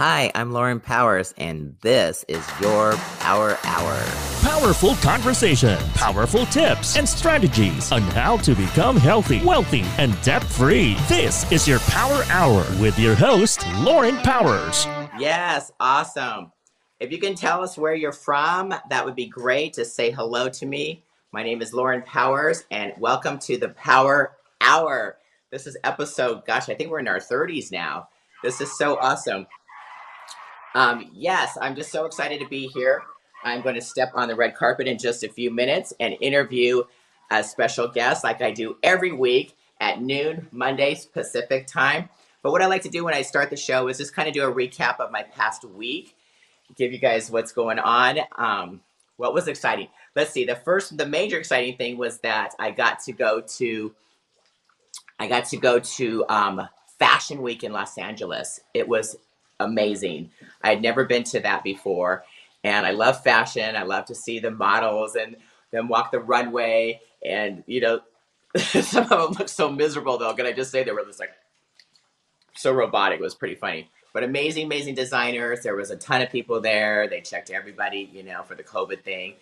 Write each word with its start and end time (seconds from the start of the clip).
Hi, 0.00 0.32
I'm 0.34 0.50
Lauren 0.50 0.80
Powers, 0.80 1.34
and 1.36 1.76
this 1.82 2.24
is 2.26 2.42
your 2.58 2.94
Power 3.18 3.58
Hour. 3.64 4.02
Powerful 4.40 4.94
conversation, 4.94 5.78
powerful 5.92 6.46
tips, 6.46 6.96
and 6.96 7.06
strategies 7.06 7.92
on 7.92 8.00
how 8.00 8.38
to 8.38 8.54
become 8.54 8.96
healthy, 8.96 9.44
wealthy, 9.44 9.84
and 9.98 10.18
debt 10.22 10.42
free. 10.42 10.94
This 11.06 11.52
is 11.52 11.68
your 11.68 11.80
Power 11.80 12.24
Hour 12.30 12.64
with 12.80 12.98
your 12.98 13.14
host, 13.14 13.66
Lauren 13.80 14.16
Powers. 14.22 14.86
Yes, 15.18 15.70
awesome. 15.78 16.50
If 16.98 17.12
you 17.12 17.18
can 17.18 17.34
tell 17.34 17.62
us 17.62 17.76
where 17.76 17.94
you're 17.94 18.10
from, 18.10 18.74
that 18.88 19.04
would 19.04 19.16
be 19.16 19.26
great 19.26 19.74
to 19.74 19.84
say 19.84 20.10
hello 20.10 20.48
to 20.48 20.64
me. 20.64 21.04
My 21.30 21.42
name 21.42 21.60
is 21.60 21.74
Lauren 21.74 22.00
Powers, 22.00 22.64
and 22.70 22.94
welcome 22.96 23.38
to 23.40 23.58
the 23.58 23.68
Power 23.68 24.38
Hour. 24.62 25.18
This 25.50 25.66
is 25.66 25.76
episode, 25.84 26.46
gosh, 26.46 26.70
I 26.70 26.74
think 26.74 26.90
we're 26.90 27.00
in 27.00 27.08
our 27.08 27.20
30s 27.20 27.70
now. 27.70 28.08
This 28.42 28.62
is 28.62 28.74
so 28.78 28.96
awesome. 28.98 29.46
Um, 30.74 31.10
yes, 31.12 31.58
I'm 31.60 31.74
just 31.74 31.90
so 31.90 32.04
excited 32.04 32.40
to 32.40 32.48
be 32.48 32.68
here. 32.68 33.02
I'm 33.42 33.62
going 33.62 33.74
to 33.74 33.80
step 33.80 34.12
on 34.14 34.28
the 34.28 34.36
red 34.36 34.54
carpet 34.54 34.86
in 34.86 34.98
just 34.98 35.24
a 35.24 35.28
few 35.28 35.50
minutes 35.50 35.92
and 35.98 36.16
interview 36.20 36.82
a 37.30 37.42
special 37.42 37.88
guest 37.88 38.24
like 38.24 38.42
I 38.42 38.50
do 38.50 38.76
every 38.82 39.12
week 39.12 39.56
at 39.80 40.00
noon, 40.00 40.48
Mondays 40.52 41.06
Pacific 41.06 41.66
time. 41.66 42.08
But 42.42 42.52
what 42.52 42.62
I 42.62 42.66
like 42.66 42.82
to 42.82 42.88
do 42.88 43.04
when 43.04 43.14
I 43.14 43.22
start 43.22 43.50
the 43.50 43.56
show 43.56 43.88
is 43.88 43.98
just 43.98 44.14
kind 44.14 44.28
of 44.28 44.34
do 44.34 44.44
a 44.44 44.52
recap 44.52 44.98
of 45.00 45.10
my 45.10 45.22
past 45.22 45.64
week, 45.64 46.16
give 46.76 46.92
you 46.92 46.98
guys 46.98 47.30
what's 47.30 47.52
going 47.52 47.78
on. 47.78 48.18
Um, 48.36 48.80
what 49.16 49.34
was 49.34 49.48
exciting? 49.48 49.88
Let's 50.16 50.30
see. 50.30 50.44
The 50.44 50.56
first, 50.56 50.96
the 50.96 51.06
major 51.06 51.38
exciting 51.38 51.76
thing 51.76 51.98
was 51.98 52.18
that 52.20 52.54
I 52.58 52.70
got 52.70 53.00
to 53.00 53.12
go 53.12 53.42
to, 53.58 53.94
I 55.18 55.28
got 55.28 55.46
to 55.46 55.56
go 55.56 55.78
to 55.78 56.24
um, 56.28 56.68
Fashion 56.98 57.42
Week 57.42 57.62
in 57.62 57.72
Los 57.72 57.98
Angeles. 57.98 58.60
It 58.72 58.88
was 58.88 59.16
amazing. 59.60 60.30
I 60.62 60.70
had 60.70 60.82
never 60.82 61.04
been 61.04 61.22
to 61.24 61.40
that 61.40 61.62
before. 61.62 62.24
And 62.64 62.84
I 62.84 62.90
love 62.90 63.22
fashion. 63.22 63.76
I 63.76 63.84
love 63.84 64.06
to 64.06 64.14
see 64.14 64.38
the 64.38 64.50
models 64.50 65.14
and 65.14 65.36
them 65.70 65.88
walk 65.88 66.10
the 66.10 66.20
runway. 66.20 67.00
And, 67.24 67.62
you 67.66 67.80
know, 67.80 68.00
some 68.56 69.04
of 69.04 69.08
them 69.08 69.32
look 69.38 69.48
so 69.48 69.70
miserable, 69.70 70.18
though. 70.18 70.34
Can 70.34 70.46
I 70.46 70.52
just 70.52 70.70
say 70.70 70.82
they 70.82 70.90
were 70.90 71.04
just 71.04 71.20
like 71.20 71.32
so 72.54 72.72
robotic? 72.72 73.20
It 73.20 73.22
was 73.22 73.34
pretty 73.34 73.54
funny. 73.54 73.88
But 74.12 74.24
amazing, 74.24 74.66
amazing 74.66 74.96
designers. 74.96 75.60
There 75.62 75.76
was 75.76 75.90
a 75.90 75.96
ton 75.96 76.20
of 76.20 76.30
people 76.30 76.60
there. 76.60 77.06
They 77.08 77.20
checked 77.20 77.50
everybody, 77.50 78.10
you 78.12 78.24
know, 78.24 78.42
for 78.42 78.56
the 78.56 78.64
COVID 78.64 79.02
thing. 79.02 79.34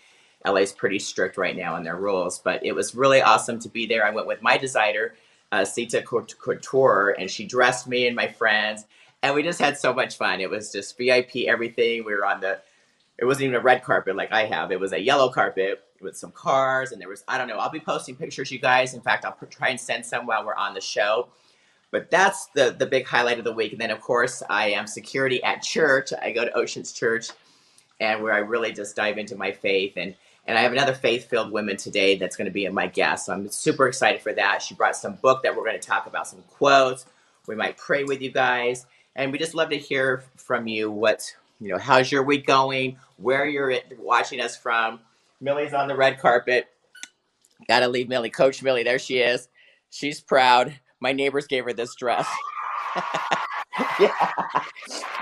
LA's 0.45 0.71
pretty 0.71 0.99
strict 0.99 1.37
right 1.37 1.57
now 1.57 1.75
on 1.75 1.83
their 1.83 1.97
rules, 1.97 2.39
but 2.39 2.63
it 2.65 2.73
was 2.73 2.95
really 2.95 3.21
awesome 3.21 3.59
to 3.59 3.67
be 3.67 3.87
there. 3.87 4.05
I 4.05 4.11
went 4.11 4.27
with 4.27 4.41
my 4.41 4.57
designer, 4.57 5.15
uh, 5.51 5.65
Sita 5.65 6.01
Couture, 6.01 7.15
and 7.19 7.29
she 7.29 7.45
dressed 7.45 7.87
me 7.87 8.07
and 8.07 8.15
my 8.15 8.27
friends 8.27 8.85
and 9.21 9.35
we 9.35 9.43
just 9.43 9.59
had 9.59 9.77
so 9.77 9.93
much 9.93 10.17
fun. 10.17 10.41
It 10.41 10.49
was 10.49 10.71
just 10.71 10.97
VIP 10.97 11.47
everything. 11.47 12.05
We 12.05 12.13
were 12.13 12.25
on 12.25 12.41
the 12.41 12.59
it 13.17 13.25
wasn't 13.25 13.45
even 13.45 13.55
a 13.55 13.59
red 13.59 13.83
carpet 13.83 14.15
like 14.15 14.31
I 14.31 14.45
have. 14.45 14.71
It 14.71 14.79
was 14.79 14.93
a 14.93 14.99
yellow 14.99 15.29
carpet 15.29 15.83
with 16.01 16.15
some 16.15 16.31
cars 16.31 16.91
and 16.91 17.01
there 17.01 17.09
was 17.09 17.23
I 17.27 17.37
don't 17.37 17.47
know. 17.47 17.57
I'll 17.57 17.69
be 17.69 17.79
posting 17.79 18.15
pictures 18.15 18.51
you 18.51 18.59
guys. 18.59 18.93
In 18.93 19.01
fact, 19.01 19.25
I'll 19.25 19.37
try 19.49 19.69
and 19.69 19.79
send 19.79 20.05
some 20.05 20.25
while 20.25 20.45
we're 20.45 20.55
on 20.55 20.73
the 20.73 20.81
show. 20.81 21.27
But 21.91 22.09
that's 22.09 22.47
the 22.47 22.75
the 22.77 22.85
big 22.85 23.05
highlight 23.05 23.39
of 23.39 23.43
the 23.43 23.53
week. 23.53 23.73
And 23.73 23.81
then 23.81 23.91
of 23.91 23.99
course, 23.99 24.41
I 24.49 24.69
am 24.71 24.87
security 24.87 25.43
at 25.43 25.61
church. 25.61 26.13
I 26.21 26.31
go 26.31 26.45
to 26.45 26.57
Oceans 26.57 26.93
Church 26.93 27.29
and 27.99 28.23
where 28.23 28.33
I 28.33 28.37
really 28.37 28.71
just 28.71 28.95
dive 28.95 29.17
into 29.17 29.35
my 29.35 29.51
faith 29.51 29.93
and 29.97 30.15
and 30.47 30.57
I 30.57 30.61
have 30.61 30.71
another 30.71 30.95
faith-filled 30.95 31.51
woman 31.51 31.77
today 31.77 32.15
that's 32.15 32.35
going 32.35 32.47
to 32.47 32.51
be 32.51 32.67
my 32.69 32.87
guest. 32.87 33.27
So 33.27 33.33
I'm 33.33 33.49
super 33.49 33.87
excited 33.87 34.21
for 34.21 34.33
that. 34.33 34.63
She 34.63 34.73
brought 34.73 34.95
some 34.95 35.13
book 35.15 35.43
that 35.43 35.55
we're 35.55 35.63
going 35.63 35.79
to 35.79 35.87
talk 35.87 36.07
about, 36.07 36.27
some 36.27 36.41
quotes. 36.49 37.05
We 37.45 37.53
might 37.53 37.77
pray 37.77 38.03
with 38.03 38.19
you 38.19 38.31
guys 38.31 38.87
and 39.19 39.33
we 39.33 39.37
just 39.37 39.53
love 39.53 39.69
to 39.69 39.77
hear 39.77 40.23
from 40.37 40.65
you. 40.65 40.89
What 40.89 41.35
you 41.59 41.67
know, 41.67 41.77
how's 41.77 42.11
your 42.11 42.23
week 42.23 42.47
going? 42.47 42.97
Where 43.17 43.45
you're 43.45 43.75
watching 43.97 44.39
us 44.39 44.55
from? 44.55 45.01
Millie's 45.41 45.73
on 45.73 45.89
the 45.89 45.95
red 45.95 46.19
carpet. 46.19 46.67
Gotta 47.67 47.89
leave 47.89 48.07
Millie, 48.07 48.29
Coach 48.29 48.63
Millie. 48.63 48.83
There 48.83 48.97
she 48.97 49.19
is. 49.19 49.49
She's 49.89 50.21
proud. 50.21 50.79
My 51.01 51.11
neighbors 51.11 51.47
gave 51.47 51.65
her 51.65 51.73
this 51.73 51.93
dress. 51.95 52.27
yeah. 53.99 54.31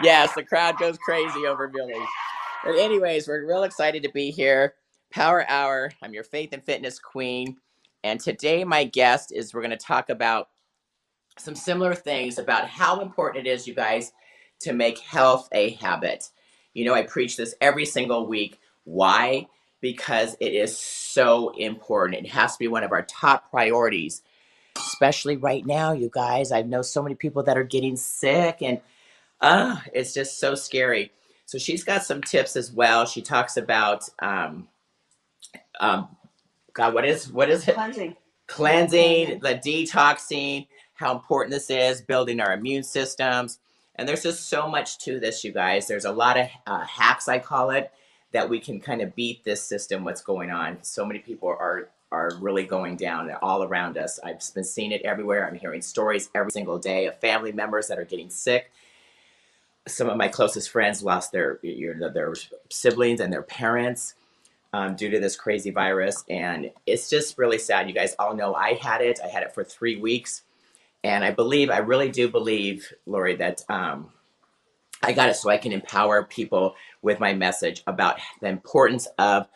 Yes, 0.03 0.33
the 0.35 0.43
crowd 0.43 0.77
goes 0.77 0.97
crazy 0.99 1.47
over 1.47 1.67
Millie. 1.67 1.93
But 2.63 2.75
anyways, 2.75 3.27
we're 3.27 3.47
real 3.47 3.63
excited 3.63 4.03
to 4.03 4.11
be 4.11 4.29
here. 4.29 4.75
Power 5.11 5.43
Hour. 5.49 5.91
I'm 6.03 6.13
your 6.13 6.23
faith 6.23 6.49
and 6.53 6.63
fitness 6.63 6.99
queen. 6.99 7.57
And 8.03 8.19
today 8.19 8.63
my 8.63 8.83
guest 8.83 9.31
is 9.33 9.53
we're 9.53 9.61
going 9.61 9.71
to 9.71 9.77
talk 9.77 10.09
about 10.09 10.49
some 11.39 11.55
similar 11.55 11.95
things 11.95 12.37
about 12.37 12.67
how 12.67 13.01
important 13.01 13.47
it 13.47 13.49
is, 13.49 13.67
you 13.67 13.73
guys, 13.73 14.11
to 14.61 14.73
make 14.73 14.99
health 14.99 15.47
a 15.51 15.71
habit. 15.71 16.29
You 16.73 16.85
know, 16.85 16.93
I 16.93 17.03
preach 17.03 17.37
this 17.37 17.55
every 17.61 17.85
single 17.85 18.27
week. 18.27 18.59
Why? 18.83 19.47
Because 19.81 20.35
it 20.39 20.53
is 20.53 20.77
so 20.77 21.49
important. 21.49 22.25
It 22.25 22.29
has 22.29 22.53
to 22.53 22.59
be 22.59 22.67
one 22.67 22.83
of 22.83 22.91
our 22.91 23.03
top 23.03 23.49
priorities, 23.51 24.21
especially 24.77 25.37
right 25.37 25.65
now, 25.65 25.91
you 25.91 26.09
guys. 26.11 26.51
I 26.51 26.61
know 26.63 26.81
so 26.81 27.03
many 27.03 27.15
people 27.15 27.43
that 27.43 27.57
are 27.57 27.63
getting 27.63 27.95
sick, 27.95 28.57
and 28.61 28.81
uh, 29.41 29.77
it's 29.93 30.13
just 30.13 30.39
so 30.39 30.55
scary. 30.55 31.11
So 31.45 31.57
she's 31.57 31.83
got 31.83 32.03
some 32.03 32.21
tips 32.21 32.55
as 32.55 32.71
well. 32.71 33.05
She 33.05 33.21
talks 33.21 33.55
about, 33.57 34.03
um, 34.19 34.67
um, 35.79 36.09
God, 36.73 36.93
what 36.93 37.05
is 37.05 37.31
what 37.31 37.49
is 37.49 37.67
it? 37.67 37.75
Cleansing. 37.75 38.15
Cleansing, 38.47 39.39
the 39.39 39.55
detoxing 39.55 40.67
how 40.97 41.13
important 41.13 41.53
this 41.53 41.69
is, 41.69 42.01
building 42.01 42.39
our 42.41 42.53
immune 42.53 42.83
systems. 42.83 43.59
And 43.95 44.07
there's 44.07 44.23
just 44.23 44.49
so 44.49 44.67
much 44.67 44.99
to 44.99 45.19
this, 45.19 45.43
you 45.43 45.51
guys. 45.51 45.87
There's 45.87 46.05
a 46.05 46.11
lot 46.11 46.37
of 46.37 46.47
uh, 46.65 46.85
hacks, 46.85 47.27
I 47.27 47.39
call 47.39 47.71
it, 47.71 47.91
that 48.31 48.49
we 48.49 48.59
can 48.59 48.79
kind 48.79 49.01
of 49.01 49.15
beat 49.15 49.43
this 49.43 49.63
system, 49.63 50.03
what's 50.03 50.21
going 50.21 50.51
on. 50.51 50.79
So 50.81 51.05
many 51.05 51.19
people 51.19 51.49
are 51.49 51.89
are 52.09 52.31
really 52.39 52.63
going 52.63 52.95
down 52.95 53.29
all 53.41 53.63
around 53.63 53.97
us. 53.97 54.17
I've 54.23 54.39
been 54.55 54.63
seeing 54.63 54.93
it 54.93 55.01
everywhere. 55.01 55.45
I'm 55.45 55.55
hearing 55.55 55.81
stories 55.81 56.29
every 56.33 56.51
single 56.51 56.79
day 56.79 57.05
of 57.07 57.19
family 57.19 57.51
members 57.51 57.89
that 57.89 57.99
are 57.99 58.05
getting 58.05 58.29
sick. 58.29 58.71
Some 59.89 60.07
of 60.07 60.15
my 60.15 60.29
closest 60.29 60.69
friends 60.69 61.03
lost 61.03 61.33
their 61.33 61.59
their 61.61 62.33
siblings 62.69 63.19
and 63.19 63.31
their 63.31 63.41
parents 63.41 64.15
um, 64.71 64.95
due 64.95 65.09
to 65.09 65.19
this 65.19 65.35
crazy 65.35 65.69
virus, 65.69 66.23
and 66.29 66.71
it's 66.85 67.09
just 67.09 67.37
really 67.37 67.59
sad. 67.59 67.87
You 67.87 67.93
guys 67.93 68.15
all 68.19 68.35
know 68.35 68.55
I 68.55 68.73
had 68.73 69.01
it. 69.01 69.19
I 69.23 69.27
had 69.27 69.43
it 69.43 69.53
for 69.53 69.63
three 69.63 69.97
weeks 69.97 70.43
and 71.07 71.23
I 71.23 71.31
believe, 71.31 71.69
I 71.69 71.77
really 71.77 72.09
do 72.09 72.27
believe, 72.27 72.91
Lori, 73.05 73.37
that 73.37 73.63
um, 73.69 74.11
I 75.01 75.13
got 75.13 75.29
it 75.29 75.35
so 75.37 75.49
I 75.49 75.57
can 75.57 75.71
empower 75.71 76.23
people 76.23 76.75
with 77.01 77.21
my 77.21 77.33
message 77.33 77.81
about 77.87 78.19
the 78.41 78.49
importance 78.49 79.07
of 79.17 79.47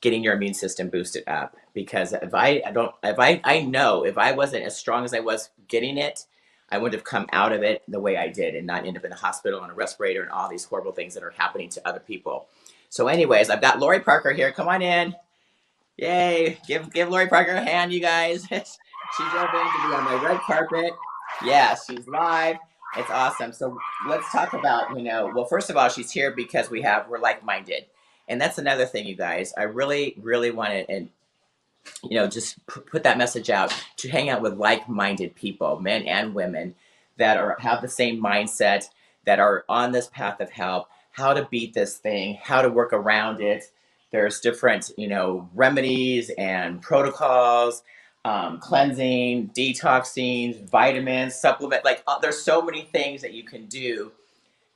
getting 0.00 0.24
your 0.24 0.34
immune 0.34 0.54
system 0.54 0.88
boosted 0.88 1.24
up. 1.26 1.56
Because 1.74 2.14
if 2.14 2.34
I, 2.34 2.62
I 2.66 2.72
don't, 2.72 2.94
if 3.02 3.18
I, 3.18 3.42
I 3.44 3.60
know 3.60 4.06
if 4.06 4.16
I 4.16 4.32
wasn't 4.32 4.64
as 4.64 4.78
strong 4.78 5.04
as 5.04 5.12
I 5.12 5.20
was 5.20 5.50
getting 5.68 5.98
it, 5.98 6.24
I 6.70 6.78
wouldn't 6.78 6.94
have 6.94 7.04
come 7.04 7.26
out 7.32 7.52
of 7.52 7.62
it 7.62 7.82
the 7.86 8.00
way 8.00 8.16
I 8.16 8.28
did 8.28 8.54
and 8.54 8.66
not 8.66 8.86
end 8.86 8.96
up 8.96 9.04
in 9.04 9.10
the 9.10 9.16
hospital 9.16 9.60
on 9.60 9.70
a 9.70 9.74
respirator 9.74 10.22
and 10.22 10.32
all 10.32 10.48
these 10.48 10.64
horrible 10.64 10.92
things 10.92 11.14
that 11.14 11.22
are 11.22 11.30
happening 11.36 11.68
to 11.70 11.86
other 11.86 12.00
people. 12.00 12.46
So, 12.88 13.08
anyways, 13.08 13.50
I've 13.50 13.60
got 13.60 13.78
Lori 13.78 14.00
Parker 14.00 14.32
here. 14.32 14.52
Come 14.52 14.68
on 14.68 14.80
in. 14.82 15.14
Yay. 15.98 16.58
Give 16.66 16.92
give 16.92 17.10
Lori 17.10 17.28
Parker 17.28 17.52
a 17.52 17.64
hand, 17.64 17.92
you 17.92 18.00
guys. 18.00 18.46
She's 19.16 19.32
over 19.34 19.46
to 19.46 19.88
be 19.88 19.94
on 19.94 20.04
my 20.04 20.20
red 20.22 20.40
carpet. 20.40 20.92
Yeah, 21.44 21.76
she's 21.76 22.08
live. 22.08 22.56
It's 22.96 23.10
awesome. 23.10 23.52
So 23.52 23.78
let's 24.08 24.30
talk 24.32 24.54
about, 24.54 24.96
you 24.96 25.02
know, 25.02 25.30
well, 25.34 25.44
first 25.44 25.70
of 25.70 25.76
all, 25.76 25.88
she's 25.88 26.10
here 26.10 26.32
because 26.32 26.70
we 26.70 26.82
have, 26.82 27.08
we're 27.08 27.18
like 27.18 27.44
minded. 27.44 27.86
And 28.28 28.40
that's 28.40 28.58
another 28.58 28.86
thing, 28.86 29.06
you 29.06 29.14
guys. 29.14 29.52
I 29.56 29.64
really, 29.64 30.14
really 30.20 30.50
wanted, 30.50 30.86
and, 30.88 31.10
you 32.02 32.16
know, 32.16 32.26
just 32.26 32.64
put 32.66 33.02
that 33.02 33.18
message 33.18 33.50
out 33.50 33.72
to 33.98 34.08
hang 34.08 34.30
out 34.30 34.42
with 34.42 34.54
like 34.54 34.88
minded 34.88 35.34
people, 35.34 35.78
men 35.78 36.02
and 36.04 36.34
women 36.34 36.74
that 37.16 37.36
are 37.36 37.56
have 37.60 37.82
the 37.82 37.88
same 37.88 38.22
mindset, 38.22 38.88
that 39.26 39.38
are 39.38 39.64
on 39.68 39.92
this 39.92 40.08
path 40.08 40.40
of 40.40 40.50
help, 40.50 40.88
how 41.12 41.34
to 41.34 41.46
beat 41.50 41.74
this 41.74 41.96
thing, 41.96 42.38
how 42.42 42.62
to 42.62 42.68
work 42.68 42.92
around 42.92 43.40
it. 43.40 43.64
There's 44.10 44.40
different, 44.40 44.90
you 44.96 45.08
know, 45.08 45.48
remedies 45.54 46.30
and 46.30 46.80
protocols 46.80 47.82
um, 48.24 48.58
cleansing, 48.58 49.50
detoxing, 49.50 50.68
vitamins, 50.68 51.34
supplement. 51.34 51.84
Like 51.84 52.02
uh, 52.06 52.18
there's 52.18 52.40
so 52.40 52.62
many 52.62 52.82
things 52.82 53.22
that 53.22 53.34
you 53.34 53.44
can 53.44 53.66
do 53.66 54.12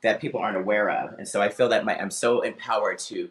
that 0.03 0.21
people 0.21 0.41
aren't 0.41 0.56
aware 0.56 0.91
of. 0.91 1.19
And 1.19 1.27
so 1.27 1.41
I 1.41 1.49
feel 1.49 1.69
that 1.71 1.85
my, 1.85 1.99
I'm 1.99 2.11
so 2.11 2.43
empowered 2.43 2.99
to 3.00 3.29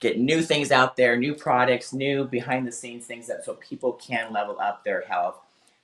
get 0.00 0.18
new 0.18 0.42
things 0.42 0.70
out 0.70 0.96
there, 0.96 1.16
new 1.16 1.34
products, 1.34 1.92
new 1.92 2.24
behind 2.24 2.66
the 2.66 2.72
scenes 2.72 3.06
things 3.06 3.26
that 3.26 3.44
so 3.44 3.54
people 3.54 3.94
can 3.94 4.32
level 4.32 4.58
up 4.60 4.84
their 4.84 5.02
health, 5.02 5.36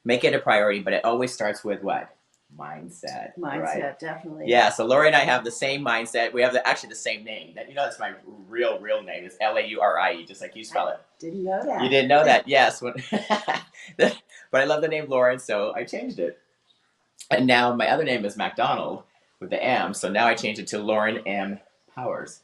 make 0.05 0.25
it 0.25 0.35
a 0.35 0.38
priority. 0.38 0.81
But 0.81 0.93
it 0.93 1.05
always 1.05 1.32
starts 1.32 1.65
with 1.65 1.82
what? 1.82 2.15
Mindset. 2.58 3.32
Mindset, 3.38 3.62
right? 3.62 3.99
definitely. 3.99 4.44
Yeah. 4.47 4.70
So 4.70 4.85
Lori 4.85 5.06
and 5.06 5.17
I 5.17 5.20
have 5.20 5.44
the 5.44 5.50
same 5.50 5.85
mindset. 5.85 6.32
We 6.32 6.43
have 6.43 6.52
the, 6.52 6.67
actually 6.67 6.91
the 6.91 6.97
same 6.97 7.25
name. 7.25 7.55
That 7.55 7.69
you 7.69 7.75
know, 7.75 7.85
that's 7.85 7.99
my 7.99 8.12
real 8.49 8.79
real 8.81 9.02
name. 9.02 9.25
It's 9.25 9.37
L 9.41 9.56
A 9.56 9.67
U 9.67 9.81
R 9.81 9.99
I 9.99 10.14
E, 10.14 10.25
just 10.25 10.41
like 10.41 10.56
you 10.56 10.64
spell 10.64 10.88
it. 10.88 11.00
Didn't 11.19 11.44
know 11.44 11.62
that. 11.64 11.82
You 11.82 11.88
didn't 11.88 12.08
know 12.08 12.25
that? 12.25 12.49
Yes. 12.49 12.81
but 13.97 14.14
I 14.52 14.64
love 14.64 14.82
the 14.82 14.88
name 14.88 15.06
Lauren, 15.08 15.38
so 15.38 15.73
I 15.75 15.85
changed 15.85 16.19
it. 16.19 16.38
And 17.31 17.47
now 17.47 17.75
my 17.75 17.88
other 17.88 18.05
name 18.05 18.25
is 18.25 18.37
MacDonald. 18.37 19.05
with 19.41 19.50
the 19.50 19.62
M. 19.62 19.94
So 19.94 20.08
now 20.08 20.26
I 20.26 20.35
changed 20.35 20.61
it 20.61 20.67
to 20.69 20.79
Lauren 20.79 21.26
M. 21.26 21.61
Powers. 21.94 22.41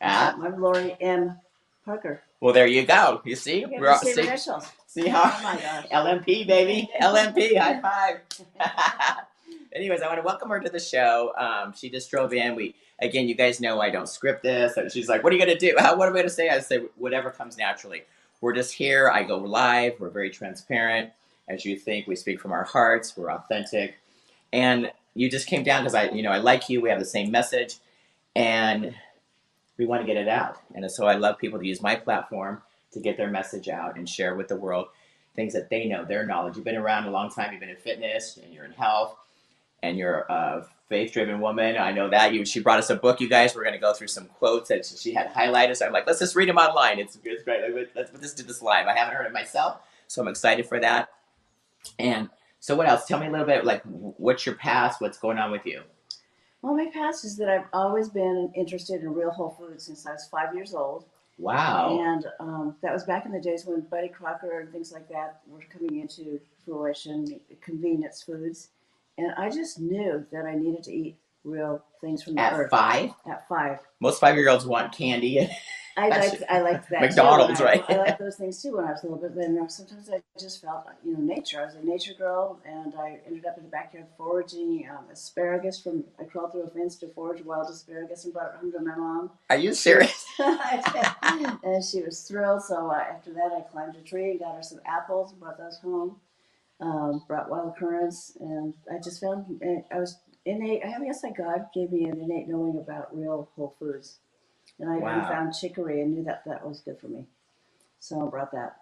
Ah, 0.00 0.34
I'm 0.40 0.60
Lori 0.60 0.96
M. 1.00 1.38
Parker. 1.84 2.22
well, 2.40 2.52
there 2.52 2.66
you 2.66 2.84
go. 2.84 3.20
You 3.24 3.34
see, 3.36 3.64
we 3.64 3.78
we're 3.78 3.88
all, 3.88 3.98
see, 3.98 4.12
initials. 4.20 4.66
See 4.92 5.08
Oh 5.08 5.10
how 5.10 5.42
my 5.42 5.60
gosh. 5.60 5.86
LMP 5.92 6.46
baby, 6.46 6.90
LMP, 7.02 7.58
high 7.58 7.80
five. 7.80 8.20
Anyways, 9.74 10.02
I 10.02 10.06
want 10.08 10.18
to 10.18 10.24
welcome 10.24 10.50
her 10.50 10.60
to 10.60 10.70
the 10.70 10.80
show. 10.80 11.32
Um, 11.38 11.72
she 11.74 11.90
just 11.90 12.10
drove 12.10 12.32
in. 12.34 12.54
We 12.56 12.74
again, 13.00 13.28
you 13.28 13.34
guys 13.34 13.60
know 13.60 13.80
I 13.80 13.90
don't 13.90 14.08
script 14.08 14.42
this. 14.42 14.76
And 14.76 14.92
she's 14.92 15.08
like, 15.08 15.24
"What 15.24 15.32
are 15.32 15.36
you 15.36 15.44
gonna 15.44 15.58
do? 15.58 15.74
How, 15.78 15.96
what 15.96 16.08
am 16.08 16.14
I 16.14 16.18
gonna 16.20 16.30
say?" 16.30 16.48
I 16.50 16.60
say 16.60 16.84
whatever 16.96 17.30
comes 17.30 17.58
naturally. 17.58 18.02
We're 18.40 18.54
just 18.54 18.74
here. 18.74 19.08
I 19.10 19.22
go 19.22 19.38
live. 19.38 19.94
We're 20.00 20.10
very 20.10 20.30
transparent. 20.30 21.10
As 21.48 21.64
you 21.64 21.76
think, 21.78 22.06
we 22.06 22.16
speak 22.16 22.40
from 22.40 22.52
our 22.52 22.64
hearts. 22.64 23.16
We're 23.16 23.32
authentic, 23.32 23.96
and 24.52 24.92
you 25.14 25.30
just 25.30 25.46
came 25.46 25.64
down 25.64 25.82
because 25.82 25.94
I, 25.94 26.10
you 26.10 26.22
know, 26.22 26.30
I 26.32 26.38
like 26.38 26.68
you. 26.68 26.80
We 26.82 26.90
have 26.90 27.00
the 27.00 27.04
same 27.06 27.30
message, 27.30 27.76
and 28.36 28.94
we 29.78 29.86
want 29.86 30.02
to 30.02 30.06
get 30.06 30.16
it 30.16 30.28
out. 30.28 30.58
And 30.74 30.90
so 30.90 31.06
I 31.06 31.14
love 31.16 31.38
people 31.38 31.58
to 31.58 31.66
use 31.66 31.82
my 31.82 31.96
platform 31.96 32.62
to 32.92 33.00
get 33.00 33.16
their 33.16 33.30
message 33.30 33.68
out 33.68 33.96
and 33.96 34.08
share 34.08 34.34
with 34.34 34.48
the 34.48 34.56
world 34.56 34.88
things 35.34 35.54
that 35.54 35.70
they 35.70 35.86
know, 35.86 36.04
their 36.04 36.26
knowledge. 36.26 36.56
You've 36.56 36.64
been 36.64 36.76
around 36.76 37.06
a 37.06 37.10
long 37.10 37.30
time. 37.30 37.52
You've 37.52 37.60
been 37.60 37.70
in 37.70 37.76
fitness, 37.76 38.38
and 38.42 38.52
you're 38.52 38.66
in 38.66 38.72
health, 38.72 39.16
and 39.82 39.96
you're 39.96 40.26
a 40.28 40.66
faith-driven 40.88 41.40
woman. 41.40 41.78
I 41.78 41.90
know 41.90 42.10
that. 42.10 42.34
You. 42.34 42.44
She 42.44 42.60
brought 42.60 42.78
us 42.78 42.90
a 42.90 42.96
book. 42.96 43.20
You 43.20 43.28
guys. 43.28 43.54
We're 43.54 43.62
going 43.62 43.74
to 43.74 43.80
go 43.80 43.94
through 43.94 44.08
some 44.08 44.26
quotes 44.26 44.68
that 44.68 44.84
she 44.84 45.14
had 45.14 45.32
highlighted. 45.32 45.76
So 45.76 45.86
I'm 45.86 45.92
like, 45.92 46.06
let's 46.06 46.18
just 46.18 46.36
read 46.36 46.50
them 46.50 46.58
online. 46.58 46.98
It's, 46.98 47.18
it's 47.24 47.42
great. 47.44 47.62
Let's, 47.94 48.12
let's 48.12 48.20
just 48.20 48.36
do 48.36 48.42
this 48.42 48.60
live. 48.60 48.86
I 48.86 48.94
haven't 48.94 49.14
heard 49.14 49.26
it 49.26 49.32
myself, 49.32 49.80
so 50.06 50.20
I'm 50.20 50.28
excited 50.28 50.66
for 50.66 50.78
that. 50.80 51.08
And 51.98 52.28
so, 52.60 52.76
what 52.76 52.86
else? 52.88 53.06
Tell 53.06 53.18
me 53.18 53.26
a 53.26 53.30
little 53.30 53.46
bit. 53.46 53.64
Like, 53.64 53.82
what's 53.84 54.44
your 54.44 54.54
past? 54.56 55.00
What's 55.00 55.18
going 55.18 55.38
on 55.38 55.50
with 55.50 55.64
you? 55.64 55.80
Well, 56.60 56.76
my 56.76 56.90
past 56.92 57.24
is 57.24 57.36
that 57.38 57.48
I've 57.48 57.66
always 57.72 58.08
been 58.10 58.52
interested 58.54 59.00
in 59.00 59.14
real 59.14 59.30
whole 59.30 59.56
foods 59.58 59.86
since 59.86 60.06
I 60.06 60.12
was 60.12 60.28
five 60.30 60.54
years 60.54 60.74
old. 60.74 61.06
Wow. 61.38 61.98
And 62.00 62.26
um, 62.40 62.76
that 62.82 62.92
was 62.92 63.04
back 63.04 63.26
in 63.26 63.32
the 63.32 63.40
days 63.40 63.64
when 63.66 63.80
Betty 63.80 64.08
Crocker 64.08 64.60
and 64.60 64.70
things 64.70 64.92
like 64.92 65.08
that 65.08 65.40
were 65.46 65.60
coming 65.72 66.00
into 66.00 66.40
fruition, 66.64 67.40
convenience 67.60 68.22
foods. 68.22 68.68
And 69.18 69.32
I 69.36 69.50
just 69.50 69.80
knew 69.80 70.24
that 70.32 70.46
I 70.46 70.54
needed 70.54 70.84
to 70.84 70.92
eat 70.92 71.16
real 71.44 71.82
things 72.00 72.22
from 72.22 72.34
the 72.36 72.42
earth. 72.42 72.64
At 72.66 72.70
five, 72.70 73.10
At 73.28 73.48
five. 73.48 73.78
most 74.00 74.20
five-year-olds 74.20 74.66
want 74.66 74.92
candy. 74.92 75.48
I 75.96 76.08
That's- 76.08 76.30
liked, 76.32 76.42
I 76.48 76.60
liked 76.60 76.88
that 76.90 77.00
McDonald's, 77.02 77.58
too. 77.58 77.66
I, 77.66 77.72
right? 77.72 77.84
I 77.90 77.96
liked 77.96 78.18
those 78.18 78.36
things 78.36 78.62
too 78.62 78.76
when 78.76 78.86
I 78.86 78.92
was 78.92 79.02
a 79.02 79.06
little 79.06 79.18
bit. 79.20 79.34
But 79.34 79.42
then 79.42 79.68
sometimes 79.68 80.08
I 80.10 80.22
just 80.38 80.62
felt, 80.62 80.86
you 81.04 81.12
know, 81.12 81.20
nature. 81.20 81.60
I 81.60 81.66
was 81.66 81.74
a 81.74 81.84
nature 81.84 82.14
girl, 82.14 82.58
and 82.64 82.94
I 82.94 83.18
ended 83.26 83.44
up 83.44 83.58
in 83.58 83.64
the 83.64 83.68
backyard 83.70 84.06
foraging 84.16 84.88
um, 84.90 85.04
asparagus 85.12 85.80
from. 85.80 86.04
I 86.18 86.24
crawled 86.24 86.52
through 86.52 86.62
a 86.62 86.70
fence 86.70 86.96
to 86.96 87.08
forage 87.08 87.44
wild 87.44 87.68
asparagus 87.68 88.24
and 88.24 88.32
brought 88.32 88.54
it 88.54 88.60
home 88.60 88.72
to 88.72 88.80
my 88.80 88.96
mom. 88.96 89.30
Are 89.50 89.56
you 89.56 89.74
serious? 89.74 90.24
and 90.38 91.84
she 91.84 92.02
was 92.02 92.24
thrilled. 92.26 92.62
So 92.62 92.90
uh, 92.90 92.94
after 92.94 93.32
that, 93.34 93.50
I 93.56 93.60
climbed 93.70 93.96
a 93.96 94.00
tree 94.00 94.30
and 94.32 94.40
got 94.40 94.56
her 94.56 94.62
some 94.62 94.80
apples 94.86 95.32
and 95.32 95.40
brought 95.40 95.58
those 95.58 95.78
home. 95.78 96.16
Um, 96.80 97.22
brought 97.28 97.48
wild 97.48 97.76
currants, 97.76 98.36
and 98.40 98.74
I 98.90 98.98
just 98.98 99.20
found 99.20 99.60
I 99.92 99.98
was 99.98 100.16
innate. 100.44 100.82
I 100.84 100.98
guess 101.04 101.22
like 101.22 101.36
God 101.36 101.66
gave 101.72 101.92
me 101.92 102.04
an 102.06 102.18
innate 102.20 102.48
knowing 102.48 102.76
about 102.76 103.16
real 103.16 103.48
whole 103.54 103.76
foods, 103.78 104.18
and 104.82 104.90
I 104.90 104.96
Wow. 104.98 105.28
found 105.28 105.54
chicory 105.54 106.02
and 106.02 106.12
knew 106.14 106.24
that 106.24 106.42
that 106.44 106.66
was 106.66 106.80
good 106.80 106.98
for 106.98 107.08
me. 107.08 107.26
So 108.00 108.26
I 108.26 108.28
brought 108.28 108.52
that. 108.52 108.76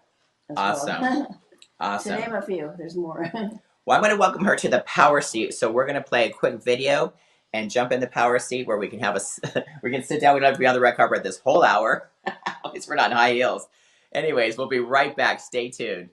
Awesome. 0.57 1.01
Well. 1.01 1.25
to 1.29 1.37
Awesome. 1.79 2.19
name 2.19 2.33
a 2.33 2.41
few, 2.41 2.73
there's 2.77 2.95
more. 2.97 3.31
Well, 3.83 3.97
I'm 3.97 4.03
going 4.03 4.13
to 4.13 4.19
welcome 4.19 4.45
her 4.45 4.55
to 4.57 4.69
the 4.69 4.81
power 4.81 5.21
seat. 5.21 5.55
So 5.55 5.71
we're 5.71 5.87
going 5.87 5.95
to 5.95 6.07
play 6.07 6.29
a 6.29 6.31
quick 6.31 6.63
video 6.63 7.13
and 7.51 7.71
jump 7.71 7.91
in 7.91 7.99
the 7.99 8.05
power 8.05 8.37
seat 8.37 8.67
where 8.67 8.77
we 8.77 8.87
can 8.87 8.99
have 8.99 9.15
a 9.15 9.65
we 9.83 9.89
can 9.89 10.03
sit 10.03 10.21
down. 10.21 10.35
We 10.35 10.39
don't 10.39 10.49
have 10.49 10.55
to 10.55 10.59
be 10.59 10.67
on 10.67 10.75
the 10.75 10.79
red 10.79 10.95
carpet 10.95 11.23
this 11.23 11.39
whole 11.39 11.63
hour. 11.63 12.11
At 12.23 12.71
least 12.71 12.87
we're 12.87 12.93
not 12.93 13.09
in 13.09 13.17
high 13.17 13.33
heels. 13.33 13.67
Anyways, 14.13 14.55
we'll 14.55 14.67
be 14.67 14.77
right 14.79 15.15
back. 15.17 15.39
Stay 15.39 15.69
tuned. 15.71 16.11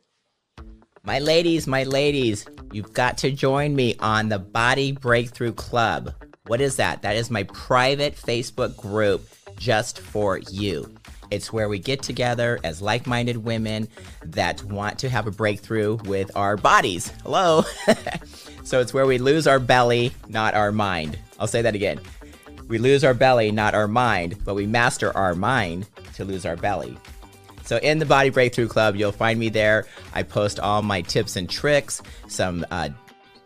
My 1.02 1.18
ladies, 1.18 1.66
my 1.66 1.84
ladies, 1.84 2.46
you've 2.72 2.94
got 2.94 3.18
to 3.18 3.30
join 3.30 3.76
me 3.76 3.96
on 4.00 4.30
the 4.30 4.38
Body 4.38 4.92
Breakthrough 4.92 5.52
Club. 5.52 6.14
What 6.46 6.62
is 6.62 6.76
that? 6.76 7.02
That 7.02 7.16
is 7.16 7.30
my 7.30 7.42
private 7.42 8.16
Facebook 8.16 8.78
group 8.78 9.28
just 9.58 10.00
for 10.00 10.38
you. 10.38 10.94
It's 11.30 11.52
where 11.52 11.68
we 11.68 11.78
get 11.78 12.02
together 12.02 12.58
as 12.64 12.80
like 12.80 13.06
minded 13.06 13.36
women 13.38 13.88
that 14.24 14.62
want 14.64 14.98
to 15.00 15.10
have 15.10 15.26
a 15.26 15.30
breakthrough 15.30 15.96
with 16.04 16.34
our 16.34 16.56
bodies. 16.56 17.12
Hello. 17.22 17.64
so 18.64 18.80
it's 18.80 18.94
where 18.94 19.06
we 19.06 19.18
lose 19.18 19.46
our 19.46 19.58
belly, 19.58 20.12
not 20.28 20.54
our 20.54 20.72
mind. 20.72 21.18
I'll 21.38 21.46
say 21.46 21.62
that 21.62 21.74
again. 21.74 22.00
We 22.68 22.78
lose 22.78 23.04
our 23.04 23.14
belly, 23.14 23.50
not 23.50 23.74
our 23.74 23.88
mind, 23.88 24.42
but 24.44 24.54
we 24.54 24.66
master 24.66 25.14
our 25.16 25.34
mind 25.34 25.86
to 26.14 26.24
lose 26.24 26.46
our 26.46 26.56
belly. 26.56 26.96
So 27.64 27.76
in 27.78 27.98
the 27.98 28.06
Body 28.06 28.30
Breakthrough 28.30 28.68
Club, 28.68 28.96
you'll 28.96 29.12
find 29.12 29.38
me 29.38 29.50
there. 29.50 29.86
I 30.14 30.22
post 30.22 30.58
all 30.58 30.80
my 30.80 31.02
tips 31.02 31.36
and 31.36 31.48
tricks, 31.48 32.02
some 32.26 32.64
uh, 32.70 32.88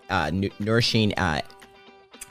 uh, 0.09 0.31
nourishing 0.61 1.13
uh, 1.19 1.43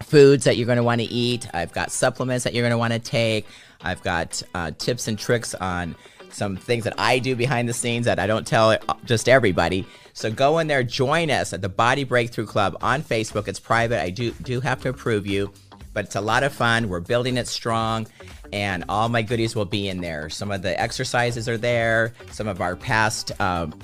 foods 0.02 0.46
that 0.46 0.58
you're 0.58 0.66
going 0.66 0.78
to 0.78 0.84
want 0.84 1.02
to 1.02 1.08
eat. 1.08 1.48
I've 1.54 1.74
got 1.74 1.92
supplements 1.92 2.44
that 2.44 2.54
you're 2.54 2.64
going 2.64 2.72
to 2.72 2.78
want 2.78 2.94
to 2.94 3.00
take. 3.00 3.46
I've 3.84 4.02
got 4.04 4.42
uh, 4.54 4.72
tips 4.78 5.08
and 5.08 5.18
tricks 5.18 5.54
on 5.56 5.96
some 6.30 6.56
things 6.56 6.84
that 6.86 6.94
I 6.98 7.20
do 7.20 7.36
behind 7.36 7.68
the 7.68 7.74
scenes 7.74 8.06
that 8.06 8.20
I 8.20 8.28
don't 8.28 8.48
tell 8.48 8.78
just 9.06 9.28
everybody. 9.28 9.86
So 10.14 10.32
go 10.32 10.60
in 10.60 10.68
there, 10.68 10.84
join 10.84 11.30
us 11.30 11.54
at 11.54 11.62
the 11.62 11.70
Body 11.70 12.04
Breakthrough 12.04 12.46
Club 12.46 12.78
on 12.82 13.02
Facebook. 13.02 13.48
It's 13.48 13.60
private. 13.60 14.02
I 14.02 14.10
do 14.10 14.32
do 14.42 14.62
have 14.62 14.82
to 14.82 14.90
approve 14.90 15.26
you, 15.28 15.52
but 15.94 16.06
it's 16.06 16.16
a 16.16 16.22
lot 16.22 16.44
of 16.44 16.54
fun. 16.54 16.90
We're 16.90 17.00
building 17.00 17.38
it 17.38 17.48
strong, 17.48 18.08
and 18.54 18.84
all 18.90 19.10
my 19.10 19.22
goodies 19.22 19.56
will 19.56 19.66
be 19.66 19.88
in 19.88 20.02
there. 20.02 20.30
Some 20.30 20.52
of 20.52 20.62
the 20.62 20.80
exercises 20.80 21.48
are 21.48 21.58
there. 21.58 22.14
Some 22.32 22.48
of 22.48 22.62
our 22.62 22.76
past. 22.76 23.32
Um, 23.40 23.78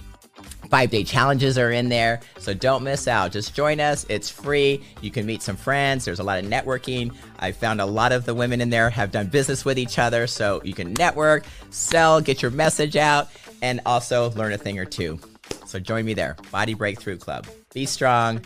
Five 0.69 0.89
day 0.89 1.03
challenges 1.03 1.57
are 1.57 1.71
in 1.71 1.89
there, 1.89 2.19
so 2.39 2.53
don't 2.53 2.83
miss 2.83 3.07
out. 3.07 3.31
Just 3.31 3.55
join 3.55 3.79
us. 3.79 4.05
It's 4.09 4.29
free. 4.29 4.83
You 5.01 5.11
can 5.11 5.25
meet 5.25 5.41
some 5.41 5.55
friends. 5.55 6.05
There's 6.05 6.19
a 6.19 6.23
lot 6.23 6.43
of 6.43 6.49
networking. 6.49 7.15
I 7.39 7.51
found 7.51 7.79
a 7.79 7.85
lot 7.85 8.11
of 8.11 8.25
the 8.25 8.33
women 8.33 8.59
in 8.59 8.69
there 8.69 8.89
have 8.89 9.11
done 9.11 9.27
business 9.27 9.63
with 9.63 9.79
each 9.79 9.97
other, 9.97 10.27
so 10.27 10.61
you 10.63 10.73
can 10.73 10.93
network, 10.93 11.45
sell, 11.69 12.19
get 12.19 12.41
your 12.41 12.51
message 12.51 12.95
out, 12.95 13.29
and 13.61 13.79
also 13.85 14.31
learn 14.31 14.53
a 14.53 14.57
thing 14.57 14.77
or 14.79 14.85
two. 14.85 15.19
So 15.65 15.79
join 15.79 16.05
me 16.05 16.13
there. 16.13 16.35
Body 16.51 16.73
Breakthrough 16.73 17.17
Club. 17.17 17.47
Be 17.73 17.85
strong, 17.85 18.41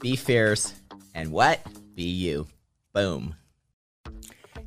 be 0.00 0.16
fierce, 0.16 0.74
and 1.14 1.30
what? 1.30 1.60
Be 1.94 2.04
you. 2.04 2.46
Boom. 2.92 3.34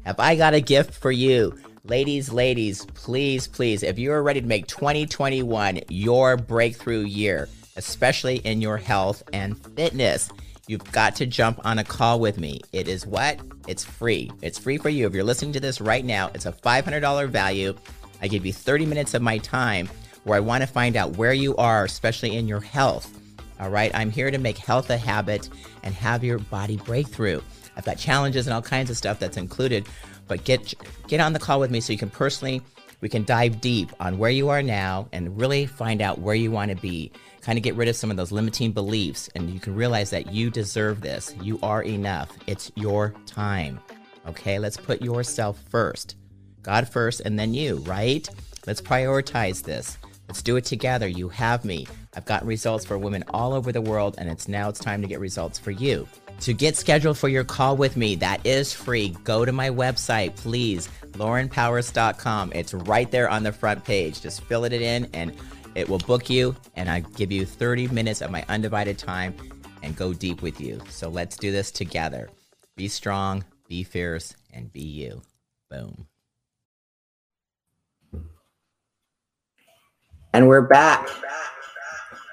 Have 0.03 0.19
I 0.19 0.35
got 0.35 0.53
a 0.53 0.61
gift 0.61 0.93
for 0.93 1.11
you? 1.11 1.57
Ladies, 1.85 2.31
ladies, 2.31 2.85
please, 2.85 3.45
please, 3.45 3.83
if 3.83 3.99
you 3.99 4.13
are 4.13 4.23
ready 4.23 4.39
to 4.39 4.47
make 4.47 4.67
2021 4.67 5.81
your 5.89 6.37
breakthrough 6.37 7.01
year, 7.01 7.49
especially 7.75 8.37
in 8.37 8.61
your 8.61 8.77
health 8.77 9.21
and 9.33 9.57
fitness, 9.75 10.29
you've 10.65 10.89
got 10.93 11.13
to 11.17 11.25
jump 11.25 11.59
on 11.65 11.79
a 11.79 11.83
call 11.83 12.21
with 12.21 12.39
me. 12.39 12.61
It 12.71 12.87
is 12.87 13.05
what? 13.05 13.37
It's 13.67 13.83
free. 13.83 14.31
It's 14.41 14.57
free 14.57 14.77
for 14.77 14.87
you. 14.87 15.07
If 15.07 15.13
you're 15.13 15.25
listening 15.25 15.51
to 15.51 15.59
this 15.59 15.81
right 15.81 16.05
now, 16.05 16.31
it's 16.33 16.45
a 16.45 16.53
$500 16.53 17.27
value. 17.27 17.75
I 18.21 18.29
give 18.29 18.45
you 18.45 18.53
30 18.53 18.85
minutes 18.85 19.13
of 19.13 19.21
my 19.21 19.39
time 19.39 19.89
where 20.23 20.37
I 20.37 20.39
want 20.39 20.61
to 20.61 20.67
find 20.67 20.95
out 20.95 21.17
where 21.17 21.33
you 21.33 21.53
are, 21.57 21.83
especially 21.83 22.37
in 22.37 22.47
your 22.47 22.61
health. 22.61 23.11
All 23.59 23.69
right, 23.69 23.91
I'm 23.93 24.09
here 24.09 24.31
to 24.31 24.37
make 24.37 24.57
health 24.57 24.89
a 24.89 24.95
habit 24.95 25.49
and 25.83 25.93
have 25.93 26.23
your 26.23 26.39
body 26.39 26.77
breakthrough. 26.77 27.41
I've 27.75 27.85
got 27.85 27.97
challenges 27.97 28.47
and 28.47 28.53
all 28.53 28.61
kinds 28.61 28.89
of 28.89 28.95
stuff 28.95 29.19
that's 29.19 29.35
included, 29.35 29.87
but 30.27 30.43
get 30.43 30.73
get 31.07 31.19
on 31.19 31.33
the 31.33 31.39
call 31.39 31.59
with 31.59 31.71
me 31.71 31.81
so 31.81 31.91
you 31.93 31.99
can 31.99 32.09
personally 32.09 32.61
we 33.03 33.09
can 33.09 33.25
dive 33.25 33.59
deep 33.59 33.91
on 33.99 34.17
where 34.17 34.31
you 34.31 34.47
are 34.47 34.63
now 34.63 35.09
and 35.11 35.37
really 35.37 35.65
find 35.65 36.01
out 36.01 36.19
where 36.19 36.35
you 36.35 36.51
want 36.51 36.71
to 36.71 36.77
be. 36.77 37.11
Kind 37.41 37.57
of 37.57 37.63
get 37.63 37.75
rid 37.75 37.89
of 37.89 37.97
some 37.97 38.09
of 38.09 38.15
those 38.15 38.31
limiting 38.31 38.71
beliefs 38.71 39.29
and 39.35 39.49
you 39.49 39.59
can 39.59 39.75
realize 39.75 40.09
that 40.11 40.31
you 40.31 40.49
deserve 40.49 41.01
this. 41.01 41.35
You 41.41 41.59
are 41.61 41.83
enough. 41.83 42.31
It's 42.47 42.71
your 42.75 43.13
time. 43.25 43.81
Okay, 44.25 44.57
let's 44.57 44.77
put 44.77 45.01
yourself 45.01 45.61
first. 45.69 46.15
God 46.61 46.87
first 46.87 47.19
and 47.25 47.37
then 47.37 47.53
you, 47.53 47.79
right? 47.79 48.25
Let's 48.65 48.81
prioritize 48.81 49.63
this. 49.63 49.97
Let's 50.29 50.41
do 50.41 50.55
it 50.55 50.63
together. 50.63 51.05
You 51.05 51.27
have 51.27 51.65
me. 51.65 51.85
I've 52.15 52.23
gotten 52.23 52.47
results 52.47 52.85
for 52.85 52.97
women 52.97 53.25
all 53.33 53.51
over 53.51 53.73
the 53.73 53.81
world, 53.81 54.15
and 54.17 54.29
it's 54.29 54.47
now 54.47 54.69
it's 54.69 54.79
time 54.79 55.01
to 55.01 55.07
get 55.09 55.19
results 55.19 55.59
for 55.59 55.71
you. 55.71 56.07
To 56.43 56.53
get 56.53 56.75
scheduled 56.75 57.17
for 57.17 57.29
your 57.29 57.45
call 57.45 57.77
with 57.77 57.95
me, 57.95 58.15
that 58.15 58.45
is 58.45 58.73
free. 58.73 59.15
Go 59.23 59.45
to 59.45 59.53
my 59.53 59.69
website, 59.69 60.35
please, 60.35 60.89
laurenpowers.com. 61.13 62.51
It's 62.53 62.73
right 62.73 63.09
there 63.09 63.29
on 63.29 63.43
the 63.43 63.53
front 63.53 63.85
page. 63.85 64.19
Just 64.21 64.41
fill 64.41 64.65
it 64.65 64.73
in, 64.73 65.07
and 65.13 65.33
it 65.73 65.87
will 65.87 65.99
book 65.99 66.29
you, 66.29 66.53
and 66.75 66.89
I 66.89 66.99
give 66.99 67.31
you 67.31 67.45
30 67.45 67.87
minutes 67.87 68.21
of 68.21 68.29
my 68.29 68.43
undivided 68.49 68.97
time 68.97 69.33
and 69.83 69.95
go 69.95 70.13
deep 70.13 70.41
with 70.41 70.59
you. 70.59 70.81
So 70.89 71.07
let's 71.07 71.37
do 71.37 71.49
this 71.49 71.71
together. 71.71 72.29
Be 72.75 72.89
strong, 72.89 73.45
be 73.69 73.83
fierce, 73.83 74.35
and 74.51 74.69
be 74.73 74.81
you. 74.81 75.21
Boom. 75.69 76.07
And 80.33 80.49
we're 80.49 80.67
back. 80.67 81.07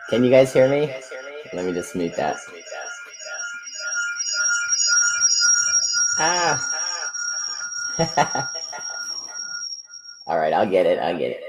Can 0.08 0.24
you 0.24 0.32
guys 0.32 0.52
hear 0.52 0.68
me? 0.68 0.92
Let 1.52 1.64
me 1.64 1.72
just 1.72 1.94
mute 1.94 2.16
that. 2.16 2.38
Ah. 6.22 6.60
All 10.26 10.38
right, 10.38 10.52
I'll 10.52 10.68
get 10.68 10.86
it. 10.86 10.98
I'll 10.98 11.16
get 11.16 11.30
it. 11.30 11.40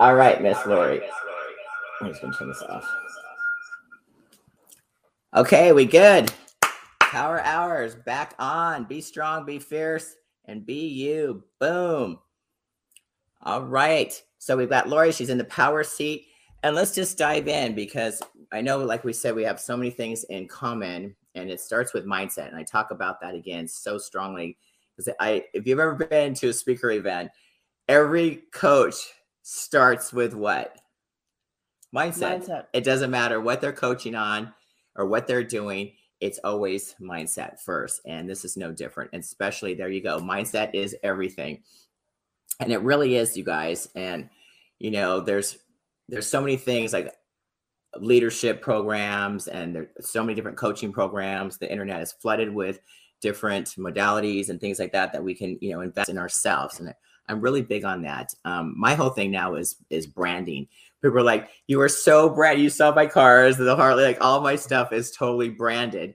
All 0.00 0.14
right, 0.14 0.42
Miss 0.42 0.58
Lori. 0.66 1.00
I'm 2.00 2.08
just 2.08 2.20
gonna 2.22 2.34
turn 2.36 2.48
this 2.48 2.62
off. 2.62 2.88
Okay, 5.36 5.72
we 5.72 5.84
good. 5.84 6.32
Power 6.98 7.40
hours 7.42 7.94
back 7.94 8.34
on. 8.38 8.84
Be 8.84 9.00
strong, 9.00 9.44
be 9.44 9.58
fierce, 9.58 10.16
and 10.46 10.66
be 10.66 10.88
you. 10.88 11.44
Boom. 11.60 12.18
All 13.42 13.62
right. 13.62 14.20
So 14.38 14.56
we've 14.56 14.68
got 14.68 14.88
Lori. 14.88 15.12
She's 15.12 15.30
in 15.30 15.38
the 15.38 15.44
power 15.44 15.84
seat. 15.84 16.26
And 16.62 16.74
let's 16.74 16.94
just 16.94 17.16
dive 17.16 17.48
in 17.48 17.74
because 17.74 18.22
I 18.52 18.60
know, 18.60 18.78
like 18.78 19.04
we 19.04 19.12
said, 19.12 19.34
we 19.34 19.44
have 19.44 19.60
so 19.60 19.76
many 19.76 19.90
things 19.90 20.24
in 20.24 20.46
common, 20.48 21.14
and 21.40 21.50
it 21.50 21.60
starts 21.60 21.92
with 21.92 22.06
mindset. 22.06 22.48
And 22.48 22.56
I 22.56 22.62
talk 22.62 22.90
about 22.90 23.20
that 23.20 23.34
again 23.34 23.66
so 23.66 23.98
strongly 23.98 24.56
because 24.96 25.12
I, 25.20 25.44
if 25.54 25.66
you've 25.66 25.78
ever 25.78 25.94
been 25.94 26.34
to 26.34 26.48
a 26.48 26.52
speaker 26.52 26.90
event, 26.90 27.30
every 27.88 28.42
coach 28.52 28.94
starts 29.42 30.12
with 30.12 30.34
what? 30.34 30.76
Mindset. 31.94 32.46
Mindset. 32.46 32.66
It 32.72 32.84
doesn't 32.84 33.10
matter 33.10 33.40
what 33.40 33.60
they're 33.60 33.72
coaching 33.72 34.14
on 34.14 34.52
or 34.96 35.06
what 35.06 35.26
they're 35.26 35.44
doing. 35.44 35.92
It's 36.20 36.38
always 36.44 36.94
mindset 37.00 37.60
first. 37.60 38.02
And 38.06 38.28
this 38.28 38.44
is 38.44 38.56
no 38.56 38.72
different. 38.72 39.10
And 39.12 39.22
especially 39.22 39.74
there 39.74 39.88
you 39.88 40.02
go. 40.02 40.18
Mindset 40.18 40.74
is 40.74 40.94
everything. 41.02 41.62
And 42.60 42.70
it 42.72 42.82
really 42.82 43.16
is, 43.16 43.36
you 43.36 43.44
guys. 43.44 43.88
And 43.94 44.28
you 44.78 44.90
know, 44.90 45.20
there's 45.20 45.58
there's 46.08 46.26
so 46.26 46.40
many 46.40 46.56
things 46.56 46.92
like 46.92 47.14
leadership 47.98 48.62
programs 48.62 49.48
and 49.48 49.74
there's 49.74 49.88
so 50.00 50.22
many 50.22 50.34
different 50.34 50.56
coaching 50.56 50.92
programs. 50.92 51.58
The 51.58 51.70
internet 51.70 52.00
is 52.02 52.12
flooded 52.12 52.54
with 52.54 52.80
different 53.20 53.74
modalities 53.76 54.48
and 54.48 54.60
things 54.60 54.78
like 54.78 54.92
that 54.92 55.12
that 55.12 55.24
we 55.24 55.34
can, 55.34 55.58
you 55.60 55.72
know, 55.72 55.80
invest 55.80 56.08
in 56.08 56.18
ourselves. 56.18 56.80
And 56.80 56.94
I'm 57.28 57.40
really 57.40 57.62
big 57.62 57.84
on 57.84 58.02
that. 58.02 58.34
Um, 58.44 58.74
my 58.76 58.94
whole 58.94 59.10
thing 59.10 59.30
now 59.30 59.54
is 59.54 59.76
is 59.90 60.06
branding. 60.06 60.68
People 61.02 61.18
are 61.18 61.22
like, 61.22 61.48
"You 61.66 61.80
are 61.80 61.88
so 61.88 62.28
brand. 62.28 62.60
You 62.60 62.70
saw 62.70 62.92
my 62.92 63.06
cars, 63.06 63.56
the 63.56 63.76
Harley, 63.76 64.04
like 64.04 64.18
all 64.20 64.40
my 64.40 64.56
stuff 64.56 64.92
is 64.92 65.10
totally 65.12 65.48
branded." 65.48 66.14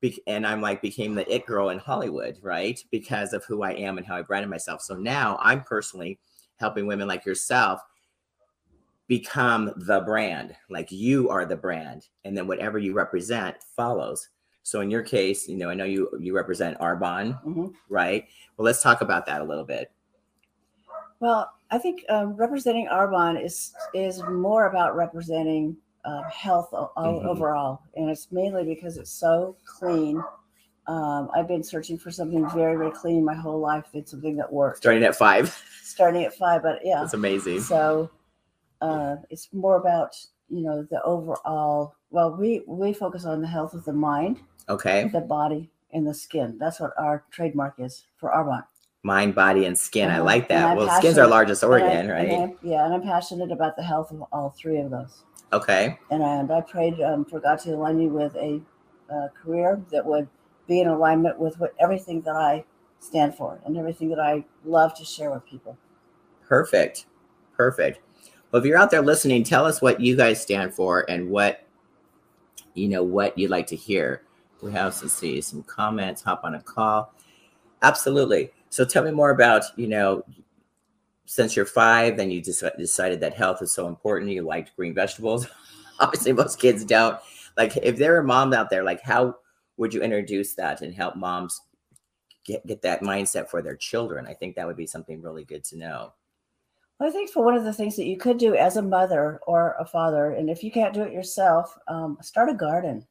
Be- 0.00 0.22
and 0.26 0.46
I'm 0.46 0.60
like 0.60 0.82
became 0.82 1.14
the 1.14 1.30
it 1.32 1.46
girl 1.46 1.70
in 1.70 1.78
Hollywood, 1.78 2.38
right? 2.42 2.82
Because 2.90 3.32
of 3.32 3.44
who 3.44 3.62
I 3.62 3.72
am 3.72 3.98
and 3.98 4.06
how 4.06 4.16
I 4.16 4.22
branded 4.22 4.50
myself. 4.50 4.80
So 4.82 4.94
now 4.94 5.38
I'm 5.42 5.62
personally 5.62 6.18
helping 6.58 6.86
women 6.86 7.08
like 7.08 7.26
yourself 7.26 7.80
become 9.08 9.72
the 9.76 10.00
brand. 10.00 10.54
Like 10.68 10.90
you 10.90 11.28
are 11.30 11.44
the 11.46 11.56
brand, 11.56 12.06
and 12.24 12.36
then 12.36 12.46
whatever 12.46 12.78
you 12.78 12.92
represent 12.94 13.56
follows. 13.76 14.28
So 14.62 14.80
in 14.80 14.90
your 14.90 15.02
case, 15.02 15.46
you 15.48 15.56
know, 15.56 15.68
I 15.70 15.74
know 15.74 15.84
you 15.84 16.10
you 16.20 16.34
represent 16.34 16.78
Arbonne, 16.80 17.40
Mhm. 17.44 17.72
right? 17.88 18.26
Well, 18.56 18.64
let's 18.64 18.82
talk 18.82 19.00
about 19.00 19.26
that 19.26 19.40
a 19.40 19.44
little 19.44 19.64
bit. 19.64 19.92
Well, 21.20 21.50
I 21.70 21.78
think 21.78 22.04
um, 22.08 22.34
representing 22.36 22.88
Arbonne 22.88 23.42
is 23.42 23.74
is 23.94 24.22
more 24.24 24.66
about 24.66 24.96
representing 24.96 25.76
uh, 26.04 26.22
health 26.30 26.68
o- 26.72 26.92
Mhm. 26.96 27.24
overall, 27.26 27.80
and 27.96 28.08
it's 28.10 28.30
mainly 28.30 28.64
because 28.64 28.96
it's 28.96 29.10
so 29.10 29.56
clean. 29.64 30.22
Um, 30.86 31.28
I've 31.34 31.48
been 31.48 31.64
searching 31.64 31.98
for 31.98 32.12
something 32.12 32.48
very, 32.50 32.76
very 32.76 32.92
clean 32.92 33.24
my 33.24 33.34
whole 33.34 33.58
life. 33.58 33.86
It's 33.92 34.12
something 34.12 34.36
that 34.36 34.52
works. 34.52 34.78
Starting 34.78 35.02
at 35.02 35.16
five, 35.16 35.48
Starting 35.82 36.22
at 36.22 36.32
five, 36.34 36.62
but 36.62 36.78
yeah, 36.84 37.00
that's 37.00 37.14
amazing. 37.14 37.58
so 37.60 38.08
uh, 38.80 39.16
it's 39.30 39.48
more 39.52 39.76
about 39.76 40.16
you 40.48 40.62
know 40.62 40.82
the 40.90 41.02
overall. 41.02 41.94
Well, 42.10 42.36
we 42.36 42.62
we 42.66 42.92
focus 42.92 43.24
on 43.24 43.40
the 43.40 43.46
health 43.48 43.74
of 43.74 43.84
the 43.84 43.92
mind, 43.92 44.40
Okay, 44.68 45.08
the 45.12 45.20
body, 45.20 45.70
and 45.92 46.06
the 46.06 46.14
skin. 46.14 46.56
That's 46.58 46.80
what 46.80 46.92
our 46.98 47.24
trademark 47.30 47.74
is 47.78 48.06
for 48.16 48.30
Arbonne. 48.30 48.64
mind, 49.02 49.34
body, 49.34 49.64
and 49.66 49.76
skin. 49.78 50.10
I 50.10 50.14
Uh-huh. 50.16 50.24
like 50.24 50.48
that. 50.48 50.76
Well, 50.76 50.88
skin's 51.00 51.18
our 51.18 51.26
largest 51.26 51.62
And 51.62 51.72
I- 51.72 51.76
organ, 51.76 52.10
and 52.10 52.10
right? 52.10 52.50
I- 52.50 52.56
yeah, 52.62 52.84
and 52.84 52.94
I'm 52.94 53.02
passionate 53.02 53.52
about 53.52 53.76
the 53.76 53.82
health 53.82 54.10
of 54.12 54.22
all 54.32 54.50
three 54.50 54.78
of 54.78 54.90
those. 54.90 55.22
Okay, 55.52 55.98
And 56.10 56.22
I, 56.24 56.36
and 56.36 56.50
I 56.50 56.60
prayed 56.60 57.00
um, 57.00 57.24
for 57.24 57.38
God 57.40 57.60
to 57.60 57.70
align 57.74 57.98
me 57.98 58.08
with 58.08 58.34
a 58.36 58.60
uh, 59.08 59.28
career 59.40 59.80
that 59.92 60.04
would 60.04 60.28
be 60.66 60.80
in 60.80 60.88
alignment 60.88 61.38
with 61.38 61.58
what 61.60 61.72
everything 61.78 62.20
that 62.22 62.34
I 62.34 62.64
stand 62.98 63.36
for 63.36 63.60
and 63.64 63.76
everything 63.76 64.08
that 64.10 64.18
I 64.18 64.44
love 64.64 64.92
to 64.96 65.04
share 65.04 65.30
with 65.30 65.46
people. 65.46 65.76
perfect, 66.48 67.06
perfect. 67.56 68.00
Well, 68.50 68.60
if 68.60 68.66
you're 68.66 68.78
out 68.78 68.90
there 68.90 69.02
listening, 69.02 69.44
tell 69.44 69.64
us 69.66 69.82
what 69.82 70.00
you 70.00 70.16
guys 70.16 70.40
stand 70.40 70.74
for 70.74 71.08
and 71.10 71.28
what 71.30 71.62
you 72.74 72.88
know 72.88 73.02
what 73.02 73.36
you'd 73.36 73.50
like 73.50 73.66
to 73.68 73.76
hear. 73.76 74.22
We 74.62 74.72
have 74.72 74.98
to 75.00 75.08
see 75.08 75.40
some 75.40 75.62
comments. 75.62 76.22
Hop 76.22 76.42
on 76.44 76.54
a 76.54 76.62
call. 76.62 77.12
Absolutely. 77.82 78.52
So 78.70 78.84
tell 78.84 79.04
me 79.04 79.10
more 79.10 79.30
about 79.30 79.64
you 79.76 79.86
know 79.86 80.24
since 81.26 81.56
you're 81.56 81.66
five, 81.66 82.16
then 82.16 82.30
you 82.30 82.40
just 82.40 82.64
decided 82.78 83.20
that 83.20 83.34
health 83.34 83.60
is 83.60 83.74
so 83.74 83.88
important. 83.88 84.30
You 84.30 84.42
liked 84.42 84.74
green 84.76 84.94
vegetables. 84.94 85.46
Obviously, 86.00 86.32
most 86.32 86.60
kids 86.60 86.84
don't. 86.84 87.18
Like, 87.56 87.76
if 87.78 87.96
there 87.96 88.16
are 88.16 88.22
moms 88.22 88.54
out 88.54 88.70
there, 88.70 88.84
like, 88.84 89.02
how 89.02 89.36
would 89.76 89.92
you 89.92 90.02
introduce 90.02 90.54
that 90.54 90.82
and 90.82 90.94
help 90.94 91.16
moms 91.16 91.62
get, 92.44 92.64
get 92.66 92.82
that 92.82 93.02
mindset 93.02 93.48
for 93.48 93.60
their 93.60 93.76
children? 93.76 94.26
I 94.26 94.34
think 94.34 94.54
that 94.54 94.66
would 94.66 94.76
be 94.76 94.86
something 94.86 95.20
really 95.20 95.44
good 95.44 95.64
to 95.64 95.76
know. 95.76 96.12
Well, 96.98 97.08
I 97.08 97.12
think 97.12 97.30
for 97.30 97.44
one 97.44 97.54
of 97.56 97.64
the 97.64 97.72
things 97.72 97.96
that 97.96 98.06
you 98.06 98.16
could 98.16 98.38
do 98.38 98.54
as 98.54 98.76
a 98.76 98.82
mother 98.82 99.38
or 99.46 99.76
a 99.78 99.84
father, 99.84 100.30
and 100.32 100.48
if 100.48 100.64
you 100.64 100.70
can't 100.70 100.94
do 100.94 101.02
it 101.02 101.12
yourself, 101.12 101.76
um, 101.88 102.16
start 102.22 102.48
a 102.48 102.54
garden. 102.54 103.06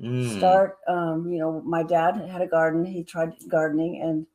Mm, 0.00 0.36
Start, 0.38 0.78
um, 0.88 1.30
you 1.30 1.38
know, 1.38 1.60
my 1.62 1.82
dad 1.82 2.16
had 2.16 2.42
a 2.42 2.46
garden. 2.46 2.84
He 2.84 3.04
tried 3.04 3.34
gardening, 3.48 4.02
and 4.02 4.26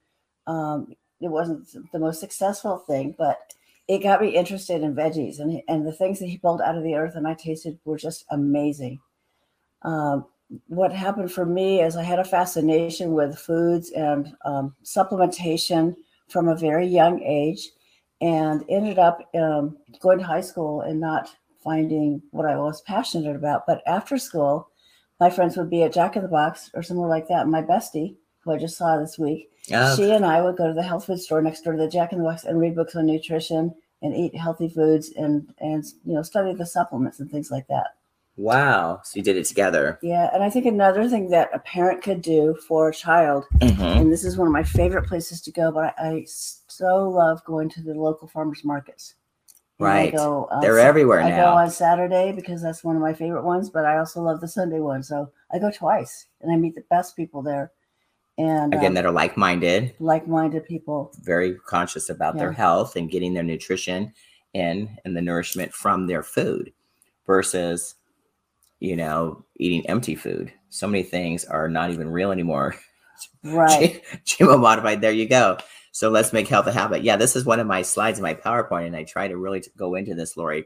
um, 0.47 0.93
it 1.21 1.29
wasn't 1.29 1.67
the 1.91 1.99
most 1.99 2.19
successful 2.19 2.77
thing, 2.79 3.15
but 3.17 3.53
it 3.87 4.03
got 4.03 4.21
me 4.21 4.29
interested 4.35 4.81
in 4.81 4.93
veggies 4.95 5.39
and 5.39 5.61
and 5.69 5.85
the 5.87 5.93
things 5.93 6.19
that 6.19 6.27
he 6.27 6.37
pulled 6.37 6.61
out 6.61 6.77
of 6.77 6.83
the 6.83 6.95
earth 6.95 7.15
and 7.15 7.27
I 7.27 7.33
tasted 7.33 7.79
were 7.85 7.97
just 7.97 8.25
amazing. 8.31 8.99
Um, 9.83 10.25
what 10.67 10.93
happened 10.93 11.31
for 11.31 11.45
me 11.45 11.81
is 11.81 11.95
I 11.95 12.03
had 12.03 12.19
a 12.19 12.23
fascination 12.25 13.13
with 13.13 13.37
foods 13.37 13.91
and 13.91 14.33
um, 14.45 14.75
supplementation 14.83 15.95
from 16.29 16.47
a 16.47 16.55
very 16.55 16.87
young 16.87 17.21
age, 17.23 17.69
and 18.21 18.63
ended 18.69 18.97
up 18.99 19.19
um, 19.35 19.77
going 19.99 20.17
to 20.19 20.23
high 20.25 20.41
school 20.41 20.81
and 20.81 20.99
not 20.99 21.29
finding 21.63 22.21
what 22.31 22.45
I 22.45 22.55
was 22.57 22.81
passionate 22.81 23.35
about. 23.35 23.65
But 23.67 23.81
after 23.85 24.17
school, 24.17 24.69
my 25.19 25.29
friends 25.29 25.57
would 25.57 25.69
be 25.69 25.83
at 25.83 25.93
Jack 25.93 26.15
in 26.15 26.21
the 26.21 26.27
Box 26.27 26.69
or 26.73 26.81
somewhere 26.83 27.09
like 27.09 27.27
that. 27.27 27.47
My 27.47 27.61
bestie, 27.61 28.15
who 28.39 28.51
I 28.51 28.57
just 28.57 28.77
saw 28.77 28.97
this 28.97 29.17
week, 29.19 29.49
uh, 29.73 29.95
she 29.95 30.11
and 30.11 30.25
I 30.25 30.41
would 30.41 30.55
go 30.57 30.67
to 30.67 30.73
the 30.73 30.83
health 30.83 31.05
food 31.05 31.19
store 31.19 31.41
next 31.41 31.61
door 31.61 31.73
to 31.73 31.79
the 31.79 31.89
Jack 31.89 32.11
in 32.13 32.19
the 32.19 32.23
Box 32.23 32.43
and 32.45 32.59
read 32.59 32.75
books 32.75 32.95
on 32.95 33.05
nutrition 33.05 33.73
and 34.01 34.15
eat 34.15 34.35
healthy 34.35 34.69
foods 34.69 35.11
and 35.17 35.51
and 35.59 35.83
you 36.05 36.13
know 36.13 36.21
study 36.21 36.53
the 36.53 36.65
supplements 36.65 37.19
and 37.19 37.29
things 37.31 37.49
like 37.51 37.67
that. 37.67 37.95
wow. 38.37 39.01
So 39.03 39.17
you 39.17 39.23
did 39.23 39.35
it 39.37 39.45
together. 39.45 39.97
Yeah, 40.03 40.29
and 40.31 40.43
I 40.43 40.49
think 40.51 40.67
another 40.67 41.09
thing 41.09 41.29
that 41.31 41.49
a 41.53 41.57
parent 41.59 42.03
could 42.03 42.21
do 42.21 42.55
for 42.67 42.89
a 42.89 42.93
child, 42.93 43.45
Mhm. 43.59 44.01
and 44.01 44.11
this 44.13 44.23
is 44.23 44.37
one 44.37 44.45
of 44.47 44.53
my 44.53 44.61
favorite 44.63 45.07
places 45.07 45.41
to 45.41 45.51
go, 45.51 45.71
but 45.71 45.95
I, 45.97 46.07
I 46.09 46.25
so 46.77 47.09
love 47.09 47.43
going 47.45 47.69
to 47.69 47.81
the 47.81 47.93
local 47.93 48.27
farmers 48.27 48.63
markets. 48.63 49.15
And 49.79 49.87
Right. 49.87 50.11
go 50.13 50.47
on 50.51 50.61
They're 50.61 50.79
everywhere 50.79 51.21
I 51.21 51.29
go 51.29 51.45
on 51.49 51.69
Saturday 51.69 52.31
because 52.31 52.61
that's 52.61 52.83
one 52.83 52.95
of 52.95 53.01
my 53.01 53.13
favorite 53.13 53.43
ones, 53.43 53.69
but 53.69 53.85
I 53.85 53.97
also 53.97 54.21
love 54.21 54.41
the 54.41 54.47
Sunday 54.47 54.79
one. 54.79 55.03
So 55.03 55.29
I 55.51 55.59
go 55.59 55.69
twice, 55.71 56.27
and 56.41 56.51
I 56.51 56.55
meet 56.55 56.73
the 56.75 56.83
best 56.89 57.15
people 57.15 57.41
there, 57.43 57.71
and 58.39 58.73
Again, 58.73 58.87
um, 58.87 58.93
that 58.95 59.05
are 59.05 59.11
like 59.11 59.37
minded, 59.37 59.93
like-minded 59.99 60.65
people. 60.65 61.11
very 61.21 61.55
conscious 61.67 62.09
about 62.09 62.37
their 62.37 62.51
health 62.51 62.95
and 62.95 63.09
getting 63.11 63.33
their 63.33 63.43
nutrition 63.43 64.13
in 64.53 64.97
and 65.05 65.15
the 65.15 65.21
nourishment 65.21 65.73
from 65.73 66.07
their 66.07 66.23
food 66.23 66.73
versus, 67.27 67.95
you 68.79 68.95
know, 68.95 69.45
eating 69.57 69.85
empty 69.87 70.15
food. 70.15 70.51
So 70.69 70.87
many 70.87 71.03
things 71.03 71.45
are 71.45 71.67
not 71.69 71.91
even 71.91 72.09
real 72.09 72.31
anymore. 72.31 72.75
Right. 73.43 74.03
GMO 74.25 74.59
modified. 74.59 75.01
There 75.01 75.11
you 75.11 75.27
go. 75.27 75.57
So 75.97 76.11
let's 76.11 76.31
make 76.31 76.47
health 76.47 76.67
a 76.67 76.71
habit. 76.71 77.01
Yeah, 77.01 77.15
this 77.15 77.35
is 77.35 77.43
one 77.43 77.59
of 77.59 77.65
my 77.65 77.81
slides 77.81 78.19
in 78.19 78.23
my 78.23 78.35
PowerPoint, 78.35 78.85
and 78.85 78.95
I 78.95 79.03
try 79.03 79.27
to 79.27 79.35
really 79.35 79.63
go 79.77 79.95
into 79.95 80.13
this, 80.13 80.37
Lori, 80.37 80.65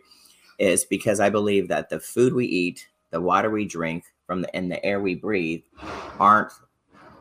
is 0.59 0.83
because 0.83 1.21
I 1.21 1.29
believe 1.29 1.69
that 1.69 1.87
the 1.87 2.01
food 2.01 2.33
we 2.33 2.45
eat, 2.45 2.85
the 3.11 3.21
water 3.21 3.49
we 3.49 3.63
drink, 3.63 4.03
from 4.27 4.41
the 4.41 4.53
and 4.53 4.69
the 4.69 4.85
air 4.85 4.99
we 4.99 5.15
breathe, 5.15 5.61
aren't 6.19 6.51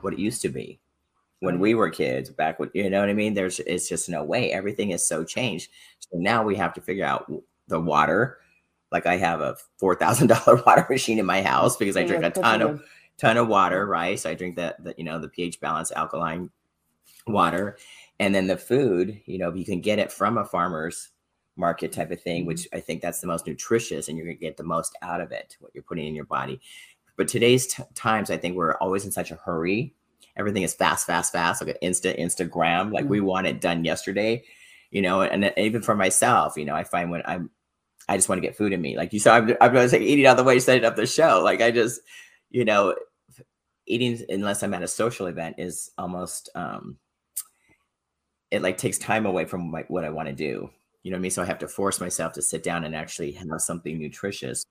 what 0.00 0.12
it 0.12 0.18
used 0.18 0.42
to 0.42 0.48
be 0.48 0.80
when 1.38 1.60
we 1.60 1.76
were 1.76 1.88
kids. 1.88 2.30
Back 2.30 2.58
when 2.58 2.72
you 2.74 2.90
know 2.90 2.98
what 2.98 3.10
I 3.10 3.12
mean. 3.12 3.34
There's 3.34 3.60
it's 3.60 3.88
just 3.88 4.08
no 4.08 4.24
way. 4.24 4.50
Everything 4.50 4.90
is 4.90 5.06
so 5.06 5.22
changed. 5.22 5.70
So 6.00 6.18
now 6.18 6.42
we 6.42 6.56
have 6.56 6.74
to 6.74 6.80
figure 6.80 7.06
out 7.06 7.30
the 7.68 7.78
water. 7.78 8.38
Like 8.90 9.06
I 9.06 9.18
have 9.18 9.40
a 9.40 9.56
four 9.78 9.94
thousand 9.94 10.26
dollar 10.26 10.60
water 10.66 10.84
machine 10.90 11.20
in 11.20 11.26
my 11.26 11.42
house 11.42 11.76
because 11.76 11.96
I 11.96 12.02
drink 12.02 12.24
a 12.24 12.30
ton 12.30 12.60
of 12.60 12.82
ton 13.18 13.36
of 13.36 13.46
water, 13.46 13.86
right? 13.86 14.18
So 14.18 14.30
I 14.30 14.34
drink 14.34 14.56
that, 14.56 14.82
that 14.82 14.98
you 14.98 15.04
know, 15.04 15.20
the 15.20 15.28
pH 15.28 15.60
balance 15.60 15.92
alkaline 15.92 16.50
water. 17.26 17.76
And 18.20 18.34
then 18.34 18.46
the 18.46 18.58
food, 18.58 19.20
you 19.24 19.38
know, 19.38 19.52
you 19.54 19.64
can 19.64 19.80
get 19.80 19.98
it 19.98 20.12
from 20.12 20.36
a 20.36 20.44
farmer's 20.44 21.08
market 21.56 21.90
type 21.90 22.10
of 22.10 22.20
thing, 22.20 22.44
which 22.44 22.68
I 22.72 22.78
think 22.78 23.00
that's 23.00 23.20
the 23.20 23.26
most 23.26 23.46
nutritious 23.46 24.08
and 24.08 24.16
you're 24.16 24.26
gonna 24.26 24.36
get 24.36 24.58
the 24.58 24.62
most 24.62 24.96
out 25.00 25.22
of 25.22 25.32
it, 25.32 25.56
what 25.58 25.72
you're 25.74 25.82
putting 25.82 26.06
in 26.06 26.14
your 26.14 26.26
body. 26.26 26.60
But 27.16 27.28
today's 27.28 27.66
t- 27.66 27.82
times, 27.94 28.30
I 28.30 28.36
think 28.36 28.56
we're 28.56 28.76
always 28.76 29.06
in 29.06 29.10
such 29.10 29.30
a 29.30 29.36
hurry. 29.36 29.94
Everything 30.36 30.62
is 30.62 30.74
fast, 30.74 31.06
fast, 31.06 31.32
fast, 31.32 31.62
like 31.62 31.70
an 31.70 31.80
instant 31.80 32.18
Instagram. 32.18 32.92
Like 32.92 33.08
we 33.08 33.20
want 33.20 33.46
it 33.46 33.60
done 33.60 33.84
yesterday, 33.84 34.44
you 34.90 35.00
know. 35.00 35.22
And 35.22 35.52
even 35.56 35.80
for 35.80 35.94
myself, 35.94 36.58
you 36.58 36.66
know, 36.66 36.74
I 36.74 36.84
find 36.84 37.10
when 37.10 37.22
I'm, 37.24 37.50
I 38.06 38.16
just 38.16 38.28
want 38.28 38.36
to 38.40 38.46
get 38.46 38.56
food 38.56 38.74
in 38.74 38.82
me. 38.82 38.98
Like 38.98 39.14
you 39.14 39.18
saw, 39.18 39.36
I'm, 39.36 39.56
I'm 39.62 39.74
like 39.74 39.94
eating 39.94 40.26
out 40.26 40.36
the 40.36 40.44
way, 40.44 40.58
setting 40.60 40.84
up 40.84 40.96
the 40.96 41.06
show. 41.06 41.40
Like 41.42 41.62
I 41.62 41.70
just, 41.70 42.00
you 42.50 42.66
know, 42.66 42.94
eating 43.86 44.20
unless 44.28 44.62
I'm 44.62 44.74
at 44.74 44.82
a 44.82 44.88
social 44.88 45.26
event 45.26 45.56
is 45.58 45.90
almost, 45.96 46.50
um, 46.54 46.98
it 48.50 48.62
like 48.62 48.78
takes 48.78 48.98
time 48.98 49.26
away 49.26 49.44
from 49.44 49.70
my, 49.70 49.84
what 49.88 50.04
I 50.04 50.10
want 50.10 50.28
to 50.28 50.34
do. 50.34 50.70
You 51.02 51.10
know 51.10 51.16
what 51.16 51.20
I 51.20 51.22
mean? 51.22 51.30
So 51.30 51.42
I 51.42 51.46
have 51.46 51.58
to 51.60 51.68
force 51.68 52.00
myself 52.00 52.32
to 52.34 52.42
sit 52.42 52.62
down 52.62 52.84
and 52.84 52.94
actually 52.94 53.32
have 53.32 53.60
something 53.60 53.98
nutritious 53.98 54.64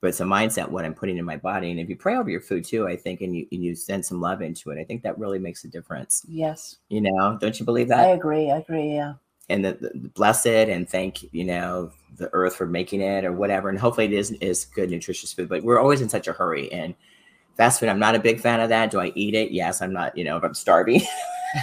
but 0.00 0.08
it's 0.08 0.20
a 0.20 0.24
mindset 0.24 0.68
what 0.68 0.84
I'm 0.84 0.94
putting 0.94 1.16
in 1.16 1.24
my 1.24 1.36
body. 1.36 1.70
And 1.70 1.80
if 1.80 1.88
you 1.88 1.96
pray 1.96 2.16
over 2.16 2.28
your 2.28 2.40
food 2.40 2.64
too, 2.64 2.86
I 2.86 2.96
think, 2.96 3.22
and 3.22 3.34
you 3.34 3.46
and 3.50 3.64
you 3.64 3.74
send 3.74 4.04
some 4.04 4.20
love 4.20 4.42
into 4.42 4.70
it, 4.70 4.80
I 4.80 4.84
think 4.84 5.02
that 5.02 5.18
really 5.18 5.38
makes 5.38 5.64
a 5.64 5.68
difference. 5.68 6.22
Yes. 6.28 6.76
You 6.88 7.00
know, 7.00 7.38
don't 7.40 7.58
you 7.58 7.64
believe 7.64 7.88
that? 7.88 8.00
I 8.00 8.08
agree. 8.08 8.50
I 8.50 8.58
agree. 8.58 8.94
Yeah. 8.94 9.14
and 9.48 9.64
the, 9.64 9.78
the 9.80 10.08
bless 10.10 10.44
it 10.44 10.68
and 10.68 10.88
thank 10.88 11.22
you 11.32 11.44
know 11.44 11.92
the 12.16 12.28
earth 12.32 12.56
for 12.56 12.66
making 12.66 13.00
it 13.00 13.24
or 13.24 13.32
whatever. 13.32 13.68
And 13.68 13.78
hopefully 13.78 14.06
it 14.06 14.12
is 14.12 14.32
is 14.32 14.66
good 14.66 14.90
nutritious 14.90 15.32
food. 15.32 15.48
But 15.48 15.64
we're 15.64 15.80
always 15.80 16.00
in 16.02 16.08
such 16.08 16.28
a 16.28 16.32
hurry. 16.32 16.70
And 16.72 16.94
fast 17.56 17.80
food, 17.80 17.88
I'm 17.88 17.98
not 17.98 18.14
a 18.14 18.20
big 18.20 18.40
fan 18.40 18.60
of 18.60 18.68
that. 18.68 18.90
Do 18.90 19.00
I 19.00 19.12
eat 19.14 19.34
it? 19.34 19.50
Yes. 19.50 19.82
I'm 19.82 19.92
not. 19.92 20.16
You 20.16 20.24
know, 20.24 20.36
if 20.36 20.44
I'm 20.44 20.54
starving, 20.54 21.00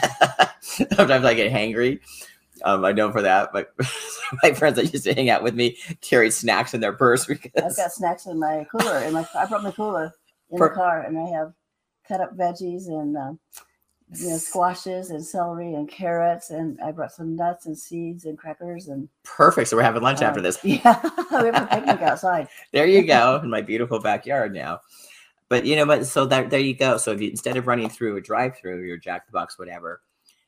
sometimes 0.59 1.25
I 1.25 1.33
get 1.33 1.51
hangry. 1.51 1.99
Um, 2.63 2.85
I 2.85 2.91
know 2.93 3.11
for 3.11 3.21
that, 3.21 3.51
but 3.51 3.73
my 4.43 4.53
friends 4.53 4.77
that 4.77 4.91
used 4.91 5.03
to 5.05 5.13
hang 5.13 5.29
out 5.29 5.43
with 5.43 5.53
me 5.53 5.77
carried 6.01 6.31
snacks 6.31 6.73
in 6.73 6.79
their 6.81 6.93
purse 6.93 7.25
because 7.25 7.51
I've 7.57 7.75
got 7.75 7.91
snacks 7.91 8.25
in 8.25 8.39
my 8.39 8.65
cooler. 8.71 8.99
In 8.99 9.13
my, 9.13 9.27
I 9.35 9.45
brought 9.45 9.63
my 9.63 9.71
cooler 9.71 10.13
in 10.49 10.57
For- 10.57 10.69
the 10.69 10.75
car, 10.75 11.01
and 11.01 11.17
I 11.17 11.27
have 11.29 11.53
cut 12.07 12.21
up 12.21 12.37
veggies 12.37 12.87
and 12.87 13.17
um, 13.17 13.39
you 14.15 14.29
know 14.29 14.37
squashes 14.37 15.09
and 15.09 15.25
celery 15.25 15.73
and 15.73 15.89
carrots, 15.89 16.51
and 16.51 16.79
I 16.81 16.91
brought 16.91 17.11
some 17.11 17.35
nuts 17.35 17.65
and 17.65 17.77
seeds 17.77 18.23
and 18.23 18.37
crackers 18.37 18.87
and 18.87 19.09
perfect. 19.23 19.67
So 19.67 19.75
we're 19.75 19.83
having 19.83 20.03
lunch 20.03 20.21
after 20.21 20.39
uh, 20.39 20.43
this. 20.43 20.59
Yeah, 20.63 21.01
we 21.31 21.47
have 21.47 21.63
a 21.63 21.67
picnic 21.67 22.01
outside. 22.01 22.47
there 22.71 22.87
you 22.87 23.05
go 23.05 23.41
in 23.43 23.49
my 23.49 23.61
beautiful 23.61 23.99
backyard 23.99 24.53
now 24.53 24.79
but 25.53 25.67
you 25.67 25.75
know 25.75 25.85
but 25.85 26.03
so 26.07 26.25
that 26.25 26.49
there 26.49 26.59
you 26.59 26.73
go. 26.73 26.97
So 26.97 27.11
if 27.11 27.21
you 27.21 27.29
instead 27.29 27.57
of 27.57 27.67
running 27.67 27.87
through 27.87 28.17
a 28.17 28.21
drive 28.21 28.57
through 28.57 28.81
your 28.85 28.97
jack 28.97 29.27
the 29.27 29.31
box 29.31 29.59
whatever 29.59 30.01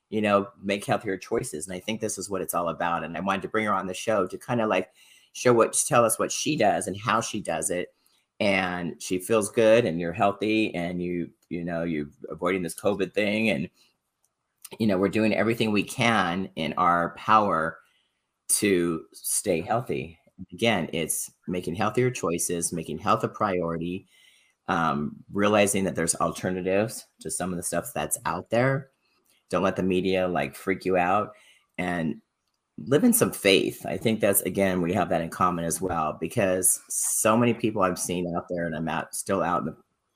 you 0.10 0.20
know 0.20 0.48
make 0.64 0.84
healthier 0.84 1.16
choices. 1.16 1.68
And 1.68 1.76
i 1.76 1.80
think 1.80 2.02
this 2.02 2.18
is 2.18 2.28
what 2.28 2.42
it's 2.42 2.56
all 2.56 2.70
about. 2.70 3.04
And 3.04 3.16
i 3.16 3.20
wanted 3.20 3.44
to 3.44 3.48
bring 3.48 3.66
her 3.66 3.74
on 3.74 3.86
the 3.86 3.94
show 3.94 4.26
to 4.26 4.38
kind 4.40 4.62
of 4.62 4.68
like 4.68 4.90
show 5.34 5.54
what 5.54 5.74
tell 5.74 6.04
us 6.04 6.18
what 6.18 6.32
she 6.32 6.56
does 6.56 6.88
and 6.88 6.98
how 6.98 7.22
she 7.22 7.40
does 7.40 7.70
it. 7.70 7.94
And 8.40 9.00
she 9.00 9.20
feels 9.20 9.52
good 9.52 9.86
and 9.86 10.00
you're 10.00 10.12
healthy 10.12 10.74
and 10.74 11.00
you 11.00 11.30
you 11.50 11.64
know 11.64 11.84
you're 11.84 12.08
avoiding 12.30 12.64
this 12.64 12.74
covid 12.74 13.14
thing. 13.14 13.52
And 13.52 13.70
you 14.80 14.88
know 14.88 14.98
we're 14.98 15.10
doing 15.10 15.36
everything 15.36 15.72
we 15.72 15.84
can 15.84 16.50
in 16.56 16.74
our 16.78 17.14
power 17.16 17.78
to 18.48 19.04
stay 19.14 19.62
healthy. 19.62 20.18
Again 20.52 20.90
it's 20.94 21.32
making 21.48 21.76
healthier 21.76 22.10
choices 22.10 22.74
making 22.74 22.98
health 22.98 23.24
a 23.24 23.28
priority 23.28 24.08
um, 24.67 25.15
realizing 25.31 25.84
that 25.84 25.95
there's 25.95 26.15
alternatives 26.15 27.05
to 27.22 27.29
some 27.29 27.51
of 27.51 27.57
the 27.57 27.63
stuff 27.63 27.91
that's 27.93 28.17
out 28.25 28.50
there. 28.50 28.89
Don't 29.50 29.63
let 29.63 29.75
the 29.75 29.84
media 29.84 30.27
like 30.27 30.55
freak 30.55 30.86
you 30.86 30.98
out 30.98 31.34
and 31.77 32.22
live 32.77 33.03
in 33.03 33.13
some 33.13 33.31
faith. 33.31 33.86
I 33.86 33.98
think 33.98 34.19
that's 34.19 34.41
again 34.41 34.81
we 34.81 34.93
have 34.93 35.10
that 35.10 35.22
in 35.22 35.29
common 35.29 35.65
as 35.65 35.79
well 35.79 36.17
because 36.19 36.81
so 36.89 37.38
many 37.38 37.53
people 37.53 37.81
i've 37.81 38.00
seen 38.00 38.34
out 38.36 38.48
there 38.50 38.65
and 38.65 38.75
i'm 38.75 38.89
out 38.89 39.15
still 39.15 39.41
out 39.41 39.63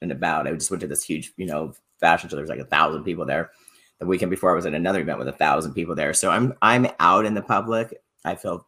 and, 0.02 0.12
about 0.12 0.48
i 0.48 0.52
just 0.52 0.72
went 0.72 0.82
to 0.82 0.88
this 0.88 1.04
huge 1.04 1.34
you 1.38 1.46
know 1.46 1.74
fashion 2.00 2.30
show. 2.30 2.36
There's 2.36 2.50
like 2.50 2.60
a 2.60 2.66
thousand 2.66 3.04
people 3.04 3.26
there. 3.26 3.52
The 4.00 4.06
weekend 4.06 4.30
before 4.30 4.52
i 4.52 4.56
was 4.56 4.66
at 4.66 4.74
another 4.74 5.02
event 5.02 5.20
with 5.20 5.28
a 5.28 5.34
thousand 5.34 5.74
people 5.74 5.96
there. 5.96 6.14
So 6.14 6.32
i'm 6.32 6.54
i'm 6.62 6.88
out 7.00 7.26
in 7.26 7.34
the 7.34 7.42
public. 7.42 7.98
I 8.26 8.36
feel 8.36 8.66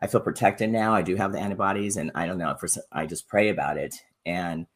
I 0.00 0.06
feel 0.06 0.20
protected 0.20 0.70
now. 0.70 0.92
I 0.94 1.02
do 1.02 1.16
have 1.16 1.32
the 1.32 1.38
antibodies, 1.38 1.96
and 1.96 2.10
I 2.14 2.26
don't 2.26 2.38
know. 2.38 2.54
For 2.58 2.68
I 2.92 3.06
just 3.06 3.28
pray 3.28 3.48
about 3.48 3.78
it, 3.78 3.94
and 4.24 4.66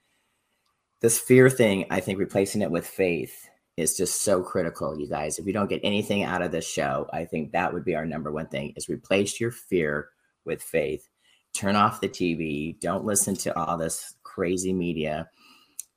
this 1.01 1.19
fear 1.19 1.49
thing, 1.49 1.87
I 1.91 2.01
think 2.01 2.19
replacing 2.19 2.63
it 2.63 2.71
with 2.71 2.87
faith 2.87 3.49
is 3.77 3.97
just 3.97 4.23
so 4.23 4.43
critical, 4.43 4.99
you 4.99 5.09
guys. 5.09 5.39
If 5.39 5.47
you 5.47 5.53
don't 5.53 5.71
get 5.71 5.81
anything 5.83 6.23
out 6.23 6.43
of 6.43 6.53
this 6.53 6.69
show, 6.69 7.09
I 7.13 7.25
think 7.25 7.53
that 7.53 7.73
would 7.73 7.85
be 7.85 7.95
our 7.95 8.07
number 8.07 8.31
one 8.31 8.47
thing: 8.49 8.73
is 8.77 8.89
replace 8.89 9.41
your 9.41 9.51
fear 9.51 10.11
with 10.45 10.63
faith. 10.63 11.09
Turn 11.55 11.77
off 11.77 12.01
the 12.01 12.09
TV. 12.09 12.79
Don't 12.81 13.05
listen 13.05 13.35
to 13.37 13.59
all 13.59 13.77
this 13.77 14.15
crazy 14.23 14.73
media. 14.73 15.29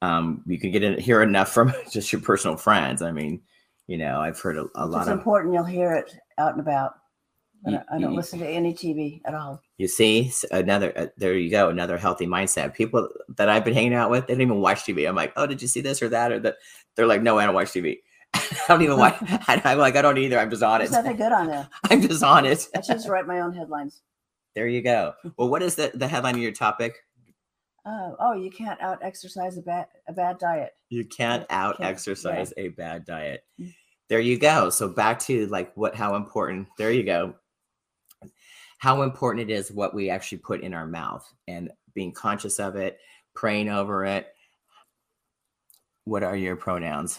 Um, 0.01 0.43
you 0.45 0.59
can 0.59 0.71
get 0.71 0.83
it, 0.83 0.99
hear 0.99 1.21
enough 1.21 1.51
from 1.51 1.73
just 1.91 2.11
your 2.11 2.21
personal 2.21 2.57
friends. 2.57 3.01
I 3.01 3.11
mean, 3.11 3.41
you 3.87 3.97
know, 3.97 4.19
I've 4.19 4.39
heard 4.39 4.57
a, 4.57 4.65
a 4.75 4.85
lot 4.85 5.01
It's 5.01 5.09
of 5.09 5.17
important 5.17 5.53
you'll 5.53 5.63
hear 5.63 5.93
it 5.93 6.15
out 6.37 6.51
and 6.53 6.61
about. 6.61 6.93
But 7.63 7.86
I 7.89 7.97
don't 7.97 8.15
listen 8.15 8.39
to 8.39 8.47
any 8.47 8.73
TV 8.73 9.21
at 9.26 9.34
all. 9.34 9.62
You 9.78 9.88
see, 9.88 10.32
another 10.52 10.91
uh, 10.97 11.08
there 11.17 11.38
you 11.38 11.49
go, 11.49 11.69
another 11.69 11.97
healthy 11.97 12.28
mindset. 12.28 12.73
People 12.73 13.08
that 13.38 13.47
I've 13.47 13.63
been 13.63 13.73
hanging 13.73 13.93
out 13.93 14.10
with, 14.10 14.28
they 14.28 14.34
don't 14.34 14.41
even 14.41 14.60
watch 14.60 14.84
TV. 14.84 15.08
I'm 15.08 15.15
like, 15.15 15.32
oh, 15.38 15.47
did 15.47 15.62
you 15.62 15.67
see 15.69 15.80
this 15.80 16.02
or 16.02 16.10
that 16.10 16.32
or 16.32 16.39
that? 16.39 16.58
They're 16.95 17.08
like, 17.08 17.21
no, 17.21 17.39
I 17.39 17.45
don't 17.45 17.56
watch 17.56 17.69
TV. 17.69 17.99
I 18.34 18.56
don't 18.67 18.82
even 18.82 18.97
watch. 18.97 19.15
I'm 19.47 19.78
like, 19.78 19.95
I 19.95 20.02
don't 20.02 20.17
either. 20.17 20.38
I'm 20.39 20.49
just 20.49 20.63
on 20.63 20.80
There's 20.80 20.91
it. 20.91 20.95
nothing 20.95 21.15
good 21.15 21.32
on 21.32 21.47
there. 21.47 21.69
I'm 21.89 22.02
just 22.02 22.23
on 22.23 22.45
it. 22.45 22.67
I 22.76 22.82
to 22.82 23.10
write 23.10 23.28
my 23.28 23.39
own 23.39 23.54
headlines. 23.54 24.02
There 24.56 24.67
you 24.67 24.82
go. 24.82 25.13
Well, 25.38 25.49
what 25.49 25.63
is 25.63 25.76
the 25.76 25.91
the 25.93 26.08
headline 26.08 26.36
of 26.36 26.41
your 26.41 26.52
topic? 26.52 26.95
Uh, 27.86 28.12
oh, 28.19 28.34
you 28.34 28.49
can't 28.52 28.80
out 28.82 28.99
exercise 29.02 29.58
a 29.58 29.62
bad 29.62 29.88
a 30.08 30.13
bad 30.13 30.38
diet. 30.38 30.71
You 30.89 31.06
can't 31.06 31.45
out 31.49 31.78
can't- 31.78 31.88
yeah. 31.88 31.89
exercise 31.89 32.54
a 32.58 32.69
bad 32.69 33.06
diet. 33.06 33.45
Mm. 33.60 33.73
There 34.10 34.19
you 34.19 34.38
go. 34.38 34.69
So 34.69 34.89
back 34.89 35.17
to 35.19 35.47
like 35.47 35.71
what 35.76 35.95
how 35.95 36.15
important. 36.15 36.67
There 36.78 36.91
you 36.91 37.04
go. 37.04 37.36
How 38.84 39.04
important 39.04 39.50
it 39.50 39.54
is 39.54 39.72
what 39.72 39.93
we 39.93 40.10
actually 40.10 40.39
put 40.39 40.60
in 40.60 40.74
our 40.74 40.86
mouth 40.86 41.26
and 41.48 41.72
being 41.93 42.12
conscious 42.12 42.60
of 42.60 42.76
it, 42.76 43.00
praying 43.34 43.69
over 43.69 44.04
it. 44.04 44.28
What 46.04 46.22
are 46.22 46.36
your 46.36 46.58
pronouns? 46.58 47.17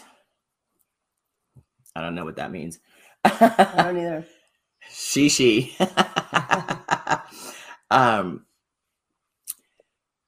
I 1.95 2.01
don't 2.01 2.13
know 2.13 2.23
what 2.23 2.35
that 2.35 2.51
means. 2.51 2.77
I 3.23 3.73
don't 3.77 3.97
either. 3.97 4.27
she 4.91 5.27
she 5.27 5.75
um 7.89 8.45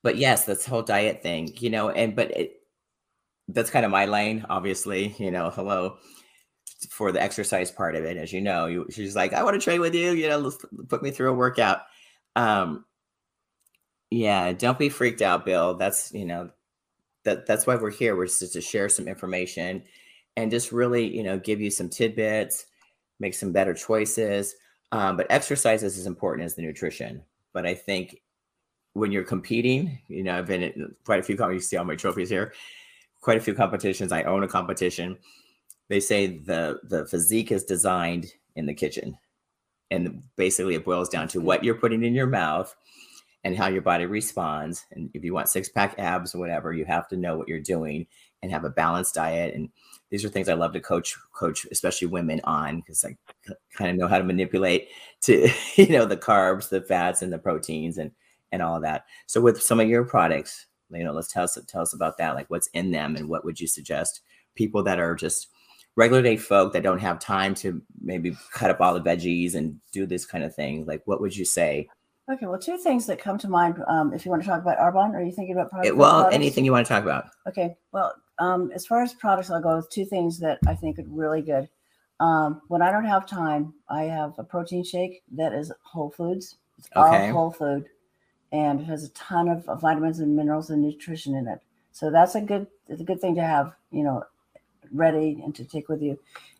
but 0.02 0.17
yes 0.17 0.45
this 0.45 0.65
whole 0.65 0.82
diet 0.82 1.21
thing 1.21 1.54
you 1.60 1.69
know 1.69 1.91
and 1.91 2.15
but 2.15 2.32
it 2.32 2.54
that's 3.50 3.69
kind 3.69 3.86
of 3.86 3.91
my 3.91 4.08
lane 4.08 4.43
obviously 4.50 5.13
you 5.19 5.30
know 5.30 5.52
hello 5.52 5.97
for 6.89 7.11
the 7.11 7.21
exercise 7.21 7.71
part 7.71 7.95
of 7.95 8.03
it 8.03 8.17
as 8.17 8.31
you 8.31 8.41
know 8.41 8.67
you, 8.67 8.85
she's 8.91 9.15
like 9.15 9.33
i 9.33 9.43
want 9.43 9.55
to 9.55 9.59
train 9.59 9.81
with 9.81 9.95
you 9.95 10.11
you 10.11 10.27
know 10.27 10.51
put 10.87 11.01
me 11.01 11.11
through 11.11 11.31
a 11.31 11.35
workout. 11.35 11.81
Um 12.35 12.85
yeah 14.09 14.53
don't 14.53 14.79
be 14.79 14.89
freaked 14.89 15.21
out 15.21 15.45
bill. 15.45 15.75
That's 15.75 16.13
you 16.13 16.25
know 16.25 16.49
that 17.23 17.45
that's 17.45 17.67
why 17.67 17.75
we're 17.75 17.91
here 17.91 18.15
we're 18.15 18.27
just 18.27 18.53
to 18.53 18.61
share 18.61 18.89
some 18.89 19.07
information 19.07 19.83
and 20.37 20.51
just 20.51 20.71
really 20.71 21.07
you 21.07 21.23
know 21.23 21.37
give 21.37 21.59
you 21.59 21.71
some 21.71 21.89
tidbits 21.89 22.65
make 23.19 23.33
some 23.33 23.51
better 23.51 23.73
choices. 23.73 24.55
Um, 24.91 25.17
but 25.17 25.27
exercise 25.29 25.83
is 25.83 25.97
as 25.97 26.05
important 26.05 26.45
as 26.45 26.55
the 26.55 26.61
nutrition. 26.61 27.23
But 27.53 27.65
i 27.65 27.73
think 27.73 28.21
when 28.93 29.11
you're 29.11 29.23
competing 29.23 29.99
you 30.07 30.23
know 30.23 30.37
i've 30.37 30.47
been 30.47 30.63
in 30.63 30.95
quite 31.05 31.19
a 31.19 31.23
few 31.23 31.35
you 31.51 31.59
see 31.59 31.77
all 31.77 31.85
my 31.85 31.95
trophies 31.95 32.29
here 32.29 32.53
quite 33.21 33.37
a 33.37 33.41
few 33.41 33.53
competitions. 33.53 34.11
I 34.11 34.23
own 34.23 34.43
a 34.43 34.47
competition 34.47 35.17
they 35.89 36.00
say 36.00 36.28
the 36.28 36.80
the 36.84 37.06
physique 37.08 37.52
is 37.52 37.63
designed 37.63 38.28
in 38.56 38.65
the 38.65 38.73
kitchen. 38.73 39.17
And 39.89 40.23
basically 40.36 40.76
it 40.76 40.84
boils 40.84 41.10
down 41.10 41.30
to 41.30 41.39
what 41.39 41.63
you're 41.63 41.76
putting 41.76 42.04
in 42.04 42.13
your 42.13 42.28
mouth 42.28 42.76
and 43.43 43.56
how 43.56 43.67
your 43.67 43.82
body 43.82 44.06
responds. 44.06 44.86
And 44.91 45.10
if 45.13 45.23
you 45.23 45.34
want 45.34 45.47
six 45.47 45.69
pack 45.69 45.95
abs 45.97 46.36
or 46.36 46.39
whatever 46.39 46.73
you 46.73 46.84
have 46.86 47.08
to 47.10 47.17
know 47.17 47.38
what 47.38 47.47
you're 47.47 47.62
doing 47.62 48.06
and 48.41 48.52
have 48.52 48.65
a 48.65 48.69
balanced 48.69 49.15
diet. 49.15 49.56
And 49.56 49.69
these 50.10 50.23
are 50.23 50.30
things 50.30 50.47
i 50.47 50.54
love 50.54 50.73
to 50.73 50.80
coach 50.80 51.17
coach 51.34 51.67
especially 51.71 52.08
women 52.08 52.39
on 52.45 52.78
because 52.78 53.04
i 53.04 53.13
kind 53.73 53.91
of 53.91 53.97
know 53.97 54.08
how 54.08 54.17
to 54.17 54.23
manipulate 54.23 54.88
to 55.19 55.50
you 55.76 55.89
know 55.89 56.06
the 56.06 56.15
carbs 56.15 56.69
the 56.69 56.82
fats 56.82 57.21
and 57.21 57.32
the 57.32 57.38
proteins 57.38 57.97
and 57.97 58.12
and 58.54 58.62
all 58.62 58.80
that. 58.80 59.04
So 59.26 59.41
with 59.41 59.62
some 59.62 59.82
of 59.82 59.89
your 59.89 60.06
products 60.06 60.65
you 60.91 61.04
know 61.04 61.12
let's 61.12 61.32
tell 61.32 61.43
us 61.43 61.58
tell 61.67 61.82
us 61.82 61.93
about 61.93 62.17
that. 62.17 62.36
Like 62.36 62.50
what's 62.50 62.67
in 62.67 62.91
them 62.91 63.15
and 63.15 63.30
what 63.30 63.45
would 63.45 63.60
you 63.60 63.67
suggest 63.67 64.21
people 64.56 64.84
that 64.84 65.00
are 65.00 65.15
just 65.15 65.50
regular 65.97 66.21
day 66.21 66.38
folk 66.38 66.71
that 66.71 66.83
don't 66.83 66.99
have 66.99 67.19
time 67.19 67.53
to 67.55 67.81
maybe 68.01 68.38
cut 68.53 68.69
up 68.69 68.79
all 68.79 68.93
the 68.93 69.01
veggies 69.01 69.55
and 69.55 69.77
do 69.91 70.05
this 70.05 70.25
kind 70.25 70.43
of 70.43 70.55
thing 70.55 70.86
like 70.86 71.01
what 71.05 71.19
would 71.19 71.36
you 71.36 71.43
say 71.43 71.89
Okay, 72.29 72.45
well, 72.45 72.60
two 72.60 72.77
things 72.77 73.05
that 73.05 73.19
come 73.19 73.38
to 73.38 73.47
mind. 73.47 73.81
Um, 73.88 74.13
if 74.13 74.25
you 74.25 74.31
want 74.31 74.43
to 74.43 74.49
talk 74.49 74.62
about 74.62 74.77
Arbonne, 74.79 75.15
are 75.15 75.23
you 75.23 75.31
thinking 75.31 75.55
about 75.55 75.69
product? 75.69 75.88
It- 75.88 75.95
well 75.95 76.15
products? 76.23 76.36
anything 76.36 76.65
you 76.65 76.73
want 76.73 76.86
to 76.86 76.91
talk 76.93 77.03
about 77.03 77.29
Okay, 77.47 77.77
well, 77.93 78.13
um, 78.38 78.69
as 78.75 78.86
far 78.86 79.01
as 79.01 79.13
products, 79.13 79.49
I'll 79.49 79.62
go 79.62 79.77
with 79.77 79.89
two 79.89 80.03
things 80.03 80.38
that 80.39 80.60
I 80.67 80.75
think 80.75 80.99
are 80.99 81.05
really 81.07 81.41
good. 81.41 81.69
Um, 82.19 82.62
when 82.67 82.81
I 82.81 82.91
don't 82.91 83.05
have 83.05 83.25
time, 83.25 83.73
I 83.89 84.03
have 84.03 84.33
a 84.39 84.43
protein 84.43 84.83
shake 84.83 85.23
that 85.38 85.53
is 85.53 85.71
whole 85.83 86.10
foods. 86.12 86.57
It's 86.77 86.89
Okay. 86.97 87.29
all 87.29 87.31
whole 87.31 87.51
food, 87.51 87.86
and 88.51 88.81
it 88.81 88.83
has 88.83 89.05
a 89.05 89.10
ton 89.13 89.47
of 89.47 89.63
vitamins 89.79 90.19
and 90.19 90.36
minerals 90.36 90.69
and 90.69 90.81
nutrition 90.81 91.33
in 91.33 91.47
it. 91.47 91.62
So 91.93 92.12
that's 92.12 92.36
a 92.36 92.41
good 92.41 92.67
it's 92.89 92.99
a 92.99 93.05
good 93.05 93.21
thing 93.21 93.36
to 93.36 93.41
have, 93.41 93.73
you 93.91 94.03
know, 94.03 94.21
ready 94.91 95.41
and 95.43 95.54
to 95.56 95.65
take 95.65 95.89
with 95.89 96.02
you. 96.02 96.17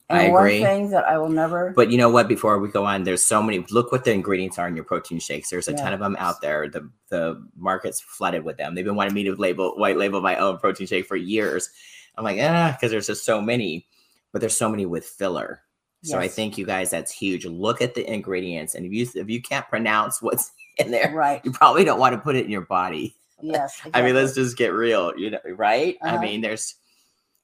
And 0.10 0.20
I 0.20 0.30
one 0.30 0.48
thing 0.48 0.90
that 0.92 1.06
I 1.06 1.18
will 1.18 1.28
never 1.30 1.72
But 1.76 1.92
you 1.92 1.98
know 1.98 2.10
what? 2.10 2.30
Before 2.30 2.58
we 2.60 2.70
go 2.70 2.86
on, 2.86 3.04
there's 3.04 3.24
so 3.24 3.44
many. 3.44 3.66
Look 3.72 3.92
what 3.92 4.06
the 4.06 4.14
ingredients 4.14 4.58
are 4.58 4.68
in 4.68 4.76
your 4.76 4.86
protein 4.86 5.20
shakes. 5.20 5.50
There's 5.50 5.68
a 5.68 5.74
ton 5.74 5.92
of 5.94 6.00
them 6.00 6.16
out 6.18 6.40
there. 6.42 6.70
The 6.70 6.90
the 7.10 7.46
market's 7.58 8.00
flooded 8.00 8.44
with 8.46 8.56
them. 8.58 8.74
They've 8.74 8.86
been 8.86 8.96
wanting 8.96 9.14
me 9.14 9.24
to 9.26 9.36
label 9.36 9.76
white 9.78 9.98
label 9.98 10.22
my 10.22 10.38
own 10.38 10.60
protein 10.60 10.88
shake 10.88 11.08
for 11.08 11.18
years. 11.18 11.70
I'm 12.16 12.24
like, 12.24 12.40
ah, 12.42 12.72
because 12.72 12.92
there's 12.92 13.08
just 13.08 13.26
so 13.26 13.42
many. 13.42 13.86
But 14.32 14.40
there's 14.40 14.56
so 14.56 14.70
many 14.70 14.86
with 14.86 15.06
filler. 15.06 15.62
So 16.04 16.20
I 16.20 16.30
think 16.30 16.58
you 16.58 16.66
guys, 16.66 16.90
that's 16.92 17.12
huge. 17.12 17.46
Look 17.46 17.82
at 17.82 17.94
the 17.96 18.10
ingredients, 18.10 18.76
and 18.76 18.86
if 18.86 18.94
you 18.94 19.08
if 19.22 19.30
you 19.30 19.42
can't 19.42 19.68
pronounce 19.68 20.22
what's 20.22 20.52
in 20.78 20.90
there, 20.92 21.12
right. 21.14 21.42
you 21.44 21.52
probably 21.52 21.84
don't 21.84 22.00
want 22.00 22.14
to 22.16 22.22
put 22.22 22.36
it 22.38 22.46
in 22.46 22.52
your 22.52 22.62
body. 22.62 23.18
Yes. 23.42 23.82
I 23.94 24.02
mean, 24.04 24.16
let's 24.16 24.34
just 24.36 24.56
get 24.56 24.72
real, 24.74 25.12
you 25.18 25.32
know, 25.32 25.40
right? 25.56 25.98
I 26.02 26.12
Uh-huh. 26.12 26.22
mean, 26.22 26.40
there's 26.42 26.76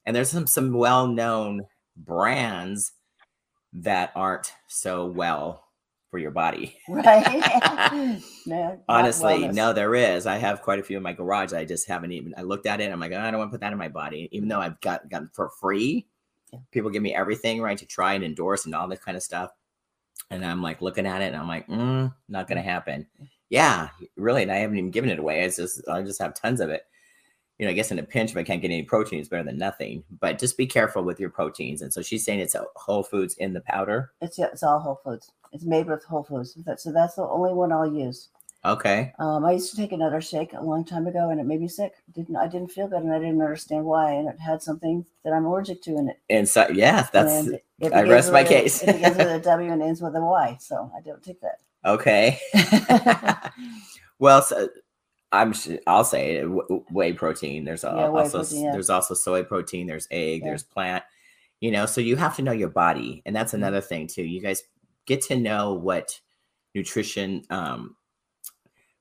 and 0.06 0.14
there's 0.14 0.30
some 0.30 0.46
some 0.46 0.72
well-known 0.72 1.62
brands 1.96 2.92
that 3.72 4.12
aren't 4.14 4.52
so 4.68 5.06
well 5.06 5.64
for 6.10 6.18
your 6.18 6.30
body. 6.30 6.76
right. 6.88 7.42
no, 8.46 8.80
Honestly, 8.88 9.34
wellness. 9.40 9.54
no, 9.54 9.72
there 9.72 9.94
is. 9.96 10.26
I 10.26 10.36
have 10.36 10.62
quite 10.62 10.78
a 10.78 10.82
few 10.82 10.96
in 10.96 11.02
my 11.02 11.12
garage. 11.12 11.52
I 11.52 11.64
just 11.64 11.88
haven't 11.88 12.12
even. 12.12 12.34
I 12.36 12.42
looked 12.42 12.66
at 12.66 12.80
it. 12.80 12.92
I'm 12.92 13.00
like, 13.00 13.12
"Oh, 13.12 13.18
I 13.18 13.30
don't 13.30 13.38
want 13.38 13.50
to 13.50 13.54
put 13.54 13.60
that 13.62 13.72
in 13.72 13.78
my 13.78 13.88
body, 13.88 14.28
even 14.30 14.48
though 14.48 14.60
I've 14.60 14.80
got 14.80 15.08
gotten 15.10 15.28
for 15.32 15.50
free. 15.60 16.06
Yeah. 16.52 16.60
People 16.70 16.90
give 16.90 17.02
me 17.02 17.14
everything 17.14 17.60
right 17.60 17.76
to 17.78 17.86
try 17.86 18.14
and 18.14 18.22
endorse 18.22 18.64
and 18.64 18.74
all 18.76 18.86
this 18.86 19.00
kind 19.00 19.16
of 19.16 19.22
stuff, 19.24 19.50
and 20.30 20.44
I'm 20.44 20.62
like 20.62 20.80
looking 20.82 21.06
at 21.06 21.20
it 21.20 21.26
and 21.26 21.36
I'm 21.36 21.48
like, 21.48 21.66
mm, 21.66 22.14
not 22.28 22.46
gonna 22.46 22.62
happen. 22.62 23.06
Yeah, 23.50 23.88
really, 24.16 24.42
and 24.42 24.52
I 24.52 24.56
haven't 24.56 24.78
even 24.78 24.90
given 24.92 25.10
it 25.10 25.18
away. 25.18 25.42
It's 25.42 25.56
just 25.56 25.86
I 25.88 26.02
just 26.02 26.20
have 26.20 26.34
tons 26.34 26.60
of 26.60 26.70
it. 26.70 26.86
You 27.58 27.66
know, 27.66 27.70
I 27.70 27.74
guess 27.74 27.92
in 27.92 27.98
a 27.98 28.02
pinch, 28.02 28.32
if 28.32 28.36
I 28.36 28.42
can't 28.42 28.60
get 28.60 28.70
any 28.72 28.82
protein, 28.82 29.20
it's 29.20 29.28
better 29.28 29.44
than 29.44 29.58
nothing. 29.58 30.02
But 30.20 30.38
just 30.38 30.56
be 30.56 30.66
careful 30.66 31.04
with 31.04 31.20
your 31.20 31.30
proteins. 31.30 31.82
And 31.82 31.92
so 31.92 32.02
she's 32.02 32.24
saying 32.24 32.40
it's 32.40 32.54
a 32.56 32.64
Whole 32.74 33.04
Foods 33.04 33.34
in 33.34 33.52
the 33.52 33.60
powder. 33.60 34.10
It's 34.20 34.38
yeah, 34.38 34.46
it's 34.46 34.62
all 34.62 34.80
Whole 34.80 35.00
Foods. 35.04 35.30
It's 35.52 35.64
made 35.64 35.86
with 35.86 36.04
Whole 36.04 36.24
Foods. 36.24 36.58
So 36.78 36.90
that's 36.92 37.14
the 37.14 37.22
only 37.22 37.52
one 37.52 37.70
I'll 37.70 37.92
use. 37.92 38.28
Okay. 38.64 39.12
Um, 39.18 39.44
I 39.44 39.52
used 39.52 39.70
to 39.70 39.76
take 39.76 39.92
another 39.92 40.22
shake 40.22 40.54
a 40.54 40.62
long 40.62 40.84
time 40.86 41.06
ago, 41.06 41.28
and 41.28 41.38
it 41.38 41.44
made 41.44 41.60
me 41.60 41.68
sick. 41.68 41.92
Didn't 42.14 42.34
I 42.36 42.48
didn't 42.48 42.72
feel 42.72 42.88
good, 42.88 43.02
and 43.02 43.12
I 43.12 43.18
didn't 43.18 43.42
understand 43.42 43.84
why. 43.84 44.12
And 44.12 44.28
it 44.28 44.40
had 44.40 44.62
something 44.62 45.04
that 45.22 45.34
I'm 45.34 45.44
allergic 45.44 45.82
to 45.82 45.96
in 45.98 46.08
it. 46.08 46.18
And 46.30 46.48
so, 46.48 46.66
yeah, 46.70 47.06
that's 47.12 47.48
I 47.92 48.02
rest 48.02 48.32
my 48.32 48.40
a- 48.40 48.48
case. 48.48 48.82
it 48.82 48.86
begins 48.86 49.18
with 49.18 49.28
a 49.28 49.38
W 49.44 49.70
and 49.70 49.82
ends 49.82 50.00
with 50.00 50.16
a 50.16 50.20
Y, 50.20 50.56
so 50.60 50.90
I 50.96 51.00
don't 51.02 51.22
take 51.22 51.40
that. 51.42 51.60
okay. 51.84 52.40
well, 54.18 54.40
so 54.40 54.68
I'm 55.40 55.54
I'll 55.86 56.04
say 56.04 56.36
it, 56.36 56.44
whey 56.90 57.12
protein. 57.12 57.64
There's 57.64 57.82
Yeah, 57.84 58.08
whey 58.08 58.22
also 58.22 58.38
protein, 58.38 58.64
yeah. 58.64 58.72
there's 58.72 58.90
also 58.90 59.14
soy 59.14 59.42
protein. 59.42 59.86
There's 59.86 60.08
egg. 60.10 60.40
Yeah. 60.42 60.48
There's 60.48 60.62
plant. 60.62 61.04
You 61.60 61.70
know, 61.70 61.86
so 61.86 62.00
you 62.00 62.16
have 62.16 62.36
to 62.36 62.42
know 62.42 62.52
your 62.52 62.68
body, 62.68 63.22
and 63.26 63.34
that's 63.34 63.52
Mhm. 63.52 63.58
another 63.58 63.80
thing 63.80 64.06
too. 64.06 64.22
You 64.24 64.40
guys 64.40 64.62
get 65.06 65.22
to 65.22 65.36
know 65.36 65.72
what 65.74 66.20
nutrition, 66.74 67.42
um, 67.50 67.96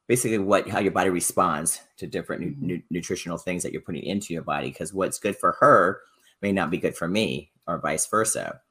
basically 0.08 0.38
what 0.38 0.68
how 0.70 0.80
your 0.80 0.92
body 0.92 1.10
responds 1.10 1.82
to 1.98 2.08
different 2.08 2.42
nu- 2.42 2.52
Mhm. 2.52 2.62
nu- 2.62 2.82
nutritional 2.90 3.38
things 3.38 3.64
that 3.64 3.72
you're 3.72 3.82
putting 3.82 4.04
into 4.04 4.34
your 4.34 4.44
body. 4.44 4.70
Because 4.70 4.94
what's 4.94 5.20
good 5.20 5.36
for 5.38 5.54
her 5.60 6.02
may 6.42 6.52
not 6.52 6.70
be 6.70 6.78
good 6.78 6.96
for 6.96 7.08
me, 7.08 7.52
or 7.68 7.80
vice 7.80 8.06
versa. 8.08 8.62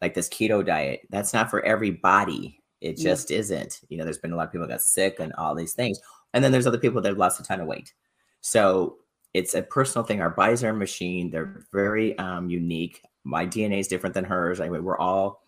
Like 0.00 0.14
this 0.14 0.28
keto 0.28 0.64
diet, 0.64 1.00
that's 1.10 1.32
not 1.32 1.50
for 1.50 1.62
everybody. 1.64 2.60
It 2.80 2.98
Yeah. 2.98 3.04
just 3.10 3.30
isn't. 3.30 3.80
You 3.88 3.96
know, 3.98 4.04
there's 4.04 4.18
been 4.18 4.32
a 4.32 4.36
lot 4.36 4.46
of 4.46 4.52
people 4.52 4.66
that 4.66 4.72
got 4.74 4.82
sick 4.82 5.18
and 5.18 5.32
all 5.34 5.54
these 5.54 5.72
things. 5.72 5.98
And 6.34 6.44
then 6.44 6.52
there's 6.52 6.66
other 6.66 6.78
people 6.78 7.00
that 7.00 7.08
have 7.08 7.18
lost 7.18 7.40
a 7.40 7.42
ton 7.42 7.60
of 7.60 7.66
weight. 7.66 7.92
So 8.40 8.98
it's 9.34 9.54
a 9.54 9.62
personal 9.62 10.04
thing. 10.04 10.20
Our 10.20 10.30
bodies 10.30 10.64
are 10.64 10.70
a 10.70 10.74
machine. 10.74 11.30
They're 11.30 11.64
very 11.72 12.16
um, 12.18 12.48
unique. 12.48 13.02
My 13.24 13.46
DNA 13.46 13.80
is 13.80 13.88
different 13.88 14.14
than 14.14 14.24
hers. 14.24 14.60
I 14.60 14.68
mean, 14.68 14.84
we're 14.84 14.98
all 14.98 15.42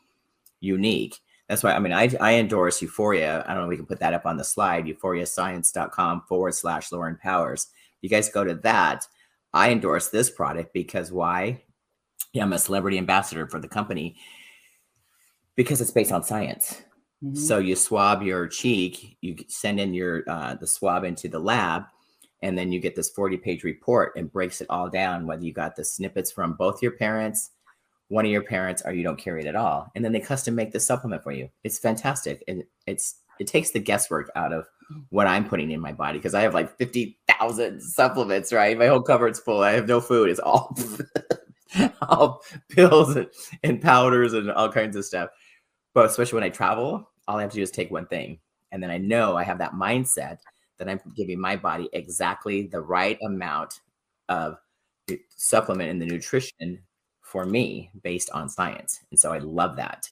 unique. 0.61 1.19
That's 1.49 1.63
why, 1.63 1.73
I 1.73 1.79
mean, 1.79 1.93
I, 1.93 2.11
I 2.21 2.35
endorse 2.35 2.83
Euphoria. 2.83 3.45
I 3.47 3.55
don't 3.55 3.63
know 3.63 3.65
if 3.65 3.71
we 3.71 3.77
can 3.77 3.87
put 3.87 4.01
that 4.01 4.13
up 4.13 4.27
on 4.27 4.37
the 4.37 4.45
slide, 4.45 4.85
euphoriascience.com 4.85 6.23
forward 6.29 6.55
slash 6.55 6.93
Lauren 6.93 7.17
Powers. 7.17 7.69
You 8.03 8.11
guys 8.11 8.29
go 8.29 8.45
to 8.45 8.55
that. 8.57 9.07
I 9.55 9.71
endorse 9.71 10.09
this 10.09 10.29
product 10.29 10.75
because 10.75 11.11
why? 11.11 11.63
Yeah, 12.35 12.43
I'm 12.43 12.53
a 12.53 12.59
celebrity 12.59 12.99
ambassador 12.99 13.47
for 13.47 13.59
the 13.59 13.69
company 13.69 14.17
because 15.57 15.81
it's 15.81 15.91
based 15.91 16.13
on 16.13 16.23
science. 16.23 16.83
Mhm. 17.25 17.37
So 17.37 17.59
you 17.59 17.75
swab 17.77 18.23
your 18.23 18.47
cheek, 18.47 19.17
you 19.21 19.37
send 19.49 19.81
in 19.81 19.95
your 19.95 20.23
uh, 20.29 20.55
the 20.55 20.67
swab 20.67 21.05
into 21.05 21.29
the 21.29 21.39
lab, 21.41 21.85
and 22.43 22.57
then 22.57 22.71
you 22.73 22.81
get 22.81 22.95
this 22.95 23.11
40 23.11 23.37
page 23.39 23.65
report 23.65 24.13
and 24.17 24.31
breaks 24.33 24.61
it 24.61 24.69
all 24.71 24.89
down 24.89 25.27
whether 25.27 25.45
you 25.45 25.53
got 25.53 25.75
the 25.77 25.85
snippets 25.85 26.31
from 26.31 26.55
both 26.55 26.83
your 26.83 26.93
parents, 26.93 27.51
one 28.09 28.25
of 28.25 28.31
your 28.33 28.43
parents, 28.43 28.83
or 28.85 28.93
you 28.93 29.03
don't 29.05 29.19
carry 29.19 29.43
it 29.43 29.47
at 29.49 29.57
all. 29.57 29.91
And 29.95 30.05
then 30.05 30.13
they 30.13 30.21
custom 30.21 30.55
make 30.55 30.73
the 30.73 30.81
supplement 30.81 31.23
for 31.25 31.33
you. 31.33 31.51
It's 31.65 31.79
fantastic. 31.79 32.45
And 32.49 32.65
it's 32.87 33.17
it 33.41 33.47
takes 33.49 33.71
the 33.73 33.81
guesswork 33.81 34.31
out 34.37 34.53
of 34.53 34.67
what 35.11 35.27
I'm 35.27 35.49
putting 35.49 35.71
in 35.71 35.81
my 35.81 35.93
body 35.93 36.19
because 36.19 36.35
I 36.35 36.43
have 36.43 36.55
like 36.55 36.77
50,000 36.79 37.81
supplements, 37.83 38.53
right? 38.53 38.79
My 38.79 38.87
whole 38.89 39.03
cupboard's 39.03 39.41
full. 39.41 39.63
I 39.63 39.73
have 39.73 39.89
no 39.89 40.01
food. 40.01 40.31
It's 40.31 40.41
all 40.41 40.77
all 42.03 42.43
pills 42.71 43.17
and, 43.17 43.29
and 43.63 43.81
powders 43.83 44.33
and 44.33 44.51
all 44.51 44.71
kinds 44.73 44.97
of 44.97 45.05
stuff. 45.05 45.31
But 45.99 46.07
especially 46.07 46.37
when 46.37 46.45
I 46.45 46.51
travel, 46.51 47.11
all 47.27 47.39
I 47.39 47.43
have 47.43 47.51
to 47.51 47.57
do 47.57 47.63
is 47.63 47.73
take 47.73 47.91
one 47.91 48.07
thing. 48.07 48.39
And 48.71 48.81
then 48.81 48.89
I 48.89 48.99
know 48.99 49.37
I 49.37 49.43
have 49.43 49.59
that 49.59 49.73
mindset 49.73 50.39
that 50.79 50.89
I'm 50.89 51.01
giving 51.17 51.41
my 51.41 51.57
body 51.57 51.89
exactly 51.93 52.69
the 52.69 52.81
right 52.81 53.19
amount 53.21 53.81
of 54.29 54.59
supplement 55.31 55.91
and 55.91 56.01
the 56.01 56.07
nutrition 56.07 56.79
for 57.21 57.45
me 57.45 57.91
based 58.05 58.31
on 58.31 58.49
science. 58.49 59.01
And 59.11 59.19
so 59.19 59.33
I 59.33 59.39
love 59.39 59.75
that. 59.75 60.09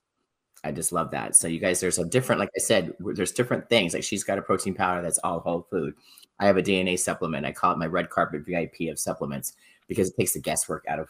I 0.64 0.72
just 0.72 0.90
love 0.90 1.12
that. 1.12 1.36
So 1.36 1.46
you 1.46 1.60
guys, 1.60 1.78
there's 1.78 2.00
a 2.00 2.04
different, 2.04 2.40
like 2.40 2.50
I 2.56 2.60
said, 2.60 2.92
there's 2.98 3.30
different 3.30 3.68
things. 3.68 3.94
Like 3.94 4.02
she's 4.02 4.24
got 4.24 4.38
a 4.38 4.42
protein 4.42 4.74
powder 4.74 5.02
that's 5.02 5.18
all 5.18 5.38
whole 5.38 5.68
food. 5.70 5.94
I 6.40 6.46
have 6.46 6.56
a 6.56 6.64
DNA 6.64 6.98
supplement. 6.98 7.46
I 7.46 7.52
call 7.52 7.70
it 7.70 7.78
my 7.78 7.86
red 7.86 8.10
carpet 8.10 8.44
VIP 8.44 8.90
of 8.90 8.98
supplements 8.98 9.52
because 9.86 10.10
it 10.10 10.16
takes 10.18 10.32
the 10.32 10.40
guesswork 10.40 10.84
out 10.88 10.98
of 10.98 11.08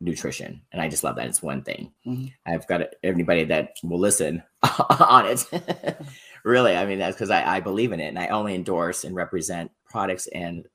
nutrition. 0.00 0.60
And 0.72 0.82
I 0.82 0.88
just 0.88 1.04
love 1.04 1.16
that. 1.16 1.26
It's 1.26 1.42
one 1.42 1.62
thing. 1.62 1.92
Mhm. 2.06 2.32
I've 2.46 2.66
got 2.66 2.82
everybody 3.02 3.44
that 3.44 3.76
will 3.82 3.98
listen 3.98 4.42
on 4.90 5.26
it. 5.26 5.44
really, 6.44 6.76
I 6.76 6.84
mean, 6.86 6.98
that's 6.98 7.16
because 7.16 7.30
I, 7.30 7.56
I 7.56 7.60
believe 7.60 7.92
in 7.92 8.00
it 8.00 8.08
and 8.08 8.18
I 8.18 8.28
only 8.28 8.54
endorse 8.54 9.04
and 9.04 9.14
represent 9.16 9.70
products 9.88 10.26
and 10.28 10.66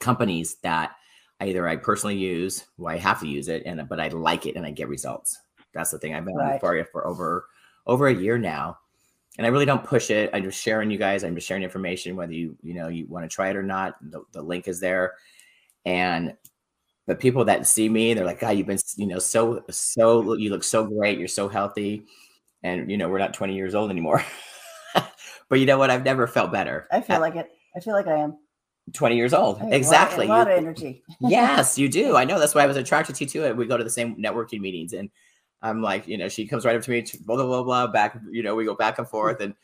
companies 0.00 0.56
that 0.62 0.92
either 1.40 1.66
I 1.68 1.76
personally 1.76 2.16
use, 2.16 2.66
well, 2.78 2.94
I 2.94 2.98
have 2.98 3.20
to 3.20 3.28
use 3.28 3.48
it, 3.48 3.62
and 3.66 3.86
but 3.88 4.00
I 4.00 4.08
like 4.08 4.46
it 4.46 4.56
and 4.56 4.64
I 4.66 4.70
get 4.70 4.88
results. 4.88 5.38
That's 5.74 5.90
the 5.90 5.98
thing. 5.98 6.14
I've 6.14 6.24
been 6.24 6.34
on 6.34 6.40
Right. 6.46 6.54
Euphoria 6.54 6.84
for 6.84 7.06
over 7.06 7.46
over 7.86 8.08
a 8.08 8.14
year 8.14 8.38
now, 8.38 8.78
and 9.38 9.46
I 9.46 9.50
really 9.50 9.66
don't 9.66 9.84
push 9.84 10.10
it. 10.10 10.30
I'm 10.32 10.42
just 10.44 10.60
sharing 10.62 10.90
you 10.90 10.98
guys. 10.98 11.24
I'm 11.24 11.34
just 11.34 11.46
sharing 11.46 11.62
information, 11.62 12.16
whether 12.16 12.32
you 12.32 12.56
you 12.62 12.74
know 12.74 12.88
you 12.88 13.06
want 13.06 13.28
to 13.28 13.34
try 13.34 13.50
it 13.50 13.56
or 13.56 13.62
not. 13.62 13.96
The, 14.10 14.22
the 14.32 14.42
link 14.42 14.66
is 14.68 14.80
there, 14.80 15.14
and 15.84 16.34
the 17.06 17.14
people 17.14 17.44
that 17.44 17.66
see 17.66 17.88
me, 17.88 18.14
they're 18.14 18.24
like, 18.24 18.40
"God, 18.40 18.56
you've 18.56 18.66
been 18.66 18.78
you 18.96 19.06
know 19.06 19.18
so 19.18 19.62
so 19.70 20.34
you 20.34 20.50
look 20.50 20.64
so 20.64 20.84
great. 20.86 21.18
You're 21.18 21.28
so 21.28 21.48
healthy." 21.48 22.04
And 22.62 22.90
you 22.90 22.96
know 22.96 23.08
we're 23.08 23.18
not 23.18 23.34
20 23.34 23.54
years 23.54 23.74
old 23.74 23.90
anymore. 23.90 24.24
but 25.48 25.60
you 25.60 25.66
know 25.66 25.78
what? 25.78 25.90
I've 25.90 26.04
never 26.04 26.26
felt 26.26 26.52
better. 26.52 26.88
I 26.90 27.00
feel 27.00 27.20
like 27.20 27.36
it. 27.36 27.48
I 27.76 27.80
feel 27.80 27.94
like 27.94 28.06
I 28.06 28.18
am. 28.18 28.38
20 28.92 29.16
years 29.16 29.34
old. 29.34 29.58
Have 29.58 29.66
a 29.66 29.70
lot- 29.70 29.76
Exactly. 29.76 30.26
A 30.26 30.28
lot, 30.28 30.46
You- 30.46 30.52
of 30.54 30.58
energy. 30.58 31.02
yes, 31.20 31.76
you 31.78 31.88
do. 31.88 32.16
I 32.16 32.24
know. 32.24 32.38
That's 32.38 32.54
why 32.54 32.62
I 32.62 32.66
was 32.66 32.76
attracted 32.76 33.16
to 33.16 33.24
you 33.24 33.30
too. 33.30 33.54
We 33.54 33.66
go 33.66 33.76
to 33.76 33.84
the 33.84 33.90
same 33.90 34.16
networking 34.16 34.60
meetings, 34.60 34.92
and 34.92 35.10
I'm 35.62 35.82
like, 35.82 36.06
you 36.08 36.16
know, 36.18 36.28
she 36.28 36.46
comes 36.46 36.64
right 36.64 36.76
up 36.76 36.82
to 36.82 36.90
me, 36.90 37.04
blah 37.24 37.36
blah 37.36 37.46
blah 37.46 37.62
blah. 37.62 37.86
Back, 37.88 38.18
you 38.30 38.42
know, 38.42 38.54
we 38.54 38.64
go 38.64 38.74
back 38.74 38.98
and 38.98 39.08
forth, 39.08 39.40
and 39.40 39.54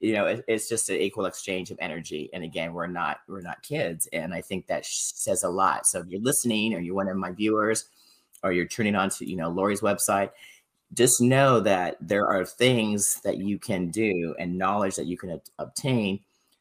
you 0.00 0.12
know, 0.12 0.26
it, 0.26 0.44
it's 0.46 0.68
just 0.68 0.88
an 0.90 0.96
equal 0.96 1.26
exchange 1.26 1.70
of 1.70 1.78
energy. 1.80 2.30
And 2.32 2.44
again, 2.44 2.72
we're 2.72 2.86
not 2.86 3.18
we're 3.28 3.40
not 3.40 3.62
kids, 3.62 4.08
and 4.12 4.32
I 4.32 4.40
think 4.40 4.66
that 4.66 4.86
says 4.86 5.42
a 5.42 5.48
lot. 5.48 5.86
So 5.86 6.00
if 6.00 6.06
you're 6.06 6.20
listening, 6.20 6.74
or 6.74 6.78
you're 6.78 6.94
one 6.94 7.08
of 7.08 7.16
my 7.16 7.32
viewers, 7.32 7.86
or 8.42 8.52
you're 8.52 8.66
tuning 8.66 8.94
on 8.94 9.10
to 9.10 9.28
you 9.28 9.36
know 9.36 9.50
Lori's 9.50 9.80
website, 9.80 10.30
just 10.94 11.20
know 11.20 11.60
that 11.60 11.96
there 12.00 12.26
are 12.26 12.44
things 12.44 13.20
that 13.24 13.38
you 13.38 13.58
can 13.58 13.90
do 13.90 14.34
and 14.38 14.56
knowledge 14.56 14.96
that 14.96 15.06
you 15.06 15.16
can 15.16 15.32
ob- 15.32 15.42
obtain 15.58 16.20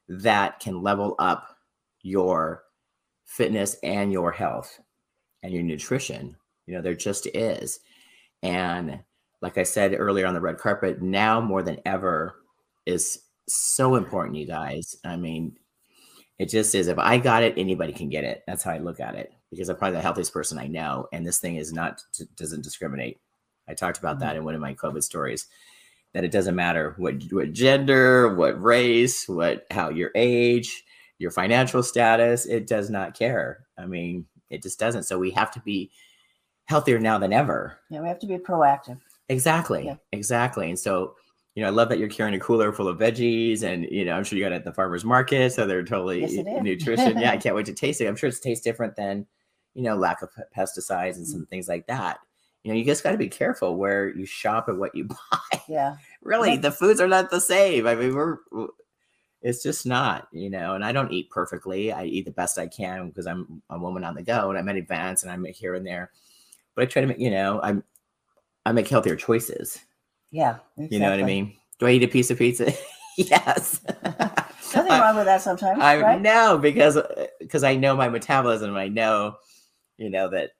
that 0.09 0.59
can 0.59 0.81
level 0.81 1.15
up 1.19 1.57
your 2.01 2.63
fitness 3.25 3.75
and 3.83 4.11
your 4.11 4.31
health 4.31 4.79
and 5.43 5.53
your 5.53 5.63
nutrition. 5.63 6.35
You 6.65 6.75
know, 6.75 6.81
there 6.81 6.95
just 6.95 7.27
is. 7.27 7.79
And 8.41 8.99
like 9.41 9.57
I 9.57 9.63
said 9.63 9.95
earlier 9.97 10.25
on 10.25 10.33
the 10.33 10.41
red 10.41 10.57
carpet, 10.57 11.01
now 11.01 11.39
more 11.39 11.61
than 11.61 11.79
ever 11.85 12.35
is 12.85 13.19
so 13.47 13.95
important, 13.95 14.37
you 14.37 14.45
guys. 14.45 14.97
I 15.03 15.15
mean, 15.15 15.57
it 16.39 16.49
just 16.49 16.75
is. 16.75 16.87
If 16.87 16.99
I 16.99 17.17
got 17.17 17.43
it, 17.43 17.55
anybody 17.57 17.93
can 17.93 18.09
get 18.09 18.23
it. 18.23 18.43
That's 18.47 18.63
how 18.63 18.71
I 18.71 18.77
look 18.77 18.99
at 18.99 19.15
it 19.15 19.33
because 19.49 19.69
I'm 19.69 19.77
probably 19.77 19.97
the 19.97 20.01
healthiest 20.01 20.33
person 20.33 20.59
I 20.59 20.67
know. 20.67 21.07
And 21.11 21.25
this 21.25 21.39
thing 21.39 21.55
is 21.55 21.73
not, 21.73 22.03
doesn't 22.35 22.63
discriminate. 22.63 23.19
I 23.67 23.73
talked 23.73 23.97
about 23.97 24.19
that 24.19 24.29
mm-hmm. 24.29 24.37
in 24.39 24.45
one 24.45 24.55
of 24.55 24.61
my 24.61 24.73
COVID 24.73 25.03
stories 25.03 25.47
that 26.13 26.23
it 26.23 26.31
doesn't 26.31 26.55
matter 26.55 26.93
what, 26.97 27.15
what 27.31 27.53
gender, 27.53 28.35
what 28.35 28.61
race, 28.61 29.27
what, 29.27 29.65
how 29.71 29.89
your 29.89 30.11
age, 30.15 30.83
your 31.19 31.31
financial 31.31 31.83
status. 31.83 32.45
It 32.45 32.67
does 32.67 32.89
not 32.89 33.17
care. 33.17 33.65
I 33.77 33.85
mean, 33.85 34.25
it 34.49 34.63
just 34.63 34.79
doesn't. 34.79 35.03
So 35.03 35.19
we 35.19 35.31
have 35.31 35.51
to 35.51 35.59
be 35.61 35.91
healthier 36.65 36.99
now 36.99 37.17
than 37.17 37.33
ever. 37.33 37.77
Yeah, 37.89 38.01
we 38.01 38.07
have 38.07 38.19
to 38.19 38.27
be 38.27 38.37
proactive. 38.37 38.99
Exactly. 39.29 39.85
Yeah. 39.85 39.95
Exactly. 40.11 40.69
And 40.69 40.79
so, 40.79 41.15
you 41.57 41.63
know, 41.63 41.69
I 41.69 41.71
love 41.71 41.89
that 41.89 41.97
you're 41.97 42.07
carrying 42.07 42.35
a 42.35 42.39
cooler 42.39 42.71
full 42.71 42.87
of 42.87 42.99
veggies 42.99 43.63
and, 43.63 43.87
you 43.89 44.05
know, 44.05 44.13
I'm 44.13 44.23
sure 44.23 44.37
you 44.37 44.45
got 44.45 44.51
it 44.51 44.57
at 44.57 44.63
the 44.63 44.71
farmer's 44.71 45.03
market. 45.03 45.51
So 45.53 45.65
they're 45.65 45.81
totally 45.83 46.21
Yes, 46.21 46.45
nutrition. 46.61 47.17
yeah. 47.17 47.31
I 47.31 47.37
can't 47.43 47.55
wait 47.55 47.65
to 47.65 47.73
taste 47.73 47.99
it. 47.99 48.05
I'm 48.05 48.15
sure 48.15 48.29
it 48.29 48.37
tastes 48.43 48.63
different 48.63 48.95
than, 48.95 49.25
you 49.73 49.81
know, 49.81 49.95
lack 49.95 50.21
of 50.21 50.29
pesticides 50.55 51.15
and 51.15 51.25
Mm. 51.25 51.31
some 51.31 51.45
things 51.47 51.67
like 51.67 51.87
that. 51.87 52.19
You 52.61 52.71
know, 52.71 52.77
you 52.77 52.85
just 52.85 53.03
got 53.03 53.13
to 53.13 53.17
be 53.17 53.27
careful 53.27 53.75
where 53.75 54.15
you 54.15 54.23
shop 54.27 54.69
and 54.69 54.77
what 54.77 54.93
you 54.93 55.05
buy. 55.31 55.61
Yeah. 55.67 55.95
really, 56.21 56.51
Yeah. 56.51 56.59
the 56.61 56.71
foods 56.71 57.01
are 57.01 57.07
not 57.07 57.31
the 57.31 57.41
same. 57.41 57.87
I 57.87 57.95
mean, 57.95 58.13
we're, 58.13 58.37
it's 59.41 59.63
just 59.63 59.83
not, 59.87 60.27
you 60.31 60.51
know, 60.51 60.75
and 60.75 60.85
I 60.85 60.91
don't 60.91 61.11
eat 61.11 61.31
perfectly. 61.31 61.91
I 61.91 62.03
eat 62.05 62.25
the 62.25 62.31
best 62.31 62.59
I 62.59 62.67
can 62.67 63.07
because 63.07 63.25
I'm 63.25 63.63
a 63.71 63.79
woman 63.79 64.03
on 64.03 64.13
the 64.13 64.21
go 64.21 64.51
and 64.51 64.59
I'm 64.59 64.69
at 64.69 64.77
events 64.77 65.23
and 65.23 65.31
I'm 65.31 65.43
here 65.45 65.73
and 65.73 65.87
there. 65.87 66.11
But 66.75 66.83
I 66.83 66.85
try 66.85 67.01
to 67.01 67.07
make, 67.07 67.17
you 67.19 67.31
know, 67.31 67.59
I'm, 67.63 67.83
I 68.63 68.73
make 68.73 68.87
healthier 68.89 69.15
choices. 69.15 69.79
Yeah. 70.31 70.57
You 70.77 70.99
know 70.99 71.09
what 71.11 71.19
I 71.19 71.23
mean? 71.23 71.53
Do 71.79 71.87
I 71.87 71.91
eat 71.91 72.03
a 72.03 72.07
piece 72.07 72.29
of 72.31 72.37
pizza? 72.37 72.73
yes. 73.17 73.81
Nothing 74.75 74.91
wrong 74.91 75.15
with 75.15 75.25
that 75.25 75.41
sometimes, 75.41 75.79
I 75.81 76.01
right? 76.01 76.21
know 76.21 76.57
because 76.57 76.97
because 77.39 77.63
I 77.63 77.75
know 77.75 77.95
my 77.95 78.09
metabolism. 78.09 78.75
I 78.75 78.87
know, 78.87 79.35
you 79.97 80.09
know 80.09 80.29
that 80.29 80.51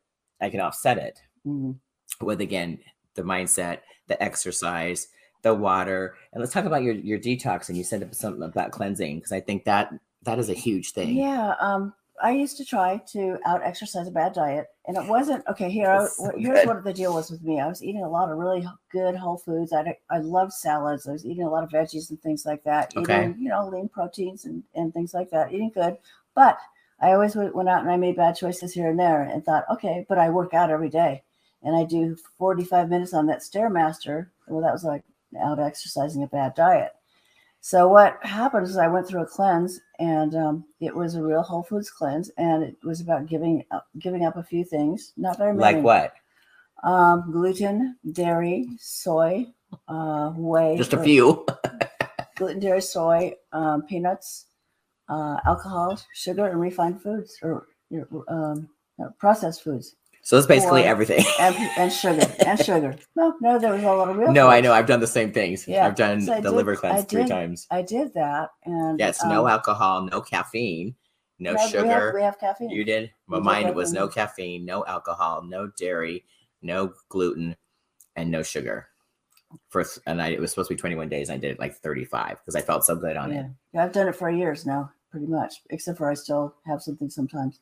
I 0.42 0.50
can 0.50 0.60
offset 0.62 0.98
it 0.98 1.20
Mhm. 1.46 1.78
with 2.22 2.40
again 2.42 2.80
the 3.16 3.24
mindset, 3.24 3.80
the 4.08 4.22
exercise, 4.24 5.08
the 5.42 5.54
water, 5.54 6.16
and 6.32 6.40
let's 6.42 6.54
talk 6.54 6.66
about 6.66 6.84
your 6.84 6.94
your 6.94 7.20
detox. 7.20 7.68
And 7.70 7.78
you 7.78 7.84
said 7.84 8.16
something 8.16 8.44
about 8.44 8.72
cleansing 8.72 9.18
because 9.18 9.32
I 9.32 9.42
think 9.42 9.66
that 9.66 9.94
that 10.24 10.40
is 10.40 10.50
a 10.50 10.54
huge 10.54 10.92
thing. 10.92 11.16
Yeah. 11.18 11.56
Um, 11.60 11.94
I 12.22 12.32
used 12.32 12.58
to 12.58 12.66
try 12.66 13.02
to 13.12 13.38
out 13.46 13.62
exercise 13.64 14.08
a 14.08 14.12
bad 14.12 14.34
diet, 14.34 14.68
and 14.88 14.98
it 14.98 15.06
wasn't 15.06 15.46
okay. 15.48 15.70
Here, 15.70 15.90
I, 15.90 16.08
so 16.08 16.32
here's 16.36 16.60
good. 16.60 16.68
what 16.68 16.84
the 16.84 16.94
deal 16.94 17.14
was 17.14 17.30
with 17.30 17.44
me. 17.44 17.60
I 17.60 17.68
was 17.68 17.84
eating 17.84 18.04
a 18.04 18.10
lot 18.10 18.32
of 18.32 18.38
really 18.38 18.68
good 18.92 19.16
whole 19.16 19.38
foods. 19.38 19.74
I 19.74 19.96
I 20.10 20.20
loved 20.20 20.54
salads. 20.54 21.08
I 21.08 21.12
was 21.12 21.26
eating 21.26 21.44
a 21.44 21.50
lot 21.50 21.64
of 21.64 21.70
veggies 21.70 22.10
and 22.10 22.22
things 22.22 22.46
like 22.46 22.64
that. 22.64 22.96
Okay. 22.96 23.30
Eating, 23.30 23.36
you 23.40 23.50
know, 23.50 23.68
lean 23.68 23.90
proteins 23.90 24.46
and 24.46 24.64
and 24.74 24.94
things 24.94 25.14
like 25.14 25.30
that. 25.30 25.54
Eating 25.54 25.72
good, 25.74 25.98
but 26.34 26.58
I 27.00 27.14
always 27.14 27.36
went 27.36 27.56
went 27.56 27.70
out 27.70 27.82
and 27.82 27.92
I 27.92 27.98
made 27.98 28.16
bad 28.16 28.36
choices 28.36 28.74
here 28.74 28.90
and 28.90 29.00
there, 29.00 29.22
and 29.22 29.44
thought, 29.44 29.66
okay, 29.72 30.06
but 30.10 30.18
I 30.18 30.30
work 30.30 30.54
out 30.54 30.72
every 30.72 30.90
day, 30.90 31.24
and 31.62 31.76
I 31.76 31.84
do 31.84 32.18
45 32.40 32.90
minutes 32.90 33.14
on 33.14 33.28
that 33.28 33.42
stairmaster. 33.42 34.28
Well, 34.48 34.62
that 34.62 34.74
was 34.74 34.84
like 34.84 35.04
out 35.40 35.60
exercising 35.60 36.24
a 36.24 36.28
bad 36.28 36.56
diet. 36.56 36.94
So 37.68 37.90
what 37.90 38.18
happened 38.26 38.66
is 38.66 38.78
I 38.78 38.88
went 38.88 39.10
through 39.10 39.24
a 39.24 39.26
cleanse, 39.26 39.82
and 40.00 40.34
um, 40.36 40.66
it 40.80 40.96
was 40.96 41.16
a 41.16 41.22
real 41.22 41.42
whole 41.42 41.64
foods 41.64 41.90
cleanse, 41.90 42.30
and 42.38 42.64
it 42.64 42.78
was 42.82 43.02
about 43.02 43.26
giving 43.26 43.66
up, 43.72 43.86
giving 44.00 44.24
up 44.24 44.38
a 44.38 44.44
few 44.44 44.64
things, 44.64 45.12
not 45.18 45.38
very 45.38 45.54
many. 45.54 45.76
Like 45.76 45.84
what? 45.84 46.14
Um, 46.90 47.30
gluten, 47.30 47.98
dairy, 48.14 48.70
soy, 48.80 49.48
uh, 49.90 50.30
whey. 50.30 50.78
Just 50.78 50.94
a 50.94 51.04
few. 51.04 51.46
Gluten, 52.38 52.62
dairy, 52.62 52.80
soy, 52.80 53.34
um, 53.52 53.82
peanuts, 53.82 54.46
uh, 55.10 55.42
alcohol, 55.46 56.00
sugar, 56.14 56.48
and 56.48 56.62
refined 56.62 57.02
foods 57.02 57.38
or 57.44 57.68
um, 58.30 58.70
processed 59.20 59.66
foods, 59.66 59.98
So 60.28 60.38
it's 60.38 60.46
basically 60.46 60.84
Or- 60.84 60.88
everything. 60.88 61.24
and, 61.40 61.56
and 61.78 61.90
sugar, 61.94 62.30
and 62.46 62.60
sugar. 62.60 62.98
No, 63.16 63.34
no, 63.40 63.58
there 63.58 63.72
was 63.72 63.82
a 63.82 63.86
lot 63.86 64.10
of 64.10 64.18
real. 64.18 64.34
no, 64.34 64.50
I 64.50 64.60
know. 64.60 64.74
I've 64.74 64.86
done 64.86 65.00
the 65.00 65.08
same 65.08 65.32
things. 65.32 65.66
Yeah, 65.66 65.86
I've 65.88 65.96
done 65.96 66.20
so 66.20 66.36
the 66.36 66.42
did- 66.42 66.52
liver 66.52 66.76
cleanse 66.76 67.06
three 67.06 67.26
times. 67.26 67.66
I 67.72 67.82
did 67.82 68.14
that, 68.16 68.50
and 68.66 69.00
Yes, 69.00 69.24
no 69.24 69.46
um, 69.46 69.52
alcohol, 69.52 70.02
no 70.02 70.20
caffeine, 70.20 70.96
no 71.40 71.54
we 71.54 71.60
have- 71.62 71.72
we 71.72 71.78
have- 71.78 71.86
sugar. 71.88 72.12
We 72.14 72.22
have, 72.24 72.38
caffeine. 72.42 72.70
You 72.72 72.84
did? 72.84 73.10
Well, 73.30 73.40
We 73.40 73.46
mine 73.46 73.74
was 73.74 73.94
no 73.94 74.10
caffeine, 74.10 74.66
no 74.66 74.84
alcohol, 74.86 75.44
no 75.44 75.72
dairy, 75.80 76.26
no 76.62 76.92
gluten, 77.08 77.56
and 78.18 78.30
no 78.30 78.44
sugar. 78.44 78.90
For 79.70 79.86
th- 79.86 80.00
and 80.08 80.22
I, 80.22 80.32
it 80.32 80.42
was 80.42 80.50
supposed 80.52 80.68
to 80.68 80.76
be 80.76 80.80
21 80.82 81.08
days. 81.08 81.30
I 81.30 81.38
did 81.38 81.52
it 81.52 81.60
like 81.60 81.74
35 81.78 82.40
because 82.40 82.58
I 82.58 82.62
felt 82.62 82.84
so 82.84 82.98
good 82.98 83.16
on 83.16 83.32
yeah. 83.32 83.40
it. 83.40 83.46
yeah, 83.72 83.84
I've 83.86 83.94
done 83.94 84.10
it 84.10 84.16
for 84.18 84.30
years 84.30 84.66
now, 84.66 84.92
pretty 85.10 85.28
much. 85.28 85.62
Except 85.70 85.98
for 85.98 86.12
I 86.12 86.16
still 86.16 86.54
have 86.66 86.82
something 86.82 87.10
sometimes. 87.10 87.62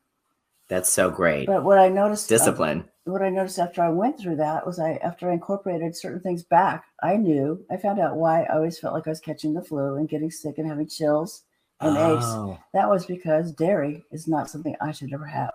That's 0.67 0.89
so 0.89 1.09
great. 1.11 1.45
But 1.47 1.63
what 1.63 1.77
I 1.77 1.89
noticed, 1.89 2.31
uh, 2.31 2.37
Discipline. 2.37 2.85
what 3.03 3.21
I 3.21 3.29
noticed 3.29 3.59
after 3.59 3.83
I 3.83 3.89
went 3.89 4.19
through 4.19 4.37
that 4.37 4.65
was 4.65 4.79
I, 4.79 4.93
after 5.03 5.29
I 5.29 5.33
incorporated 5.33 5.95
certain 5.95 6.21
things 6.21 6.43
back, 6.43 6.85
I 7.03 7.17
knew 7.17 7.63
I 7.69 7.77
found 7.77 7.99
out 7.99 8.15
why 8.15 8.43
I 8.43 8.55
always 8.55 8.79
felt 8.79 8.93
like 8.95 9.05
I 9.05 9.11
was 9.11 9.19
catching 9.19 9.53
the 9.53 9.61
flu 9.61 9.95
and 9.95 10.09
getting 10.09 10.31
sick 10.31 10.57
and 10.57 10.67
having 10.67 10.87
chills 10.87 11.43
and 11.81 11.95
aches. 11.97 12.25
Oh, 12.25 12.57
That 12.73 12.89
was 12.89 13.05
because 13.05 13.51
dairy 13.51 14.05
is 14.11 14.27
not 14.27 14.49
something 14.49 14.75
I 14.81 14.91
should 14.91 15.13
ever 15.13 15.25
have. 15.27 15.51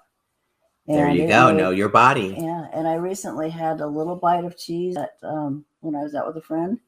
there 0.87 1.09
you 1.11 1.27
go. 1.27 1.49
made- 1.53 1.57
Know 1.61 1.71
your 1.71 1.89
body. 1.89 2.37
Yeah, 2.39 2.67
and 2.73 2.87
I 2.87 2.95
recently 2.95 3.51
had 3.51 3.81
a 3.81 3.87
little 3.87 4.17
bite 4.17 4.45
of 4.45 4.57
cheese 4.57 4.97
at, 4.97 5.15
um, 5.23 5.65
when 5.81 5.97
I 5.97 6.03
was 6.03 6.15
out 6.15 6.27
with 6.27 6.37
a 6.37 6.41
friend, 6.47 6.79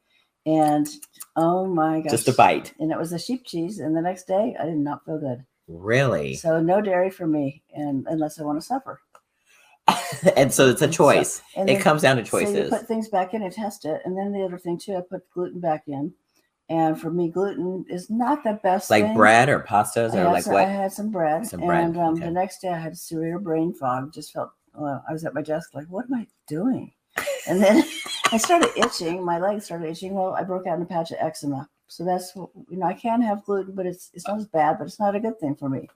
and 0.45 0.87
oh 1.35 1.65
my 1.65 1.99
gosh, 2.01 2.11
Just 2.11 2.27
a 2.27 2.33
bite. 2.33 2.73
and 2.79 2.91
it 2.91 2.97
was 2.97 3.11
a 3.13 3.19
sheep 3.19 3.45
cheese. 3.45 3.79
And 3.79 3.95
the 3.97 4.01
next 4.01 4.27
day, 4.27 4.55
I 4.59 4.65
did 4.65 4.77
not 4.77 5.03
feel 5.05 5.19
good. 5.19 5.45
Really? 5.67 6.35
So 6.35 6.59
no 6.61 6.81
dairy 6.81 7.09
for 7.09 7.25
me, 7.27 7.63
and 7.73 8.05
unless 8.09 8.39
I 8.39 8.43
want 8.43 8.59
to 8.59 8.65
suffer. 8.65 8.99
and 10.37 10.53
so 10.53 10.69
it's 10.69 10.81
a 10.81 10.85
So- 10.85 10.91
choice. 10.91 11.41
and 11.55 11.69
it 11.69 11.73
then- 11.73 11.81
comes 11.81 12.01
down 12.01 12.17
to 12.17 12.25
So 12.25 12.39
you 12.39 12.45
choices. 12.45 12.69
put 12.69 12.87
things 12.87 13.09
back 13.09 13.33
in 13.33 13.41
and 13.43 13.51
test 13.51 13.85
it, 13.85 14.01
and 14.05 14.17
then 14.17 14.31
the 14.31 14.43
other 14.43 14.57
thing 14.57 14.77
too, 14.77 14.95
I 14.95 15.01
put 15.01 15.29
gluten 15.31 15.59
back 15.59 15.83
in, 15.87 16.13
and 16.69 16.99
for 16.99 17.11
me, 17.11 17.29
gluten 17.29 17.85
is 17.89 18.09
not 18.09 18.43
the 18.43 18.59
best. 18.63 18.89
like 18.89 19.03
thing. 19.03 19.15
bread 19.15 19.49
or 19.49 19.59
pastas 19.61 20.13
or 20.13 20.23
like 20.25 20.43
some, 20.43 20.53
what? 20.53 20.63
I 20.67 20.69
had 20.71 20.91
some 20.93 21.11
bread, 21.11 21.45
Some 21.47 21.61
bread, 21.61 21.83
and 21.85 21.97
um, 21.97 22.13
okay. 22.15 22.25
the 22.25 22.31
next 22.31 22.59
day 22.61 22.69
I 22.69 22.77
had 22.79 22.97
severe 22.97 23.39
brain 23.39 23.73
fog. 23.73 24.13
Just 24.13 24.31
felt 24.31 24.51
well, 24.75 25.03
I 25.07 25.11
was 25.13 25.23
at 25.25 25.33
my 25.33 25.41
desk 25.41 25.73
like, 25.73 25.87
what 25.87 26.05
am 26.05 26.15
I 26.15 26.27
doing? 26.47 26.91
And 27.47 27.61
then 27.61 27.83
I 28.31 28.37
started 28.37 28.71
itching. 28.75 29.23
My 29.23 29.37
legs 29.37 29.65
started 29.65 29.87
itching. 29.89 30.13
Well, 30.15 30.33
I 30.33 30.43
broke 30.43 30.65
out 30.65 30.77
in 30.77 30.81
a 30.81 30.85
patch 30.85 31.11
of 31.11 31.17
eczema. 31.19 31.69
So 31.87 32.03
that's 32.05 32.35
you 32.35 32.77
know 32.77 32.85
I 32.87 32.93
can 32.93 33.21
have 33.21 33.43
gluten, 33.45 33.75
but 33.75 33.85
it's 33.85 34.09
it's 34.13 34.27
not 34.27 34.37
as 34.37 34.47
bad, 34.47 34.77
but 34.79 34.85
it's 34.87 34.99
not 34.99 35.15
a 35.15 35.19
good 35.19 35.39
thing 35.39 35.55
for 35.55 35.69
me. 35.69 35.87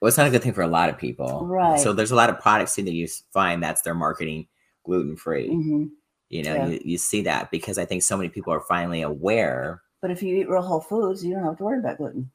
Well, 0.00 0.08
it's 0.08 0.18
not 0.18 0.26
a 0.26 0.30
good 0.30 0.42
thing 0.42 0.52
for 0.52 0.62
a 0.62 0.68
lot 0.68 0.88
of 0.88 0.98
people. 0.98 1.46
Right. 1.46 1.80
So 1.80 1.92
there's 1.92 2.10
a 2.10 2.16
lot 2.16 2.30
of 2.30 2.40
products 2.40 2.74
too 2.74 2.82
that 2.82 2.92
you 2.92 3.08
find 3.32 3.62
that's 3.62 3.82
their 3.82 3.94
marketing 3.94 4.46
gluten 4.84 5.16
free. 5.16 5.48
hmm 5.48 5.84
You 6.28 6.42
know, 6.42 6.54
Yeah. 6.54 6.66
you, 6.66 6.80
you 6.84 6.98
see 6.98 7.22
that 7.22 7.50
because 7.50 7.78
I 7.78 7.84
think 7.84 8.02
so 8.02 8.16
many 8.16 8.28
people 8.28 8.52
are 8.52 8.60
finally 8.60 9.02
aware. 9.02 9.82
But 10.02 10.10
if 10.10 10.22
you 10.22 10.36
eat 10.36 10.48
real 10.48 10.62
whole 10.62 10.80
foods, 10.80 11.24
you 11.24 11.34
don't 11.34 11.44
have 11.44 11.56
to 11.58 11.64
worry 11.64 11.78
about 11.78 11.96
gluten, 11.96 12.30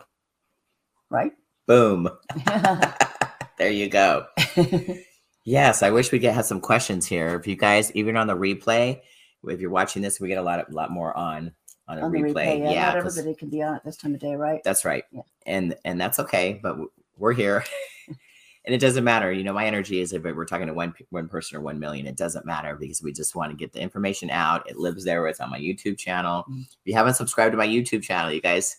right? 1.09 1.31
Boom. 1.67 2.09
there 3.57 3.71
you 3.71 3.89
go. 3.89 4.25
Yes, 5.43 5.81
I 5.81 5.89
wish 5.89 6.11
we 6.11 6.19
could 6.19 6.33
have 6.33 6.45
some 6.45 6.61
questions 6.61 7.07
here. 7.07 7.35
If 7.35 7.47
you 7.47 7.55
guys, 7.55 7.91
even 7.95 8.15
on 8.15 8.27
the 8.27 8.35
replay, 8.37 9.01
if 9.47 9.59
you're 9.59 9.71
watching 9.71 10.03
this, 10.03 10.19
we 10.19 10.27
get 10.27 10.37
a 10.37 10.43
lot, 10.43 10.59
of, 10.59 10.71
lot 10.71 10.91
more 10.91 11.17
on 11.17 11.51
on 11.87 11.97
the 11.97 12.03
On 12.03 12.11
replay. 12.11 12.33
replay, 12.33 12.59
yeah, 12.59 12.71
yeah, 12.71 12.85
not 12.93 12.97
everybody 12.97 13.35
can 13.35 13.49
be 13.49 13.61
on 13.61 13.75
at 13.75 13.83
this 13.83 13.97
time 13.97 14.13
of 14.13 14.19
day, 14.19 14.35
right? 14.35 14.61
that's 14.63 14.85
right, 14.85 15.03
Yeah. 15.11 15.21
and 15.45 15.75
and 15.85 15.99
that's 15.99 16.19
okay. 16.19 16.59
But 16.61 16.77
we're 17.17 17.33
here, 17.33 17.63
and 18.07 18.73
it 18.75 18.79
doesn't 18.79 19.03
matter. 19.03 19.31
You 19.31 19.43
know, 19.43 19.53
my 19.53 19.65
energy 19.65 19.99
is 19.99 20.13
if 20.13 20.23
we're 20.23 20.45
talking 20.45 20.67
to 20.67 20.73
one 20.73 20.93
one 21.09 21.27
person 21.27 21.57
or 21.57 21.61
one 21.61 21.79
million, 21.79 22.05
it 22.07 22.15
doesn't 22.17 22.45
matter 22.45 22.75
because 22.75 23.01
we 23.03 23.11
just 23.11 23.35
want 23.35 23.51
to 23.51 23.57
get 23.57 23.73
the 23.73 23.81
information 23.81 24.29
out. 24.29 24.69
It 24.69 24.77
lives 24.77 25.03
there. 25.03 25.25
It's 25.27 25.39
on 25.39 25.49
my 25.49 25.59
YouTube 25.59 25.97
channel. 25.97 26.45
Mm. 26.49 26.61
If 26.63 26.77
you 26.85 26.93
haven't 26.93 27.15
subscribed 27.15 27.51
to 27.53 27.57
my 27.57 27.67
YouTube 27.67 28.03
channel, 28.03 28.31
you 28.31 28.41
guys 28.41 28.77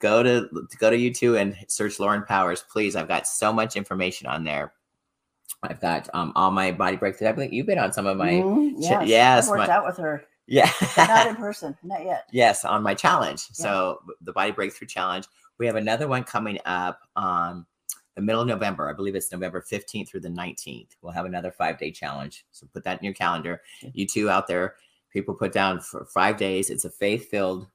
go 0.00 0.22
to 0.22 0.48
go 0.78 0.90
to 0.90 0.96
YouTube 0.96 1.40
and 1.40 1.56
search 1.68 1.98
Lauren 2.00 2.22
Powers, 2.24 2.64
please. 2.70 2.96
I've 2.96 3.08
got 3.08 3.26
so 3.26 3.52
much 3.52 3.76
information 3.76 4.26
on 4.26 4.44
there. 4.44 4.72
I've 5.62 5.80
got 5.80 6.08
um 6.14 6.32
all 6.36 6.50
my 6.50 6.72
body 6.72 6.96
breakthrough. 6.96 7.28
I 7.28 7.32
believe 7.32 7.52
you've 7.52 7.66
been 7.66 7.78
on 7.78 7.92
some 7.92 8.06
of 8.06 8.16
my 8.16 8.32
Mhm, 8.32 8.78
ch- 8.78 8.82
yes, 8.90 9.08
yes, 9.08 9.44
I've 9.44 9.50
worked 9.58 9.68
my- 9.68 9.74
out 9.74 9.84
with 9.86 9.96
her, 9.98 10.24
yeah. 10.46 10.70
not 10.96 11.26
in 11.28 11.36
person, 11.46 11.76
not 11.82 12.04
yet. 12.04 12.24
yes, 12.32 12.64
on 12.64 12.82
my 12.82 12.94
challenge. 12.94 13.40
So 13.52 14.00
the 14.20 14.32
body 14.32 14.52
breakthrough 14.52 14.88
challenge. 14.88 15.26
We 15.58 15.66
have 15.66 15.76
another 15.76 16.08
one 16.08 16.24
coming 16.24 16.58
up 16.64 17.00
on 17.16 17.66
the 18.16 18.22
middle 18.22 18.40
of 18.42 18.48
November. 18.48 18.88
I 18.88 18.92
believe 18.94 19.14
it's 19.14 19.30
November 19.30 19.62
15th 19.70 20.08
through 20.08 20.20
the 20.20 20.28
19th. 20.28 20.88
We'll 21.02 21.12
have 21.12 21.26
another 21.26 21.50
five 21.52 21.78
day 21.78 21.90
challenge. 21.90 22.44
So 22.50 22.66
put 22.72 22.82
that 22.84 22.98
in 22.98 23.04
your 23.04 23.14
calendar. 23.14 23.60
You 23.92 24.06
two 24.06 24.28
out 24.30 24.46
there, 24.46 24.74
people 25.12 25.34
put 25.34 25.52
down 25.52 25.80
for 25.80 26.06
five 26.06 26.36
days. 26.36 26.70
It's 26.70 26.84
a 26.84 26.90
faith 26.90 27.28
filled 27.30 27.68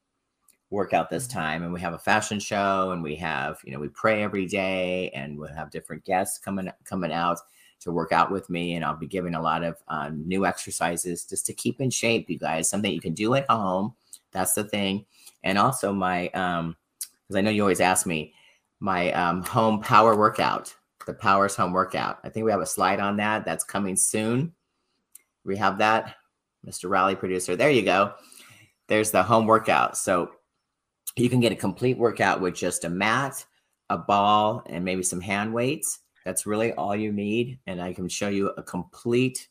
workout 0.72 1.10
this 1.10 1.28
Mm-hmm. 1.28 1.40
time. 1.40 1.64
And 1.64 1.72
we 1.72 1.80
have 1.82 1.94
a 1.94 2.00
fashion 2.00 2.40
show 2.40 2.92
and 2.92 3.02
we 3.04 3.16
have, 3.18 3.60
you 3.64 3.72
know, 3.72 3.80
we 3.80 3.88
pray 3.90 4.24
every 4.24 4.46
day 4.46 5.10
and 5.12 5.38
we'll 5.38 5.54
have 5.54 5.70
different 5.70 6.04
guests 6.04 6.38
coming 6.40 6.70
coming 6.84 7.14
out 7.14 7.40
to 7.82 7.92
work 7.92 8.12
out 8.12 8.32
with 8.32 8.50
me. 8.50 8.76
And 8.76 8.84
I'll 8.84 8.96
be 8.96 9.08
giving 9.08 9.36
a 9.36 9.42
lot 9.42 9.64
of 9.64 9.78
um, 9.88 10.28
new 10.28 10.46
exercises 10.46 11.26
just 11.26 11.46
to 11.46 11.54
keep 11.54 11.82
in 11.82 11.90
shape, 11.90 12.30
you 12.30 12.40
guys, 12.40 12.70
something 12.70 12.92
you 12.92 13.02
can 13.02 13.14
do 13.14 13.36
at 13.36 13.50
home. 13.50 13.94
That's 14.32 14.54
the 14.54 14.64
thing. 14.64 15.06
And 15.44 15.58
also 15.58 15.94
my 15.94 16.30
um, 16.30 16.76
because 17.26 17.38
I 17.38 17.42
know 17.42 17.50
you 17.50 17.62
always 17.62 17.82
ask 17.82 18.06
me, 18.06 18.34
my 18.80 19.12
um, 19.14 19.44
home 19.44 19.82
power 19.82 20.16
workout, 20.16 20.76
the 21.08 21.14
Powers 21.14 21.56
Home 21.56 21.72
Workout. 21.72 22.20
I 22.24 22.30
think 22.30 22.46
we 22.46 22.52
have 22.52 22.62
a 22.62 22.66
slide 22.66 23.00
on 23.00 23.18
that. 23.18 23.46
That's 23.46 23.64
coming 23.64 23.96
soon. 23.96 24.54
We 25.44 25.58
have 25.58 25.80
that, 25.80 26.16
Mr. 26.68 26.90
Rally 26.90 27.16
producer. 27.16 27.56
There 27.56 27.72
you 27.72 27.82
go. 27.82 28.14
There's 28.88 29.12
the 29.12 29.24
home 29.24 29.48
workout. 29.48 29.98
So 29.98 30.32
you 31.16 31.30
can 31.30 31.40
get 31.40 31.52
a 31.52 31.56
complete 31.56 31.98
workout 31.98 32.42
with 32.42 32.56
just 32.56 32.84
a 32.84 32.90
mat, 32.90 33.44
a 33.90 33.98
ball, 33.98 34.64
and 34.68 34.86
maybe 34.86 35.04
some 35.04 35.22
hand 35.22 35.54
weights. 35.54 36.00
That's 36.26 36.46
really 36.46 36.74
all 36.74 36.96
you 36.96 37.14
need. 37.14 37.60
And 37.68 37.82
I 37.82 37.94
can 37.94 38.10
show 38.10 38.28
you 38.28 38.50
a 38.58 38.64
complete 38.64 39.48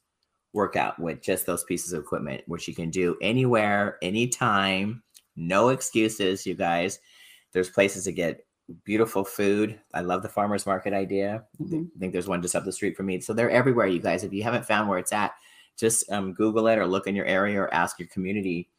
workout 0.52 0.98
with 0.98 1.22
just 1.22 1.46
those 1.46 1.64
pieces 1.64 1.92
of 1.92 2.02
equipment, 2.02 2.42
which 2.46 2.68
you 2.68 2.74
can 2.74 2.90
do 2.90 3.16
anywhere, 3.22 3.98
anytime. 4.02 5.02
No 5.36 5.70
excuses, 5.70 6.44
you 6.46 6.54
guys. 6.54 6.98
There's 7.52 7.70
places 7.70 8.04
to 8.04 8.12
get 8.12 8.46
beautiful 8.84 9.24
food. 9.24 9.78
I 9.92 10.00
love 10.00 10.22
the 10.22 10.28
farmers 10.28 10.66
market 10.66 10.92
idea. 10.92 11.44
Mhm. 11.60 11.88
I 11.94 11.98
think 11.98 12.12
there's 12.12 12.28
one 12.28 12.42
just 12.42 12.56
up 12.56 12.64
the 12.64 12.72
street 12.72 12.96
from 12.96 13.06
me. 13.06 13.20
So 13.20 13.32
they're 13.32 13.50
everywhere, 13.50 13.86
you 13.86 14.00
guys. 14.00 14.24
If 14.24 14.32
you 14.32 14.42
haven't 14.42 14.66
found 14.66 14.88
where 14.88 14.98
it's 14.98 15.12
at, 15.12 15.32
just 15.76 16.10
um, 16.10 16.32
Google 16.32 16.68
it 16.68 16.78
or 16.78 16.86
look 16.86 17.06
in 17.06 17.16
your 17.16 17.26
area 17.26 17.60
or 17.60 17.74
ask 17.74 17.98
your 17.98 18.08
community 18.08 18.70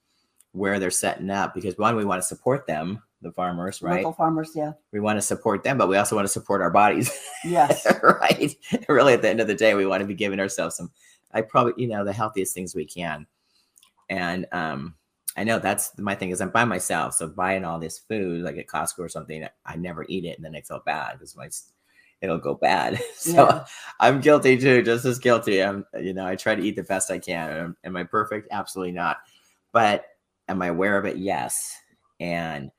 where 0.53 0.79
they're 0.79 0.89
setting 0.89 1.29
up. 1.29 1.53
Because 1.53 1.77
one, 1.77 1.95
we 1.95 2.05
want 2.05 2.21
to 2.21 2.27
support 2.27 2.65
them, 2.67 3.01
the 3.25 3.31
farmers, 3.33 3.81
right? 3.81 3.97
Local 3.97 4.13
farmers, 4.13 4.51
yeah. 4.55 4.73
We 4.93 4.99
want 5.01 5.17
to 5.17 5.21
support 5.21 5.63
them, 5.63 5.77
but 5.77 5.89
we 5.89 5.97
also 5.97 6.15
want 6.15 6.25
to 6.25 6.31
support 6.31 6.61
our 6.61 6.71
bodies, 6.71 7.11
Yes. 7.43 7.85
right? 8.03 8.55
Really, 8.87 9.13
at 9.13 9.21
the 9.21 9.29
end 9.29 9.41
of 9.41 9.47
the 9.47 9.55
day, 9.55 9.73
we 9.73 9.85
want 9.85 10.01
to 10.01 10.07
be 10.07 10.13
giving 10.13 10.39
ourselves 10.39 10.75
some, 10.77 10.91
I 11.33 11.41
probably, 11.41 11.73
you 11.77 11.89
know, 11.89 12.05
the 12.05 12.13
healthiest 12.13 12.53
things 12.53 12.73
we 12.73 12.85
can. 12.85 13.27
And 14.09 14.45
um, 14.51 14.95
I 15.35 15.43
know 15.43 15.59
that's 15.59 15.97
my 15.97 16.15
thing 16.15 16.29
is 16.29 16.39
I'm 16.39 16.49
by 16.51 16.63
myself. 16.65 17.15
So 17.15 17.27
buying 17.27 17.65
all 17.65 17.79
this 17.79 17.99
food, 17.99 18.43
like 18.43 18.57
at 18.57 18.67
Costco 18.67 18.99
or 18.99 19.09
something, 19.09 19.45
I 19.65 19.75
never 19.75 20.05
eat 20.07 20.25
it, 20.25 20.37
and 20.37 20.45
then 20.45 20.55
I 20.55 20.61
feel 20.61 20.81
bad 20.85 21.13
because 21.13 21.35
my 21.35 21.49
it'll 22.21 22.37
go 22.37 22.55
bad. 22.55 23.01
so 23.15 23.31
Yeah. 23.33 23.65
I'm 23.99 24.21
guilty 24.21 24.57
too, 24.57 24.81
just 24.83 25.05
as 25.05 25.19
guilty. 25.19 25.61
I'm, 25.61 25.85
you 25.99 26.13
know, 26.13 26.25
I 26.25 26.35
try 26.35 26.55
to 26.55 26.61
eat 26.63 26.75
the 26.75 26.83
best 26.83 27.11
I 27.11 27.19
can. 27.19 27.49
Am, 27.49 27.77
am 27.83 27.97
I 27.97 28.03
perfect? 28.03 28.47
Absolutely 28.51 28.93
not. 28.93 29.17
But 29.71 30.05
am 30.47 30.61
I 30.61 30.67
aware 30.67 30.97
of 30.97 31.05
it? 31.05 31.17
Yes. 31.17 31.75
And 32.19 32.71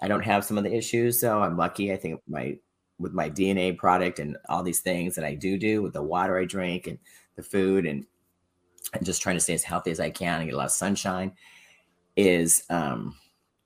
I 0.00 0.08
don't 0.08 0.24
have 0.24 0.44
some 0.44 0.58
of 0.58 0.64
the 0.64 0.74
issues, 0.74 1.20
so 1.20 1.40
I'm 1.40 1.56
lucky. 1.56 1.92
I 1.92 1.96
think 1.96 2.20
my 2.28 2.58
with 2.98 3.12
my 3.12 3.30
DNA 3.30 3.76
product 3.76 4.18
and 4.18 4.36
all 4.48 4.62
these 4.62 4.80
things 4.80 5.14
that 5.14 5.24
I 5.24 5.34
do 5.34 5.56
do 5.56 5.82
with 5.82 5.92
the 5.92 6.02
water 6.02 6.38
I 6.38 6.44
drink 6.44 6.86
and 6.86 6.98
the 7.36 7.42
food 7.42 7.86
and 7.86 8.04
and 8.92 9.04
just 9.04 9.22
trying 9.22 9.36
to 9.36 9.40
stay 9.40 9.54
as 9.54 9.62
healthy 9.62 9.90
as 9.90 10.00
I 10.00 10.10
can 10.10 10.40
and 10.40 10.46
get 10.46 10.54
a 10.54 10.56
lot 10.56 10.66
of 10.66 10.72
sunshine 10.72 11.32
is 12.16 12.64
um 12.70 13.14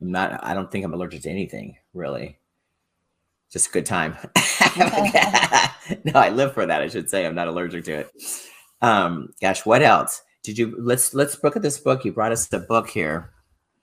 I'm 0.00 0.12
not 0.12 0.44
I 0.44 0.54
don't 0.54 0.70
think 0.70 0.84
I'm 0.84 0.94
allergic 0.94 1.22
to 1.22 1.30
anything 1.30 1.76
really. 1.94 2.38
Just 3.50 3.68
a 3.68 3.72
good 3.72 3.86
time. 3.86 4.16
no, 6.04 6.12
I 6.14 6.30
live 6.32 6.54
for 6.54 6.64
that. 6.64 6.80
I 6.82 6.88
should 6.88 7.10
say 7.10 7.26
I'm 7.26 7.34
not 7.34 7.48
allergic 7.48 7.84
to 7.84 7.92
it. 7.92 8.10
Um, 8.80 9.28
gosh, 9.40 9.64
what 9.66 9.82
else? 9.82 10.22
Did 10.42 10.58
you 10.58 10.74
let's 10.78 11.14
let's 11.14 11.42
look 11.44 11.56
at 11.56 11.62
this 11.62 11.78
book. 11.78 12.04
You 12.04 12.12
brought 12.12 12.32
us 12.32 12.46
the 12.46 12.58
book 12.58 12.88
here. 12.88 13.30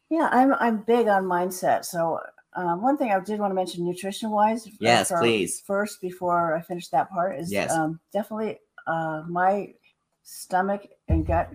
Yeah, 0.10 0.28
I'm 0.32 0.54
I'm 0.56 0.82
big 0.82 1.08
on 1.08 1.26
mindset. 1.26 1.86
So 1.86 2.20
um, 2.60 2.82
one 2.82 2.98
thing 2.98 3.12
I 3.12 3.20
did 3.22 3.40
want 3.40 3.52
to 3.52 3.56
mention, 3.56 3.86
nutrition 3.86 4.32
wise. 4.32 4.68
Yes, 4.80 5.12
please. 5.12 5.62
First, 5.66 6.02
before 6.02 6.56
I 6.56 6.62
finish 6.62 6.90
that 6.90 7.10
part, 7.10 7.40
is 7.40 7.52
Yes. 7.52 7.72
um, 7.72 8.00
definitely 8.12 8.60
uh, 8.86 9.24
my 9.28 9.74
stomach 10.24 10.86
and 11.08 11.26
gut 11.26 11.50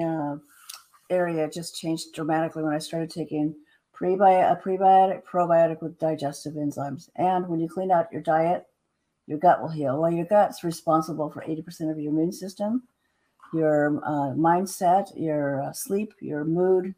uh, 0.00 0.36
area 1.10 1.48
just 1.50 1.76
changed 1.76 2.14
dramatically 2.14 2.62
when 2.62 2.72
I 2.72 2.78
started 2.78 3.10
taking 3.10 3.54
prebi- 3.94 4.50
a 4.50 4.56
prebiotic, 4.56 5.24
probiotic 5.24 5.82
with 5.82 5.98
digestive 5.98 6.54
enzymes. 6.54 7.10
And 7.16 7.46
when 7.48 7.60
you 7.60 7.68
clean 7.68 7.90
out 7.90 8.10
your 8.10 8.22
diet, 8.22 8.66
your 9.26 9.38
gut 9.38 9.60
will 9.60 9.68
heal. 9.68 10.00
Well, 10.00 10.10
your 10.10 10.24
gut's 10.24 10.64
responsible 10.64 11.30
for 11.30 11.42
80% 11.42 11.90
of 11.90 11.98
your 11.98 12.12
immune 12.12 12.32
system, 12.32 12.84
your 13.52 14.00
uh, 14.04 14.34
mindset, 14.34 15.12
your 15.16 15.62
uh, 15.62 15.72
sleep, 15.72 16.14
your 16.20 16.44
mood, 16.44 16.94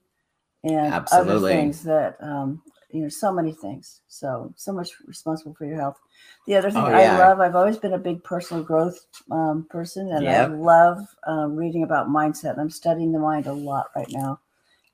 and 0.64 1.00
other 1.12 1.36
Absolutely. 1.36 1.38
things 1.38 1.82
that 1.84 2.16
um, 2.20 2.62
you 2.90 3.02
know, 3.02 3.08
so 3.08 3.32
many 3.32 3.52
things. 3.52 4.02
So 4.08 4.52
so 4.56 4.72
much 4.72 4.90
responsible 5.06 5.54
for 5.54 5.66
your 5.66 5.80
health. 5.80 5.98
The 6.46 6.56
other 6.56 6.70
thing 6.72 6.84
Oh, 6.84 6.90
I 6.90 7.06
love, 7.06 7.40
I've 7.40 7.56
always 7.56 7.78
been 7.78 7.94
a 7.94 7.98
big 7.98 8.24
personal 8.24 8.64
growth 8.64 9.06
um, 9.30 9.66
person, 9.70 10.10
and 10.12 10.28
Yep. 10.28 10.28
I 10.28 10.44
love 10.44 10.98
um, 11.26 11.56
reading 11.56 11.84
about 11.84 12.08
mindset. 12.10 12.58
I'm 12.58 12.70
studying 12.70 13.12
the 13.12 13.20
mind 13.20 13.46
a 13.46 13.54
lot 13.54 13.90
right 13.96 14.10
now. 14.10 14.40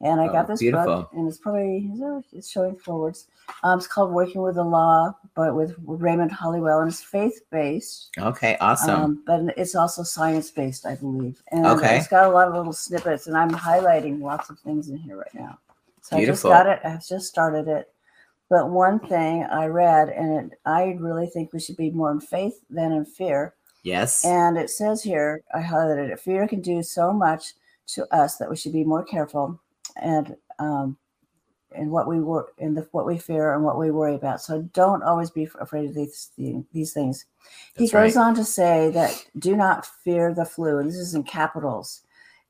And 0.01 0.21
I 0.21 0.29
Oh, 0.29 0.33
got 0.33 0.47
this 0.47 0.61
beautiful. 0.61 0.85
book, 0.87 1.11
and 1.13 1.27
it's 1.27 1.39
probably 1.39 1.91
it's 2.33 2.49
showing 2.49 2.77
forwards. 2.77 3.27
Um, 3.65 3.79
it's 3.79 3.89
called 3.89 4.13
Working 4.13 4.43
with 4.43 4.55
the 4.55 4.63
Law, 4.63 5.13
but 5.35 5.57
with 5.57 5.75
Raymond 5.85 6.31
Holliwell, 6.31 6.83
and 6.83 6.89
it's 6.91 7.03
faith 7.03 7.41
based. 7.51 8.11
Okay, 8.17 8.57
awesome. 8.61 8.95
Um, 9.03 9.23
but 9.27 9.59
it's 9.59 9.75
also 9.75 10.05
science 10.05 10.51
based, 10.53 10.87
I 10.87 10.95
believe. 10.95 11.43
And 11.51 11.67
Okay. 11.67 11.97
it's 11.99 12.07
got 12.07 12.27
a 12.27 12.33
lot 12.33 12.47
of 12.47 12.55
little 12.55 12.73
snippets, 12.73 13.27
and 13.27 13.37
I'm 13.37 13.51
highlighting 13.51 14.21
lots 14.21 14.51
of 14.51 14.59
things 14.61 14.89
in 14.89 14.99
here 14.99 15.17
right 15.17 15.35
now. 15.35 15.59
So 16.03 16.17
Beautiful. 16.17 16.53
I 16.53 16.55
just 16.55 16.65
got 16.65 16.73
it. 16.73 16.81
I've 16.85 17.07
just 17.07 17.27
started 17.27 17.67
it. 17.67 17.93
But 18.49 18.71
one 18.71 19.01
thing 19.01 19.45
I 19.45 19.67
read, 19.67 20.09
and 20.11 20.53
it, 20.53 20.59
I 20.65 20.97
really 21.01 21.27
think 21.27 21.53
we 21.53 21.59
should 21.61 21.77
be 21.77 21.91
more 21.91 22.13
in 22.13 22.21
faith 22.21 22.61
than 22.71 22.93
in 22.93 23.05
fear. 23.05 23.55
yes. 23.83 24.25
And 24.25 24.57
it 24.57 24.71
says 24.71 25.03
here, 25.03 25.43
I 25.53 25.61
highlighted 25.61 26.09
it. 26.11 26.21
Fear 26.21 26.47
can 26.49 26.61
do 26.63 26.83
so 26.85 27.13
much 27.13 27.55
to 27.89 28.07
us 28.15 28.37
that 28.37 28.49
we 28.49 28.57
should 28.57 28.73
be 28.73 28.85
more 28.85 29.03
careful 29.05 29.61
and 29.99 30.37
um, 30.59 30.97
in 31.75 31.91
what 31.91 32.09
we 32.09 32.21
wor- 32.21 32.53
in 32.59 32.75
the 32.75 32.89
what 32.93 33.07
we 33.07 33.19
fear 33.19 33.55
and 33.55 33.65
what 33.65 33.79
we 33.79 33.91
worry 33.91 34.15
about. 34.15 34.41
So 34.41 34.63
don't 34.73 35.03
always 35.03 35.31
be 35.31 35.49
afraid 35.61 35.89
of 35.89 35.95
these 35.95 36.31
these 36.73 36.93
things. 36.93 37.27
he 37.77 37.89
goes 37.89 38.17
right. 38.17 38.17
on 38.17 38.35
to 38.37 38.45
say 38.45 38.91
that 38.91 39.27
do 39.39 39.57
not 39.57 39.87
fear 39.87 40.35
the 40.35 40.45
flu, 40.45 40.79
and 40.79 40.89
this 40.89 40.97
is 40.97 41.15
in 41.15 41.25
capitals. 41.25 42.03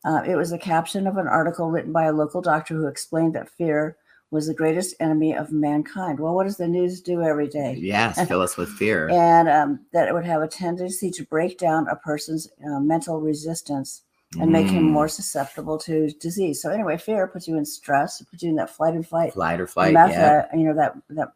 Uh, 0.04 0.22
it 0.26 0.36
was 0.36 0.52
a 0.52 0.58
caption 0.58 1.06
of 1.06 1.16
an 1.16 1.26
article 1.26 1.70
written 1.70 1.92
by 1.92 2.04
a 2.04 2.12
local 2.12 2.40
doctor 2.40 2.74
who 2.74 2.86
explained 2.86 3.34
that 3.34 3.50
fear 3.50 3.96
was 4.30 4.46
the 4.46 4.54
greatest 4.54 4.94
enemy 5.00 5.34
of 5.34 5.50
mankind. 5.50 6.20
Well, 6.20 6.34
what 6.34 6.44
does 6.44 6.58
the 6.58 6.68
news 6.68 7.00
do 7.00 7.22
every 7.22 7.48
day? 7.48 7.74
yes, 7.78 8.26
fill 8.28 8.42
us 8.42 8.56
with 8.56 8.68
fear. 8.68 9.08
and 9.08 9.48
um, 9.48 9.80
that 9.92 10.06
it 10.06 10.14
would 10.14 10.26
have 10.26 10.42
a 10.42 10.48
tendency 10.48 11.10
to 11.10 11.24
break 11.24 11.58
down 11.58 11.88
a 11.88 11.96
person's 11.96 12.48
uh, 12.64 12.78
mental 12.78 13.20
resistance 13.20 14.02
and 14.40 14.52
make 14.52 14.66
him 14.68 14.84
Mm, 14.84 14.90
more 14.92 15.08
susceptible 15.08 15.78
to 15.78 16.10
disease. 16.20 16.60
So 16.60 16.70
anyway, 16.70 16.98
fear 16.98 17.26
puts 17.26 17.48
you 17.48 17.56
in 17.56 17.64
stress, 17.64 18.20
puts 18.22 18.42
you 18.42 18.50
in 18.50 18.56
that 18.56 18.68
flight 18.70 18.94
and 18.94 19.06
fight, 19.06 19.32
flight 19.32 19.60
or 19.60 19.66
flight. 19.66 19.94
meth- 19.94 20.10
Yeah, 20.12 20.44
uh, 20.52 20.56
you 20.56 20.64
know 20.64 20.74
that 20.74 20.94
that 21.10 21.32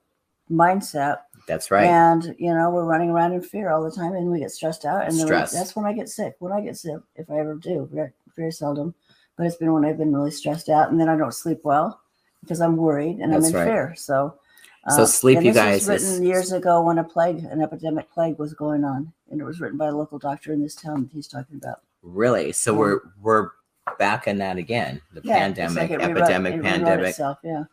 mindset. 0.51 1.21
that's 1.47 1.71
right. 1.71 1.85
And 1.87 2.35
you 2.39 2.53
know 2.53 2.71
we're 2.71 2.85
running 2.85 3.11
around 3.11 3.33
in 3.33 3.43
fear 3.43 3.71
all 3.71 3.83
the 3.83 3.91
time, 3.91 4.13
and 4.15 4.31
we 4.31 4.41
get 4.41 4.51
stressed 4.51 4.85
out, 4.85 5.05
and 5.05 5.15
Stress. 5.15 5.53
that's 5.53 5.75
when 5.75 5.87
I 5.87 5.93
get 5.93 6.09
sick. 6.09 6.37
When 6.39 6.53
I 6.53 6.61
get 6.61 6.77
sick, 6.77 6.99
if 7.17 7.31
I 7.31 7.39
ever 7.39 7.55
do, 7.55 7.89
very, 7.93 8.13
very 8.37 8.53
seldom, 8.53 8.95
but 9.37 9.47
it's 9.47 9.57
been 9.57 9.73
when 9.73 9.85
I've 9.85 9.99
been 9.99 10.15
really 10.15 10.31
stressed 10.31 10.69
out, 10.69 10.91
and 10.91 11.01
then 11.01 11.09
I 11.09 11.17
don't 11.17 11.35
sleep 11.35 11.61
well 11.65 12.01
because 12.43 12.61
I'm 12.61 12.77
worried 12.77 13.21
and 13.21 13.33
That's 13.33 13.47
I'm 13.47 13.51
in 13.53 13.57
right. 13.59 13.65
fear. 13.67 13.95
So. 13.97 14.35
So 14.97 15.05
sleep, 15.05 15.41
you 15.45 15.53
guys, 15.53 15.87
was 15.87 16.03
is- 16.03 16.11
written 16.11 16.27
years 16.27 16.51
ago 16.51 16.83
when 16.83 16.99
a 16.99 17.05
plague, 17.05 17.39
an 17.45 17.63
epidemic 17.63 18.11
plague, 18.11 18.37
was 18.41 18.53
going 18.53 18.83
on, 18.85 19.13
and 19.31 19.41
it 19.41 19.45
was 19.45 19.61
written 19.61 19.79
by 19.79 19.87
a 19.87 19.93
local 19.97 20.19
doctor 20.19 20.53
in 20.53 20.61
this 20.61 20.75
town 20.75 21.05
that 21.05 21.13
he's 21.13 21.29
talking 21.29 21.55
about. 21.57 21.83
Really? 22.03 22.53
So 22.53 22.75
we're 22.75 23.01
we're 23.21 23.51
back 23.99 24.27
in 24.27 24.39
that 24.39 24.57
again. 24.57 25.01
The 25.13 25.23
Yeah, 25.25 25.39
pandemic, 25.39 25.91
like 25.91 26.01
epidemic, 26.01 26.55
rewrote 26.55 26.65
pandemic. 26.65 27.09
Itself, 27.11 27.39
yeah, 27.45 27.65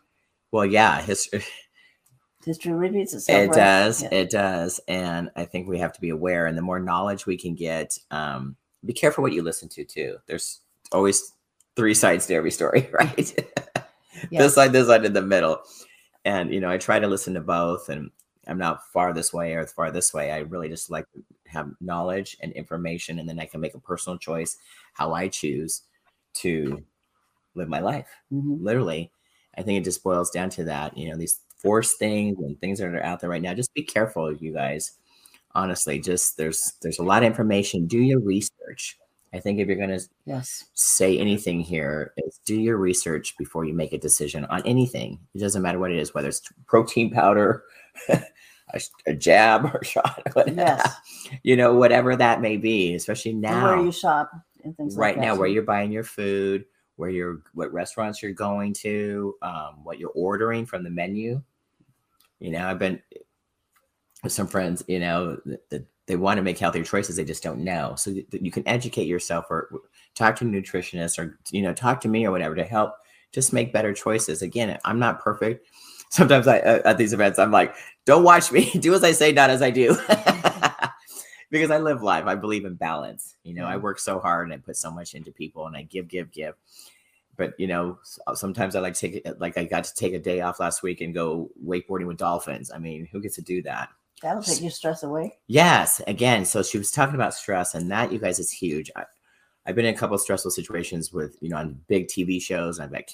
Well, 0.52 0.66
yeah, 0.66 1.00
history. 1.02 1.44
history 2.44 2.72
repeats 2.72 3.14
itself. 3.14 3.38
It 3.38 3.48
right? 3.48 3.56
does. 3.56 4.02
Yeah. 4.02 4.14
It 4.14 4.30
does. 4.30 4.80
And 4.88 5.30
I 5.36 5.44
think 5.44 5.68
we 5.68 5.78
have 5.78 5.92
to 5.92 6.00
be 6.00 6.10
aware. 6.10 6.46
And 6.46 6.56
the 6.56 6.62
more 6.62 6.80
knowledge 6.80 7.26
we 7.26 7.36
can 7.36 7.54
get, 7.54 7.98
um, 8.10 8.56
be 8.84 8.92
careful 8.92 9.22
what 9.22 9.32
you 9.32 9.42
listen 9.42 9.68
to 9.70 9.84
too. 9.84 10.16
There's 10.26 10.60
always 10.92 11.32
three 11.76 11.94
sides 11.94 12.26
to 12.26 12.34
every 12.34 12.50
story, 12.50 12.88
right? 12.92 13.46
Yeah. 14.30 14.42
This 14.42 14.54
side, 14.54 14.72
this 14.72 14.88
side, 14.88 15.06
in 15.06 15.14
the 15.14 15.22
middle. 15.22 15.62
And 16.26 16.52
you 16.52 16.60
know, 16.60 16.68
I 16.68 16.76
try 16.76 16.98
to 16.98 17.06
listen 17.06 17.32
to 17.34 17.40
both. 17.40 17.88
And 17.88 18.10
I'm 18.46 18.58
not 18.58 18.86
far 18.92 19.14
this 19.14 19.32
way 19.32 19.54
or 19.54 19.66
far 19.66 19.90
this 19.90 20.12
way. 20.12 20.30
I 20.30 20.40
really 20.40 20.68
just 20.68 20.90
like 20.90 21.06
have 21.50 21.70
knowledge 21.80 22.36
and 22.42 22.52
information, 22.52 23.18
and 23.18 23.28
then 23.28 23.38
I 23.40 23.46
can 23.46 23.60
make 23.60 23.74
a 23.74 23.80
personal 23.80 24.18
choice 24.18 24.56
how 24.94 25.12
I 25.14 25.28
choose 25.28 25.82
to 26.34 26.82
live 27.54 27.68
my 27.68 27.80
life. 27.80 28.08
Mhm. 28.32 28.62
literally 28.62 29.10
i 29.56 29.62
think 29.62 29.78
it 29.80 29.84
just 29.84 30.04
boils 30.04 30.30
down 30.30 30.48
to 30.50 30.64
that 30.64 30.96
you 30.96 31.10
know 31.10 31.16
these 31.16 31.40
force 31.58 31.94
things 31.96 32.38
and 32.38 32.58
things 32.60 32.78
that 32.78 32.88
are 32.88 33.02
out 33.04 33.20
there 33.20 33.30
right 33.30 33.42
now. 33.42 33.52
Just 33.54 33.74
be 33.74 33.82
careful 33.82 34.32
you 34.34 34.52
guys. 34.54 34.92
Honestly 35.54 35.98
just 36.00 36.36
there's 36.38 36.74
there's 36.82 36.98
a 37.00 37.02
lot 37.04 37.22
of 37.22 37.26
information. 37.26 37.86
Do 37.86 37.98
your 37.98 38.20
research. 38.20 38.98
I 39.34 39.40
think 39.40 39.58
if 39.60 39.66
you're 39.68 39.76
going 39.76 39.90
to 39.98 40.00
Yes. 40.26 40.64
say 40.74 41.18
anything 41.18 41.60
here 41.60 42.12
is 42.18 42.40
do 42.46 42.56
your 42.60 42.76
research 42.78 43.36
before 43.38 43.64
you 43.66 43.74
make 43.74 43.92
a 43.92 43.98
decision 43.98 44.44
on 44.46 44.62
anything. 44.66 45.18
It 45.34 45.40
doesn't 45.40 45.62
matter 45.62 45.78
what 45.80 45.92
it 45.92 45.98
is 45.98 46.14
whether 46.14 46.28
it's 46.28 46.42
protein 46.66 47.10
powder 47.10 47.64
a, 48.74 48.80
a 49.06 49.14
jab 49.14 49.64
or 49.74 49.82
shot 49.84 50.22
whatever, 50.32 50.56
Yes. 50.56 50.94
you 51.42 51.56
know 51.56 51.74
whatever 51.74 52.16
that 52.16 52.40
may 52.40 52.56
be 52.56 52.94
especially 52.94 53.32
now 53.32 53.74
where 53.76 53.84
you 53.84 53.92
shop 53.92 54.30
and 54.64 54.76
things 54.76 54.96
right 54.96 55.08
like 55.08 55.14
that. 55.16 55.20
Right 55.20 55.26
now 55.34 55.38
where 55.38 55.48
you're 55.48 55.62
buying 55.62 55.92
your 55.92 56.04
food 56.04 56.64
where 56.96 57.10
you're 57.10 57.40
what 57.54 57.72
restaurants 57.72 58.22
you're 58.22 58.32
going 58.32 58.74
to 58.74 59.34
um, 59.42 59.84
what 59.84 59.98
you're 59.98 60.12
ordering 60.14 60.66
from 60.66 60.84
the 60.84 60.90
menu 60.90 61.40
you 62.40 62.50
know 62.50 62.66
i've 62.66 62.78
been 62.78 63.00
with 64.22 64.32
some 64.32 64.46
friends 64.46 64.82
you 64.86 64.98
know 64.98 65.38
that 65.70 65.86
they 66.06 66.16
want 66.16 66.36
to 66.38 66.42
make 66.42 66.58
healthier 66.58 66.84
choices 66.84 67.16
they 67.16 67.24
just 67.24 67.42
don't 67.42 67.60
know 67.62 67.94
so 67.96 68.10
that 68.10 68.42
you 68.42 68.50
can 68.50 68.66
educate 68.68 69.06
yourself 69.06 69.46
or 69.48 69.70
talk 70.14 70.36
to 70.36 70.44
a 70.44 70.48
nutritionist 70.48 71.18
or 71.18 71.38
you 71.52 71.62
know 71.62 71.72
talk 71.72 72.00
to 72.00 72.08
me 72.08 72.26
or 72.26 72.30
whatever 72.30 72.54
to 72.54 72.64
help 72.64 72.94
just 73.32 73.52
make 73.52 73.72
better 73.72 73.92
choices 73.94 74.42
again 74.42 74.76
i'm 74.84 74.98
not 74.98 75.20
perfect 75.20 75.66
sometimes 76.10 76.46
I 76.46 76.58
uh, 76.58 76.82
at 76.84 76.98
these 76.98 77.12
events 77.12 77.38
I'm 77.38 77.50
like, 77.50 77.74
don't 78.04 78.22
watch 78.22 78.52
me, 78.52 78.70
do 78.80 78.94
as 78.94 79.02
I 79.02 79.12
say, 79.12 79.32
not 79.32 79.50
as 79.50 79.62
I 79.62 79.70
do. 79.70 79.96
because 81.50 81.70
I 81.70 81.78
live 81.78 82.02
life. 82.02 82.26
I 82.26 82.34
believe 82.34 82.64
in 82.64 82.74
balance. 82.74 83.36
You 83.42 83.54
know, 83.54 83.64
I 83.64 83.76
work 83.76 83.98
so 83.98 84.20
hard 84.20 84.46
and 84.46 84.54
I 84.54 84.58
put 84.58 84.76
so 84.76 84.90
much 84.90 85.14
into 85.14 85.32
people 85.32 85.66
and 85.66 85.76
I 85.76 85.82
give, 85.82 86.08
give, 86.08 86.30
give. 86.30 86.54
But 87.36 87.54
you 87.58 87.66
know, 87.66 87.98
uh, 88.26 88.34
sometimes 88.34 88.76
I 88.76 88.80
like 88.80 88.94
to 88.94 89.00
take 89.00 89.22
it 89.24 89.40
like 89.40 89.56
I 89.56 89.64
got 89.64 89.84
to 89.84 89.94
take 89.94 90.12
a 90.12 90.18
day 90.18 90.42
off 90.42 90.60
last 90.60 90.82
week 90.82 91.00
and 91.00 91.14
go 91.14 91.50
wakeboarding 91.64 92.06
with 92.06 92.18
dolphins. 92.18 92.70
I 92.70 92.78
mean, 92.78 93.08
who 93.10 93.20
gets 93.20 93.36
to 93.36 93.42
do 93.42 93.62
that? 93.62 93.88
That'll 94.20 94.42
take 94.42 94.60
your 94.60 94.70
stress 94.70 95.02
away. 95.02 95.38
Yes. 95.46 96.02
Again, 96.06 96.44
so 96.44 96.62
she 96.62 96.76
was 96.76 96.90
talking 96.90 97.14
about 97.14 97.32
stress, 97.32 97.74
and 97.74 97.90
that 97.90 98.12
you 98.12 98.18
guys 98.18 98.38
is 98.38 98.50
huge. 98.50 98.90
I, 98.94 99.04
I've 99.64 99.74
been 99.74 99.86
in 99.86 99.94
a 99.94 99.96
couple 99.96 100.14
of 100.14 100.20
stressful 100.20 100.50
situations 100.50 101.12
with, 101.12 101.38
you 101.40 101.48
know, 101.48 101.56
on 101.56 101.80
big 101.88 102.08
TV 102.08 102.42
shows. 102.42 102.78
I've 102.78 102.92
got 102.92 103.04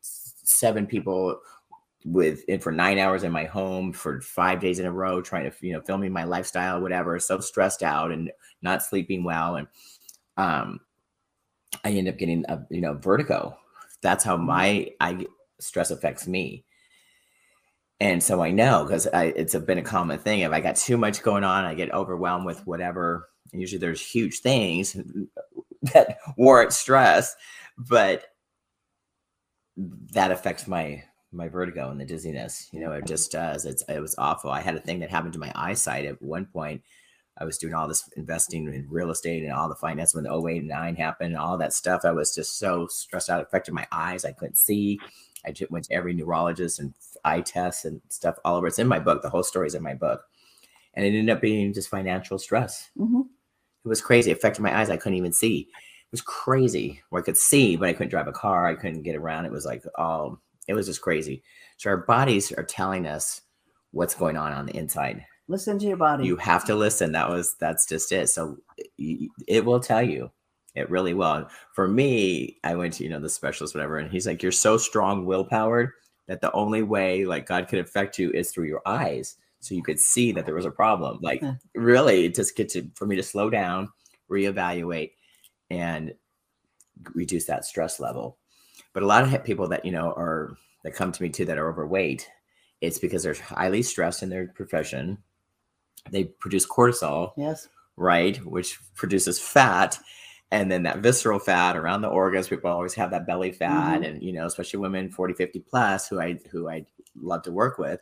seven 0.00 0.86
people 0.86 1.38
with 2.04 2.44
in 2.48 2.60
for 2.60 2.70
nine 2.70 2.98
hours 2.98 3.22
in 3.22 3.32
my 3.32 3.44
home 3.44 3.92
for 3.92 4.20
five 4.20 4.60
days 4.60 4.78
in 4.78 4.86
a 4.86 4.92
row, 4.92 5.22
trying 5.22 5.50
to, 5.50 5.56
you 5.66 5.72
know, 5.72 5.80
filming 5.80 6.12
my 6.12 6.24
lifestyle, 6.24 6.80
whatever. 6.80 7.18
So 7.18 7.40
stressed 7.40 7.82
out 7.82 8.12
and 8.12 8.30
not 8.62 8.82
sleeping 8.82 9.24
well. 9.24 9.56
And 9.56 9.68
um, 10.36 10.80
I 11.82 11.90
end 11.90 12.08
up 12.08 12.18
getting 12.18 12.44
a, 12.48 12.64
you 12.70 12.82
know, 12.82 12.94
vertigo. 12.94 13.56
That's 14.02 14.22
how 14.22 14.36
mm-hmm. 14.36 14.46
my 14.46 14.90
I 15.00 15.26
stress 15.60 15.90
affects 15.90 16.28
me. 16.28 16.64
And 18.00 18.22
so 18.22 18.42
I 18.42 18.50
know 18.50 18.84
because 18.84 19.08
it's 19.14 19.54
a, 19.54 19.60
been 19.60 19.78
a 19.78 19.82
common 19.82 20.18
thing. 20.18 20.40
If 20.40 20.52
I 20.52 20.60
got 20.60 20.76
too 20.76 20.98
much 20.98 21.22
going 21.22 21.44
on, 21.44 21.64
I 21.64 21.74
get 21.74 21.94
overwhelmed 21.94 22.44
with 22.44 22.66
whatever. 22.66 23.28
Usually 23.52 23.78
there's 23.78 24.04
huge 24.04 24.40
things 24.40 24.96
that 25.94 26.18
warrant 26.36 26.72
stress, 26.72 27.34
but 27.78 28.24
that 29.76 30.32
affects 30.32 30.66
my 30.66 31.04
my 31.34 31.48
vertigo 31.48 31.90
and 31.90 32.00
the 32.00 32.04
dizziness. 32.04 32.68
You 32.72 32.80
know, 32.80 32.92
it 32.92 33.06
just 33.06 33.32
does. 33.32 33.64
It's 33.64 33.82
it 33.88 34.00
was 34.00 34.14
awful. 34.18 34.50
I 34.50 34.60
had 34.60 34.76
a 34.76 34.80
thing 34.80 35.00
that 35.00 35.10
happened 35.10 35.32
to 35.34 35.38
my 35.38 35.52
eyesight 35.54 36.04
at 36.04 36.22
one 36.22 36.46
point. 36.46 36.82
I 37.36 37.44
was 37.44 37.58
doing 37.58 37.74
all 37.74 37.88
this 37.88 38.08
investing 38.16 38.72
in 38.72 38.86
real 38.88 39.10
estate 39.10 39.42
and 39.42 39.52
all 39.52 39.68
the 39.68 39.74
finance 39.74 40.14
when 40.14 40.24
the 40.24 40.32
08 40.32 40.58
and 40.58 40.68
9 40.68 40.94
happened 40.94 41.32
and 41.32 41.42
all 41.42 41.58
that 41.58 41.72
stuff. 41.72 42.02
I 42.04 42.12
was 42.12 42.32
just 42.34 42.58
so 42.58 42.86
stressed 42.86 43.28
out. 43.28 43.40
It 43.40 43.48
affected 43.48 43.74
my 43.74 43.86
eyes. 43.90 44.24
I 44.24 44.32
couldn't 44.32 44.56
see. 44.56 45.00
I 45.44 45.50
just 45.50 45.70
went 45.70 45.86
to 45.86 45.94
every 45.94 46.14
neurologist 46.14 46.78
and 46.78 46.94
eye 47.24 47.40
tests 47.40 47.84
and 47.84 48.00
stuff 48.08 48.36
all 48.44 48.56
over. 48.56 48.68
It's 48.68 48.78
in 48.78 48.86
my 48.86 49.00
book. 49.00 49.22
The 49.22 49.30
whole 49.30 49.42
story 49.42 49.66
is 49.66 49.74
in 49.74 49.82
my 49.82 49.94
book. 49.94 50.22
And 50.94 51.04
it 51.04 51.08
ended 51.08 51.30
up 51.30 51.42
being 51.42 51.72
just 51.72 51.88
financial 51.88 52.38
stress. 52.38 52.88
Mm-hmm. 52.96 53.22
It 53.84 53.88
was 53.88 54.00
crazy. 54.00 54.30
It 54.30 54.36
affected 54.38 54.62
my 54.62 54.78
eyes. 54.78 54.88
I 54.88 54.96
couldn't 54.96 55.18
even 55.18 55.32
see. 55.32 55.68
It 55.72 56.12
was 56.12 56.22
crazy. 56.22 57.02
Where 57.10 57.20
I 57.20 57.24
could 57.24 57.36
see, 57.36 57.74
but 57.74 57.88
I 57.88 57.92
couldn't 57.92 58.10
drive 58.10 58.28
a 58.28 58.32
car. 58.32 58.68
I 58.68 58.76
couldn't 58.76 59.02
get 59.02 59.16
around. 59.16 59.44
It 59.44 59.52
was 59.52 59.66
like 59.66 59.82
all, 59.96 60.40
it 60.68 60.74
was 60.74 60.86
just 60.86 61.02
crazy. 61.02 61.42
So 61.76 61.90
our 61.90 61.98
bodies 61.98 62.52
are 62.52 62.64
telling 62.64 63.06
us 63.06 63.40
what's 63.90 64.14
going 64.14 64.36
on 64.36 64.52
on 64.52 64.66
the 64.66 64.76
inside. 64.76 65.24
Listen 65.48 65.78
to 65.78 65.86
your 65.86 65.96
body. 65.96 66.24
You 66.24 66.36
have 66.36 66.64
to 66.66 66.74
listen. 66.74 67.12
That 67.12 67.28
was, 67.28 67.56
that's 67.60 67.86
just 67.86 68.10
it. 68.12 68.28
So 68.28 68.56
it 68.98 69.64
will 69.64 69.80
tell 69.80 70.02
you. 70.02 70.30
It 70.74 70.90
really 70.90 71.14
will. 71.14 71.46
For 71.72 71.86
me, 71.86 72.56
I 72.64 72.74
went 72.74 72.94
to, 72.94 73.04
you 73.04 73.10
know, 73.10 73.20
the 73.20 73.28
specialist, 73.28 73.76
whatever, 73.76 73.98
and 73.98 74.10
he's 74.10 74.26
like, 74.26 74.42
you're 74.42 74.50
so 74.50 74.76
strong 74.76 75.24
willpowered 75.24 75.90
that 76.26 76.40
the 76.40 76.50
only 76.50 76.82
way 76.82 77.24
like 77.24 77.46
God 77.46 77.68
could 77.68 77.78
affect 77.78 78.18
you 78.18 78.32
is 78.32 78.50
through 78.50 78.64
your 78.64 78.82
eyes. 78.84 79.36
So 79.60 79.76
you 79.76 79.84
could 79.84 80.00
see 80.00 80.32
that 80.32 80.46
there 80.46 80.54
was 80.56 80.64
a 80.64 80.72
problem. 80.72 81.20
Like 81.22 81.44
really 81.76 82.28
just 82.28 82.56
get 82.56 82.70
to 82.70 82.90
for 82.96 83.06
me 83.06 83.14
to 83.14 83.22
slow 83.22 83.50
down, 83.50 83.88
reevaluate, 84.28 85.12
and 85.70 86.12
reduce 87.14 87.44
that 87.44 87.64
stress 87.64 88.00
level. 88.00 88.38
But 88.94 89.02
a 89.02 89.06
lot 89.06 89.24
of 89.24 89.44
people 89.44 89.68
that 89.68 89.84
you 89.84 89.92
know 89.92 90.12
are 90.12 90.56
that 90.82 90.94
come 90.94 91.12
to 91.12 91.22
me 91.22 91.28
too 91.28 91.44
that 91.44 91.58
are 91.58 91.68
overweight, 91.68 92.26
it's 92.80 92.98
because 92.98 93.22
they're 93.22 93.34
highly 93.34 93.82
stressed 93.82 94.22
in 94.22 94.30
their 94.30 94.46
profession. 94.48 95.18
They 96.10 96.24
produce 96.24 96.66
cortisol. 96.66 97.32
Yes. 97.36 97.68
Right, 97.96 98.36
which 98.44 98.78
produces 98.96 99.38
fat 99.38 99.98
and 100.54 100.70
then 100.70 100.84
that 100.84 100.98
visceral 100.98 101.40
fat 101.40 101.76
around 101.76 102.02
the 102.02 102.08
organs 102.08 102.48
people 102.48 102.70
always 102.70 102.94
have 102.94 103.10
that 103.10 103.26
belly 103.26 103.50
fat 103.50 103.96
mm-hmm. 103.96 104.04
and 104.04 104.22
you 104.22 104.32
know 104.32 104.46
especially 104.46 104.78
women 104.78 105.10
40 105.10 105.34
50 105.34 105.60
plus 105.60 106.08
who 106.08 106.20
i 106.20 106.38
who 106.50 106.68
i 106.68 106.86
love 107.20 107.42
to 107.42 107.52
work 107.52 107.78
with 107.78 108.00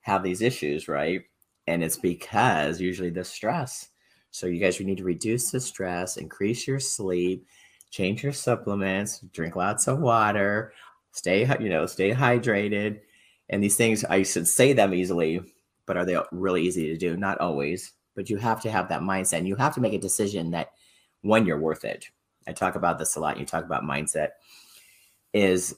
have 0.00 0.22
these 0.22 0.42
issues 0.42 0.88
right 0.88 1.22
and 1.66 1.82
it's 1.82 1.96
because 1.96 2.80
usually 2.80 3.10
the 3.10 3.24
stress 3.24 3.88
so 4.30 4.46
you 4.46 4.60
guys 4.60 4.80
you 4.80 4.86
need 4.86 4.98
to 4.98 5.04
reduce 5.04 5.50
the 5.50 5.60
stress 5.60 6.16
increase 6.16 6.66
your 6.66 6.80
sleep 6.80 7.46
change 7.90 8.22
your 8.22 8.32
supplements 8.32 9.20
drink 9.32 9.56
lots 9.56 9.86
of 9.86 9.98
water 10.00 10.72
stay 11.12 11.46
you 11.60 11.68
know 11.68 11.86
stay 11.86 12.10
hydrated 12.10 13.00
and 13.48 13.62
these 13.62 13.76
things 13.76 14.04
i 14.04 14.22
should 14.22 14.46
say 14.46 14.72
them 14.72 14.92
easily 14.92 15.40
but 15.86 15.96
are 15.96 16.04
they 16.04 16.16
really 16.32 16.62
easy 16.62 16.88
to 16.88 16.96
do 16.96 17.16
not 17.16 17.38
always 17.40 17.92
but 18.16 18.30
you 18.30 18.38
have 18.38 18.60
to 18.62 18.70
have 18.70 18.88
that 18.88 19.02
mindset 19.02 19.38
and 19.38 19.48
you 19.48 19.54
have 19.56 19.74
to 19.74 19.80
make 19.80 19.92
a 19.92 19.98
decision 19.98 20.50
that 20.50 20.70
when 21.26 21.46
you're 21.46 21.58
worth 21.60 21.84
it. 21.84 22.08
I 22.48 22.52
talk 22.52 22.76
about 22.76 22.98
this 22.98 23.16
a 23.16 23.20
lot. 23.20 23.38
You 23.38 23.44
talk 23.44 23.64
about 23.64 23.82
mindset. 23.82 24.30
Is 25.32 25.76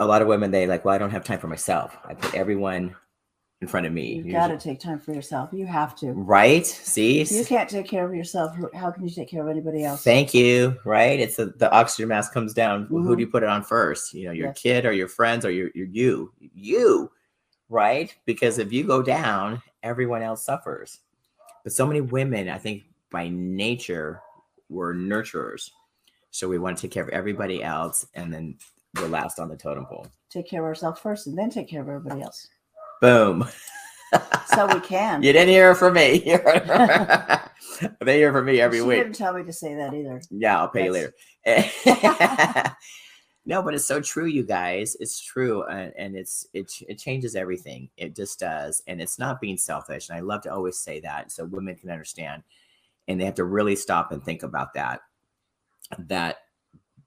a 0.00 0.06
lot 0.06 0.22
of 0.22 0.28
women 0.28 0.50
they 0.50 0.66
like, 0.66 0.84
well, 0.84 0.94
I 0.94 0.98
don't 0.98 1.10
have 1.10 1.24
time 1.24 1.38
for 1.38 1.48
myself. 1.48 1.96
I 2.04 2.14
put 2.14 2.34
everyone 2.34 2.96
in 3.64 3.68
front 3.68 3.86
of 3.86 3.92
me. 3.92 4.22
You 4.24 4.32
got 4.32 4.48
to 4.48 4.58
take 4.58 4.78
time 4.78 4.98
for 4.98 5.14
yourself. 5.14 5.48
You 5.52 5.66
have 5.66 5.96
to. 5.96 6.12
Right? 6.12 6.66
See, 6.66 7.20
if 7.20 7.32
you 7.32 7.44
can't 7.44 7.68
take 7.68 7.88
care 7.88 8.06
of 8.06 8.14
yourself. 8.14 8.54
How 8.74 8.90
can 8.90 9.02
you 9.02 9.10
take 9.10 9.28
care 9.28 9.42
of 9.42 9.48
anybody 9.48 9.84
else? 9.84 10.04
Thank 10.04 10.34
you. 10.34 10.78
Right? 10.84 11.18
It's 11.18 11.38
a, 11.38 11.46
the 11.46 11.70
oxygen 11.72 12.08
mask 12.08 12.34
comes 12.34 12.52
down. 12.52 12.84
Mm-hmm. 12.84 13.06
Who 13.06 13.16
do 13.16 13.22
you 13.22 13.26
put 13.26 13.42
it 13.42 13.48
on 13.48 13.62
first? 13.62 14.12
You 14.12 14.26
know, 14.26 14.32
your 14.32 14.48
yes. 14.48 14.60
kid 14.60 14.86
or 14.86 14.92
your 14.92 15.08
friends 15.08 15.46
or 15.46 15.50
your, 15.50 15.70
your 15.74 15.86
you, 15.86 16.32
you, 16.38 17.10
right? 17.70 18.14
Because 18.26 18.58
if 18.58 18.72
you 18.72 18.84
go 18.84 19.02
down, 19.02 19.62
everyone 19.82 20.22
else 20.22 20.44
suffers. 20.44 21.00
But 21.62 21.72
so 21.72 21.86
many 21.86 22.02
women, 22.02 22.50
I 22.50 22.58
think, 22.58 22.84
by 23.10 23.28
nature 23.30 24.20
we're 24.68 24.94
nurturers. 24.94 25.70
So 26.30 26.48
we 26.48 26.58
want 26.58 26.76
to 26.76 26.82
take 26.82 26.90
care 26.90 27.02
of 27.02 27.10
everybody 27.10 27.62
else 27.62 28.06
and 28.14 28.32
then 28.32 28.58
we're 28.96 29.08
last 29.08 29.38
on 29.38 29.48
the 29.48 29.56
totem 29.56 29.86
pole. 29.86 30.06
Take 30.30 30.48
care 30.48 30.60
of 30.60 30.66
ourselves 30.66 31.00
first 31.00 31.26
and 31.26 31.38
then 31.38 31.50
take 31.50 31.68
care 31.68 31.80
of 31.80 31.88
everybody 31.88 32.22
else. 32.22 32.48
Boom. 33.00 33.48
so 34.46 34.66
we 34.72 34.80
can. 34.80 35.22
You 35.22 35.32
didn't 35.32 35.48
hear 35.48 35.74
from 35.74 35.94
me. 35.94 36.20
they 38.00 38.18
hear 38.18 38.32
from 38.32 38.46
me 38.46 38.60
every 38.60 38.78
she 38.78 38.84
week. 38.84 38.98
didn't 38.98 39.14
tell 39.14 39.34
me 39.34 39.42
to 39.42 39.52
say 39.52 39.74
that 39.74 39.94
either. 39.94 40.20
Yeah, 40.30 40.58
I'll 40.60 40.68
pay 40.68 40.88
That's... 40.88 41.14
you 41.46 41.92
later. 41.92 42.76
no, 43.46 43.62
but 43.62 43.74
it's 43.74 43.86
so 43.86 44.00
true, 44.00 44.26
you 44.26 44.44
guys. 44.44 44.96
It's 45.00 45.20
true, 45.20 45.64
and, 45.64 45.92
and 45.98 46.16
it's 46.16 46.46
it 46.54 46.72
it 46.88 46.98
changes 46.98 47.34
everything. 47.34 47.88
It 47.96 48.14
just 48.14 48.38
does, 48.40 48.82
and 48.86 49.00
it's 49.00 49.18
not 49.18 49.40
being 49.40 49.58
selfish. 49.58 50.08
And 50.08 50.16
I 50.16 50.20
love 50.20 50.42
to 50.42 50.52
always 50.52 50.78
say 50.78 51.00
that 51.00 51.32
so 51.32 51.44
women 51.44 51.74
can 51.74 51.90
understand 51.90 52.42
and 53.08 53.20
they 53.20 53.24
have 53.24 53.34
to 53.34 53.44
really 53.44 53.76
stop 53.76 54.12
and 54.12 54.22
think 54.22 54.42
about 54.42 54.74
that 54.74 55.00
that 55.98 56.36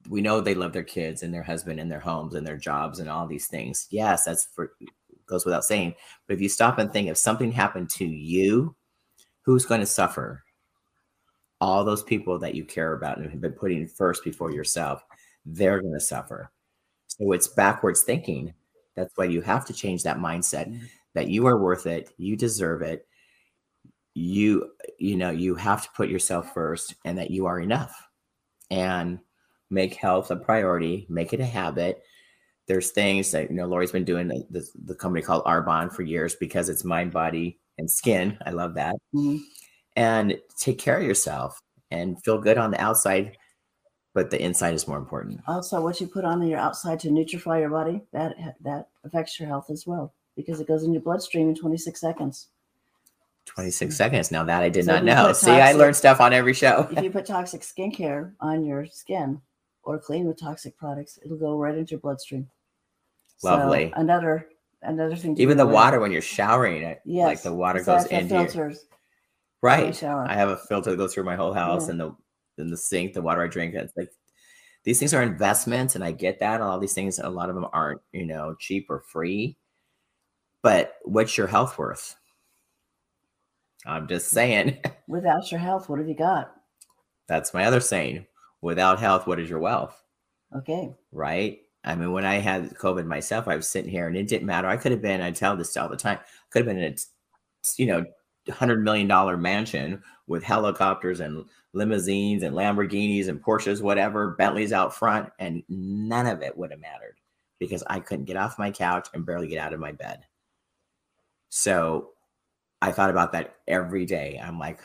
we 0.09 0.21
know 0.21 0.39
they 0.39 0.55
love 0.55 0.73
their 0.73 0.83
kids 0.83 1.23
and 1.23 1.33
their 1.33 1.43
husband 1.43 1.79
and 1.79 1.91
their 1.91 1.99
homes 1.99 2.35
and 2.35 2.45
their 2.45 2.57
jobs 2.57 2.99
and 2.99 3.09
all 3.09 3.27
these 3.27 3.47
things 3.47 3.87
yes 3.89 4.23
that's 4.23 4.47
for 4.53 4.71
goes 5.27 5.45
without 5.45 5.65
saying. 5.65 5.93
But 6.27 6.35
if 6.35 6.41
you 6.41 6.49
stop 6.49 6.77
and 6.79 6.91
think 6.91 7.07
if 7.07 7.17
something 7.17 7.51
happened 7.51 7.89
to 7.91 8.05
you 8.05 8.75
who's 9.43 9.65
going 9.65 9.81
to 9.81 9.87
suffer? 9.87 10.43
All 11.59 11.83
those 11.83 12.03
people 12.03 12.37
that 12.39 12.53
you 12.53 12.63
care 12.63 12.93
about 12.93 13.17
and 13.17 13.31
have 13.31 13.41
been 13.41 13.53
putting 13.53 13.87
first 13.87 14.23
before 14.23 14.51
yourself 14.51 15.03
they're 15.47 15.81
going 15.81 15.93
to 15.93 15.99
suffer. 15.99 16.51
So 17.07 17.31
it's 17.31 17.47
backwards 17.47 18.03
thinking. 18.03 18.53
That's 18.95 19.13
why 19.15 19.25
you 19.25 19.41
have 19.41 19.65
to 19.67 19.73
change 19.73 20.03
that 20.03 20.17
mindset 20.17 20.67
mm-hmm. 20.67 20.85
that 21.13 21.29
you 21.29 21.45
are 21.47 21.57
worth 21.57 21.87
it 21.87 22.11
you 22.17 22.35
deserve 22.35 22.81
it. 22.81 23.07
You 24.13 24.71
you 24.97 25.15
know 25.15 25.29
you 25.29 25.55
have 25.55 25.83
to 25.83 25.89
put 25.95 26.09
yourself 26.09 26.53
first 26.53 26.95
and 27.05 27.17
that 27.17 27.31
you 27.31 27.45
are 27.45 27.59
enough. 27.59 27.95
And 28.69 29.19
make 29.69 29.95
health 29.95 30.31
a 30.31 30.35
priority 30.35 31.05
make 31.09 31.33
it 31.33 31.39
a 31.39 31.45
habit 31.45 32.03
there's 32.67 32.91
things 32.91 33.31
that 33.31 33.49
you 33.49 33.55
know 33.55 33.65
lori's 33.65 33.91
been 33.91 34.03
doing 34.03 34.27
the, 34.27 34.67
the 34.85 34.95
company 34.95 35.21
called 35.21 35.43
arbonne 35.45 35.91
for 35.91 36.03
years 36.03 36.35
because 36.35 36.69
it's 36.69 36.83
mind 36.83 37.11
body 37.11 37.59
and 37.77 37.89
skin 37.89 38.37
i 38.45 38.51
love 38.51 38.73
that 38.73 38.95
mm-hmm. 39.13 39.37
and 39.95 40.37
take 40.57 40.77
care 40.77 40.97
of 40.97 41.03
yourself 41.03 41.61
and 41.91 42.21
feel 42.23 42.37
good 42.37 42.57
on 42.57 42.71
the 42.71 42.81
outside 42.81 43.37
but 44.13 44.29
the 44.29 44.41
inside 44.41 44.73
is 44.73 44.87
more 44.87 44.97
important 44.97 45.39
also 45.47 45.81
what 45.81 45.99
you 46.01 46.07
put 46.07 46.25
on 46.25 46.45
your 46.45 46.59
outside 46.59 46.99
to 46.99 47.09
nutrify 47.09 47.59
your 47.59 47.69
body 47.69 48.01
that 48.11 48.35
that 48.61 48.87
affects 49.03 49.39
your 49.39 49.47
health 49.47 49.69
as 49.69 49.85
well 49.87 50.13
because 50.35 50.59
it 50.59 50.67
goes 50.67 50.83
in 50.83 50.93
your 50.93 51.01
bloodstream 51.01 51.49
in 51.49 51.55
26 51.55 51.99
seconds 51.99 52.47
26 53.47 53.95
seconds. 53.95 54.31
Now 54.31 54.43
that 54.43 54.61
I 54.61 54.69
did 54.69 54.85
so 54.85 54.93
not 54.93 55.03
know. 55.03 55.33
See, 55.33 55.51
I 55.51 55.71
learned 55.71 55.95
stuff 55.95 56.21
on 56.21 56.33
every 56.33 56.53
show. 56.53 56.87
if 56.91 57.03
you 57.03 57.09
put 57.09 57.25
toxic 57.25 57.61
skincare 57.61 58.33
on 58.39 58.63
your 58.63 58.85
skin 58.85 59.41
or 59.83 59.97
clean 59.97 60.27
with 60.27 60.39
toxic 60.39 60.77
products, 60.77 61.17
it'll 61.23 61.37
go 61.37 61.57
right 61.57 61.75
into 61.75 61.91
your 61.91 61.99
bloodstream. 62.01 62.49
Lovely. 63.43 63.91
So 63.93 64.01
another 64.01 64.47
another 64.81 65.15
thing. 65.15 65.37
Even 65.39 65.57
the 65.57 65.65
water 65.65 65.99
when 65.99 66.11
you're 66.11 66.21
showering, 66.21 66.83
it 66.83 67.01
yes, 67.05 67.25
like 67.25 67.41
the 67.41 67.53
water 67.53 67.83
goes 67.83 68.05
into 68.05 68.29
filters. 68.29 68.85
Your, 69.61 69.71
right. 69.71 70.03
I 70.03 70.33
have 70.35 70.49
a 70.49 70.57
filter 70.57 70.91
that 70.91 70.97
goes 70.97 71.13
through 71.13 71.25
my 71.25 71.35
whole 71.35 71.53
house 71.53 71.85
yeah. 71.85 71.91
and 71.91 71.99
the 71.99 72.15
in 72.57 72.69
the 72.69 72.77
sink, 72.77 73.13
the 73.13 73.21
water 73.21 73.43
I 73.43 73.47
drink. 73.47 73.75
It's 73.75 73.93
like 73.95 74.09
these 74.83 74.99
things 74.99 75.13
are 75.13 75.21
investments, 75.21 75.95
and 75.95 76.03
I 76.03 76.11
get 76.11 76.39
that. 76.39 76.61
A 76.61 76.65
lot 76.65 76.75
of 76.75 76.81
these 76.81 76.93
things, 76.93 77.19
a 77.19 77.29
lot 77.29 77.49
of 77.49 77.55
them 77.55 77.67
aren't, 77.73 78.01
you 78.13 78.25
know, 78.25 78.55
cheap 78.57 78.87
or 78.89 79.03
free 79.11 79.57
But 80.63 80.93
what's 81.03 81.37
your 81.37 81.47
health 81.47 81.77
worth? 81.77 82.15
I'm 83.85 84.07
just 84.07 84.29
saying. 84.29 84.79
Without 85.07 85.51
your 85.51 85.59
health, 85.59 85.89
what 85.89 85.99
have 85.99 86.07
you 86.07 86.15
got? 86.15 86.53
That's 87.27 87.53
my 87.53 87.65
other 87.65 87.79
saying. 87.79 88.25
Without 88.61 88.99
health, 88.99 89.27
what 89.27 89.39
is 89.39 89.49
your 89.49 89.59
wealth? 89.59 90.01
Okay. 90.55 90.95
Right? 91.11 91.59
I 91.83 91.95
mean, 91.95 92.11
when 92.11 92.25
I 92.25 92.35
had 92.35 92.73
COVID 92.75 93.05
myself, 93.05 93.47
I 93.47 93.55
was 93.55 93.69
sitting 93.69 93.89
here 93.89 94.07
and 94.07 94.17
it 94.17 94.27
didn't 94.27 94.47
matter. 94.47 94.67
I 94.67 94.77
could 94.77 94.91
have 94.91 95.01
been, 95.01 95.21
I 95.21 95.31
tell 95.31 95.55
this 95.55 95.77
all 95.77 95.89
the 95.89 95.95
time, 95.95 96.19
could 96.49 96.65
have 96.65 96.75
been 96.75 96.83
in 96.83 96.93
a, 96.93 96.97
you 97.77 97.85
know, 97.85 98.05
hundred 98.51 98.83
million 98.83 99.07
dollar 99.07 99.37
mansion 99.37 100.01
with 100.27 100.43
helicopters 100.43 101.19
and 101.19 101.45
limousines 101.73 102.43
and 102.43 102.55
Lamborghinis 102.55 103.27
and 103.27 103.41
Porsches, 103.41 103.81
whatever, 103.81 104.31
Bentleys 104.31 104.73
out 104.73 104.95
front, 104.95 105.29
and 105.39 105.63
none 105.69 106.27
of 106.27 106.41
it 106.41 106.57
would 106.57 106.71
have 106.71 106.79
mattered 106.79 107.15
because 107.59 107.83
I 107.87 107.99
couldn't 107.99 108.25
get 108.25 108.37
off 108.37 108.59
my 108.59 108.71
couch 108.71 109.07
and 109.13 109.25
barely 109.25 109.47
get 109.47 109.59
out 109.59 109.73
of 109.73 109.79
my 109.79 109.91
bed. 109.91 110.25
So 111.49 112.09
I 112.81 112.91
thought 112.91 113.09
about 113.09 113.31
that 113.31 113.55
every 113.67 114.05
day. 114.05 114.39
I'm 114.43 114.59
like, 114.59 114.79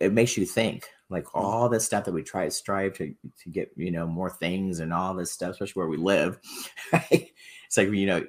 it 0.00 0.12
makes 0.12 0.36
you 0.36 0.44
think 0.44 0.84
like 1.08 1.26
all 1.34 1.68
this 1.68 1.84
stuff 1.84 2.04
that 2.04 2.12
we 2.12 2.22
try 2.22 2.44
to 2.44 2.50
strive 2.50 2.94
to 2.94 3.14
to 3.42 3.50
get 3.50 3.70
you 3.76 3.90
know 3.90 4.06
more 4.06 4.30
things 4.30 4.80
and 4.80 4.92
all 4.92 5.14
this 5.14 5.30
stuff 5.32 5.50
especially 5.52 5.80
where 5.80 5.88
we 5.88 5.96
live 5.96 6.38
right? 6.92 7.28
It's 7.66 7.76
like 7.76 7.88
you 7.90 8.06
know 8.06 8.24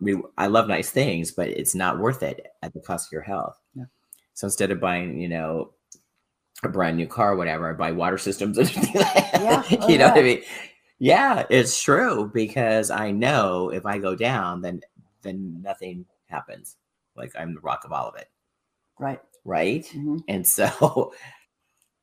we 0.00 0.16
i 0.38 0.46
love 0.46 0.68
nice 0.68 0.90
things 0.90 1.32
but 1.32 1.48
it's 1.48 1.74
not 1.74 1.98
worth 1.98 2.22
it 2.22 2.46
at 2.62 2.72
the 2.74 2.80
cost 2.80 3.08
of 3.08 3.12
your 3.12 3.22
health. 3.22 3.56
Yeah. 3.74 3.84
so 4.34 4.46
instead 4.46 4.70
of 4.70 4.80
buying 4.80 5.18
you 5.18 5.28
know 5.28 5.72
a 6.64 6.68
brand 6.68 6.96
new 6.96 7.06
car 7.06 7.32
or 7.32 7.36
whatever 7.36 7.68
i 7.68 7.72
buy 7.72 7.92
water 7.92 8.18
systems 8.18 8.58
and 8.58 8.70
Yeah. 8.94 9.62
Oh, 9.80 9.88
you 9.88 9.98
know 9.98 10.08
what 10.08 10.18
i 10.18 10.22
mean? 10.22 10.42
Yeah 10.98 11.44
it's 11.50 11.82
true 11.82 12.30
because 12.32 12.90
i 12.90 13.10
know 13.10 13.70
if 13.70 13.84
i 13.86 13.98
go 13.98 14.14
down 14.14 14.60
then 14.62 14.80
then 15.22 15.60
nothing 15.62 16.06
happens. 16.28 16.76
Like 17.16 17.32
i'm 17.38 17.54
the 17.54 17.60
rock 17.60 17.84
of 17.84 17.92
all 17.92 18.08
of 18.08 18.14
it. 18.16 18.28
Right. 18.98 19.20
Right 19.46 19.86
hmm 19.86 20.18
and 20.28 20.46
so 20.46 21.12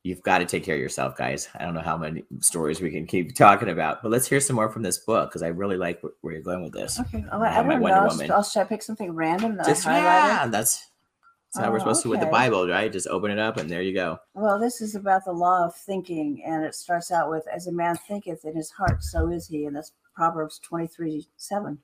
you've 0.03 0.21
got 0.21 0.39
to 0.39 0.45
take 0.45 0.63
care 0.63 0.75
of 0.75 0.81
yourself, 0.81 1.15
guys. 1.17 1.47
I 1.55 1.63
don't 1.63 1.73
know 1.73 1.81
how 1.81 1.97
many 1.97 2.23
stories 2.41 2.81
we 2.81 2.91
can 2.91 3.07
keep 3.07 3.35
talking 3.35 3.69
about, 3.69 4.03
but 4.03 4.11
let's 4.11 4.27
hear 4.27 4.41
some 4.41 4.57
more 4.57 4.69
from 4.69 4.83
this 4.83 4.97
book 4.97 5.29
because 5.29 5.41
I 5.41 5.47
really 5.47 5.77
like 5.77 6.01
where 6.21 6.33
you're 6.33 6.43
going 6.43 6.61
with 6.61 6.73
this. 6.73 6.99
Okay. 6.99 7.23
Oh, 7.31 7.41
I 7.41 7.63
don't 7.63 7.67
know. 7.69 7.87
I'll. 7.87 8.31
I'll, 8.31 8.43
should 8.43 8.59
I 8.59 8.65
pick 8.65 8.83
something 8.83 9.11
random 9.11 9.55
that 9.57 9.65
Just 9.65 9.85
yeah, 9.85 10.47
that's 10.47 10.89
that's 11.53 11.65
how 11.65 11.71
we're 11.71 11.77
Oh, 11.77 11.79
supposed 11.79 12.03
to 12.03 12.09
with 12.09 12.19
the. 12.19 12.25
Bible, 12.25 12.67
right? 12.67 12.91
Just 12.91 13.07
open 13.07 13.31
it 13.31 13.39
up 13.39 13.57
and 13.57 13.69
there 13.69 13.81
you 13.81 13.93
go. 13.93 14.17
Well, 14.33 14.59
this 14.59 14.81
is 14.81 14.95
about 14.95 15.23
the 15.23 15.31
law 15.31 15.65
of 15.65 15.75
thinking, 15.75 16.43
and 16.45 16.65
it 16.65 16.75
starts 16.75 17.11
out 17.11 17.29
with, 17.29 17.47
As 17.47 17.67
a 17.67 17.71
man 17.71 17.95
thinketh 17.95 18.43
in 18.43 18.55
his 18.55 18.71
heart, 18.71 19.03
so 19.03 19.29
is 19.29 19.47
he. 19.47 19.65
And 19.65 19.75
that's 19.75 19.93
Proverbs 20.15 20.59
23 20.59 21.27
7. 21.37 21.77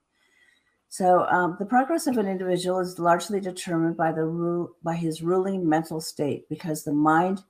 So, 0.91 1.25
um, 1.27 1.55
the 1.59 1.65
progress 1.65 2.07
of 2.07 2.17
an 2.17 2.27
individual 2.27 2.79
is 2.79 2.97
largely 2.97 3.39
determined 3.39 3.95
by 3.95 4.11
the 4.11 4.25
rule 4.25 4.75
by 4.83 4.95
his 4.95 5.21
ruling 5.21 5.67
mental 5.69 6.01
state, 6.01 6.49
because 6.49 6.83
the 6.83 6.91
mind 6.93 7.43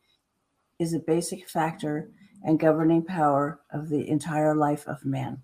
is 0.77 0.93
a 0.93 0.99
basic 0.99 1.47
factor 1.47 2.11
and 2.43 2.59
governing 2.59 3.03
power 3.03 3.61
of 3.71 3.89
the 3.89 4.07
entire 4.09 4.55
life 4.55 4.85
of 4.87 5.03
man. 5.05 5.41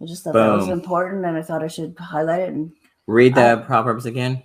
I 0.00 0.06
just 0.06 0.24
thought 0.24 0.32
that 0.34 0.48
was 0.56 0.68
important, 0.68 1.24
and 1.26 1.36
I 1.36 1.42
thought 1.42 1.62
I 1.62 1.68
should 1.68 1.94
highlight 1.98 2.40
it. 2.40 2.48
And 2.54 2.72
Read 3.06 3.34
the 3.34 3.62
Proverbs 3.66 4.06
again, 4.06 4.42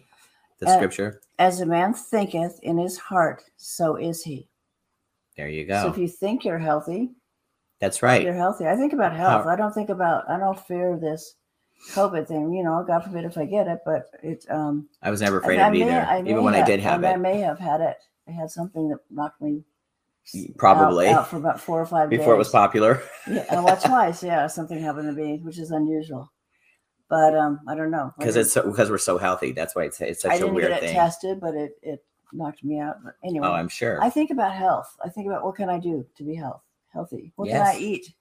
the 0.59 0.67
uh, 0.69 0.75
scripture. 0.75 1.21
as 1.39 1.61
a 1.61 1.65
man 1.65 1.93
thinketh 1.93 2.59
in 2.61 2.77
his 2.77 2.97
heart, 2.97 3.43
so 3.55 3.95
is 3.95 4.21
he. 4.23 4.49
There 5.37 5.47
you 5.47 5.65
So 5.67 5.83
go. 5.83 5.89
if 5.89 5.97
you 5.97 6.07
think 6.09 6.43
you're 6.43 6.59
healthy, 6.59 7.11
That's 7.79 8.03
right. 8.03 8.21
you're 8.21 8.33
healthy. 8.33 8.67
I 8.67 8.75
think 8.75 8.91
about 8.91 9.15
health. 9.15 9.47
I 9.47 9.55
don't 9.55 9.73
think 9.73 9.89
about. 9.89 10.29
I 10.29 10.37
don't 10.37 10.59
fear 10.67 10.97
this 10.97 11.35
COVID 11.93 12.27
thing. 12.27 12.53
You 12.53 12.63
know, 12.63 12.83
God 12.85 13.03
forbid 13.03 13.25
if 13.25 13.37
I 13.37 13.45
get 13.45 13.67
it, 13.67 13.79
but 13.85 14.09
it. 14.23 14.45
Um, 14.49 14.87
I 15.01 15.09
was 15.11 15.21
never 15.21 15.39
afraid 15.39 15.59
I 15.59 15.67
of 15.69 15.73
it 15.75 15.79
may- 15.79 15.85
either, 15.85 16.01
I 16.07 16.19
even 16.21 16.43
when 16.43 16.55
I 16.55 16.63
did 16.65 16.79
have 16.81 17.03
I 17.03 17.09
it. 17.09 17.13
I 17.13 17.17
may 17.17 17.39
have 17.39 17.59
had 17.59 17.81
it. 17.81 17.97
I 18.27 18.31
had 18.31 18.49
something 18.51 18.89
that 18.89 18.99
knocked 19.09 19.41
me 19.41 19.63
Probably 20.57 21.07
out, 21.07 21.29
for 21.29 21.37
about 21.37 21.61
four 21.61 21.79
or 21.81 21.85
five 21.85 22.09
before 22.09 22.33
it 22.33 22.37
was 22.37 22.49
popular. 22.49 23.01
Yeah, 23.29 23.45
well, 23.61 23.77
twice. 23.83 24.21
Yeah, 24.21 24.47
something 24.47 24.77
happened 24.77 25.07
to 25.15 25.21
me, 25.21 25.39
which 25.41 25.57
is 25.57 25.71
unusual. 25.71 26.31
But 27.09 27.33
um, 27.37 27.61
I 27.69 27.75
don't 27.75 27.91
know. 27.91 28.13
Because 28.17 28.33
didn't- 28.33 28.45
it's 28.47 28.53
so, 28.53 28.69
because 28.69 28.89
we're 28.89 28.97
so 28.97 29.17
healthy. 29.17 29.53
That's 29.53 29.73
why 29.73 29.85
it's 29.85 30.01
it's 30.01 30.25
I 30.25 30.29
such 30.31 30.37
a 30.37 30.39
didn't 30.41 30.55
weird 30.55 30.67
get 30.69 30.83
it 30.83 30.85
thing. 30.87 30.95
tested, 30.95 31.39
but 31.39 31.55
it 31.55 31.77
it 31.81 32.03
knocked 32.33 32.61
me 32.65 32.79
out. 32.79 32.97
But 33.01 33.13
anyway, 33.23 33.47
Oh, 33.47 33.53
I'm 33.53 33.69
sure. 33.69 34.03
I 34.03 34.09
think 34.09 34.29
about 34.31 34.53
health. 34.53 34.93
I 35.01 35.07
think 35.07 35.27
about 35.27 35.45
what 35.45 35.55
can 35.55 35.69
I 35.69 35.79
do 35.79 36.05
to 36.17 36.23
be 36.23 36.35
health 36.35 36.61
healthy. 36.91 37.31
What 37.37 37.47
can 37.47 37.61
I 37.61 37.77
eat 37.79 38.13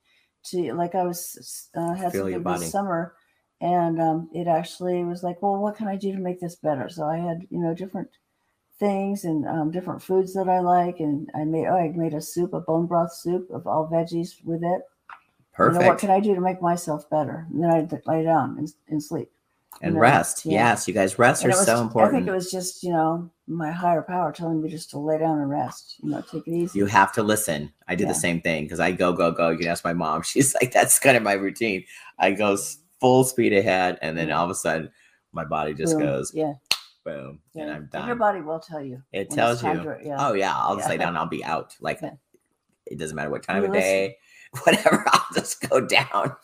to 0.44 0.74
like 0.74 0.94
I 0.94 1.02
was 1.02 1.68
uh, 1.74 1.94
had 1.94 2.12
Feel 2.12 2.30
something 2.30 2.42
this 2.44 2.70
summer, 2.70 3.14
and 3.60 4.00
um, 4.00 4.28
it 4.34 4.46
actually 4.46 5.02
was 5.04 5.22
like, 5.22 5.40
well, 5.42 5.56
what 5.56 5.76
can 5.76 5.88
I 5.88 5.96
do 5.96 6.12
to 6.12 6.18
make 6.18 6.40
this 6.40 6.56
better? 6.56 6.88
So 6.88 7.04
I 7.04 7.16
had 7.18 7.46
you 7.50 7.58
know 7.58 7.74
different 7.74 8.08
things 8.78 9.24
and 9.24 9.46
um, 9.46 9.70
different 9.70 10.02
foods 10.02 10.34
that 10.34 10.48
I 10.48 10.60
like, 10.60 11.00
and 11.00 11.28
I 11.34 11.44
made 11.44 11.66
oh 11.66 11.76
I 11.76 11.92
made 11.94 12.14
a 12.14 12.20
soup, 12.20 12.52
a 12.52 12.60
bone 12.60 12.86
broth 12.86 13.14
soup 13.14 13.48
of 13.50 13.66
all 13.66 13.88
veggies 13.92 14.44
with 14.44 14.62
it. 14.62 14.82
Perfect. 15.52 15.74
You 15.74 15.80
know, 15.80 15.88
what 15.92 15.98
can 15.98 16.10
I 16.10 16.20
do 16.20 16.34
to 16.34 16.40
make 16.40 16.60
myself 16.60 17.08
better? 17.08 17.46
And 17.50 17.62
then 17.62 17.70
I 17.70 17.88
lay 18.10 18.22
down 18.22 18.58
and, 18.58 18.68
and 18.88 19.02
sleep. 19.02 19.30
and 19.80 19.94
know, 19.94 20.00
rest. 20.00 20.44
yeah. 20.44 20.52
Yes, 20.70 20.86
you 20.86 20.92
guys, 20.92 21.18
rest 21.18 21.42
And 21.42 21.50
are 21.52 21.56
was, 21.56 21.64
so 21.64 21.90
I 21.96 22.08
think 22.10 22.26
it 22.26 22.30
was 22.32 22.50
just 22.50 22.82
you 22.82 22.90
know 22.92 23.30
my 23.46 23.70
higher 23.72 24.02
power 24.02 24.32
telling 24.32 24.60
me 24.60 24.68
just 24.68 24.90
to 24.90 24.98
lay 24.98 25.16
down 25.18 25.38
and 25.40 25.48
rest. 25.48 25.96
You 26.02 26.10
know, 26.10 26.20
take 26.30 26.46
it 26.46 26.52
easy. 26.52 26.78
you 26.78 26.84
have 26.86 27.10
to 27.12 27.22
listen. 27.22 27.72
I 27.88 27.94
did 27.94 28.04
Yeah. 28.04 28.12
the 28.12 28.18
same 28.18 28.42
thing 28.42 28.64
because 28.64 28.80
I 28.80 28.92
go, 28.92 29.14
go, 29.14 29.30
go. 29.32 29.48
You 29.48 29.58
can 29.58 29.68
ask 29.68 29.82
my 29.82 29.94
mom. 29.94 30.20
She's 30.30 30.54
like, 30.60 30.72
that's 30.72 30.98
kind 30.98 31.16
of 31.16 31.22
my 31.22 31.32
routine. 31.32 31.84
I 32.18 32.32
go 32.32 32.58
full 33.00 33.24
speed 33.24 33.52
ahead, 33.52 33.98
and 34.02 34.16
then 34.16 34.30
all 34.32 34.44
of 34.44 34.50
a 34.50 34.54
sudden, 34.54 34.90
my 35.32 35.44
body 35.44 35.74
just 35.74 35.94
Boom. 35.96 36.02
goes 36.06 36.32
yeah. 36.34 36.54
boom, 37.04 37.40
Yeah. 37.54 37.62
and 37.64 37.70
I'm 37.72 37.88
And 37.92 38.06
Your 38.06 38.16
body 38.16 38.40
will 38.40 38.58
tell 38.60 38.82
you. 38.82 39.02
It 39.12 39.30
tells 39.30 39.62
you. 39.62 39.72
to- 39.74 39.98
yeah. 40.02 40.16
Oh 40.18 40.32
yeah, 40.34 40.54
I'll 40.56 40.76
just 40.76 40.88
lay 40.88 40.96
down. 40.96 41.16
I'll 41.16 41.26
be 41.26 41.44
out. 41.44 41.76
Like 41.80 42.00
it 42.86 42.98
doesn't 42.98 43.16
matter 43.16 43.30
what 43.30 43.42
time 43.42 43.58
You 43.62 43.64
of 43.66 43.72
listen. 43.72 43.82
day, 43.90 44.16
whatever. 44.64 45.04
I'll 45.12 45.26
just 45.34 45.68
go 45.68 45.80
down, 45.80 46.34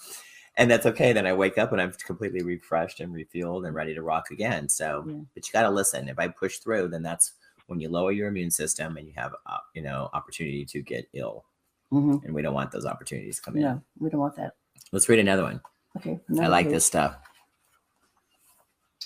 and 0.57 0.70
that's 0.70 0.86
okay. 0.86 1.12
Then 1.12 1.26
I 1.26 1.32
wake 1.32 1.57
up 1.59 1.72
and 1.72 1.80
I'm 1.80 1.92
completely 2.05 2.42
refreshed 2.42 3.00
and 3.00 3.12
refueled 3.14 3.66
and 3.66 3.74
ready 3.74 3.94
to 3.94 4.03
rock 4.03 4.30
again. 4.30 4.68
So, 4.68 5.05
but 5.34 5.46
you 5.46 5.53
got 5.53 5.62
to 5.62 5.70
listen. 5.70 6.09
If 6.09 6.18
I 6.18 6.28
push 6.28 6.59
through, 6.59 6.88
then 6.88 7.03
that's 7.03 7.32
when 7.68 7.80
you 7.80 7.88
lower 7.88 8.12
your 8.12 8.28
immune 8.28 8.50
system 8.50 8.96
and 8.98 9.07
you 9.07 9.14
have, 9.16 9.32
uh, 9.46 9.57
you 9.72 9.80
know, 9.82 10.11
opportunity 10.12 10.64
to 10.66 10.82
get 10.82 11.07
ill, 11.14 11.44
Mhm. 11.92 12.22
and 12.24 12.34
we 12.34 12.42
don't 12.42 12.55
want 12.55 12.72
those 12.72 12.84
opportunities 12.84 13.36
to 13.36 13.42
come 13.42 13.57
in. 13.57 13.62
No, 13.62 13.82
we 13.98 14.11
don't 14.11 14.20
want 14.20 14.36
that. 14.36 14.57
Let's 14.90 15.09
read 15.09 15.20
another 15.20 15.44
one. 15.44 15.61
Okay. 15.97 16.20
I 16.40 16.47
like 16.47 16.66
page. 16.66 16.74
this 16.74 16.84
stuff. 16.84 17.16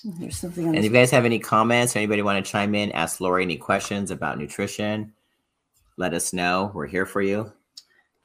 There's 0.03 0.37
something 0.37 0.67
And 0.67 0.77
if 0.77 0.83
you 0.83 0.89
guys 0.89 1.11
have 1.11 1.25
any 1.25 1.39
comments 1.39 1.95
or 1.95 1.99
anybody 1.99 2.21
want 2.21 2.43
to 2.43 2.51
chime 2.51 2.75
in, 2.75 2.91
ask 2.91 3.19
Lori 3.19 3.43
any 3.43 3.57
questions 3.57 4.11
about 4.11 4.37
nutrition, 4.37 5.13
let 5.97 6.13
us 6.13 6.33
know. 6.33 6.71
We're 6.73 6.87
here 6.87 7.05
for 7.05 7.21
you. 7.21 7.51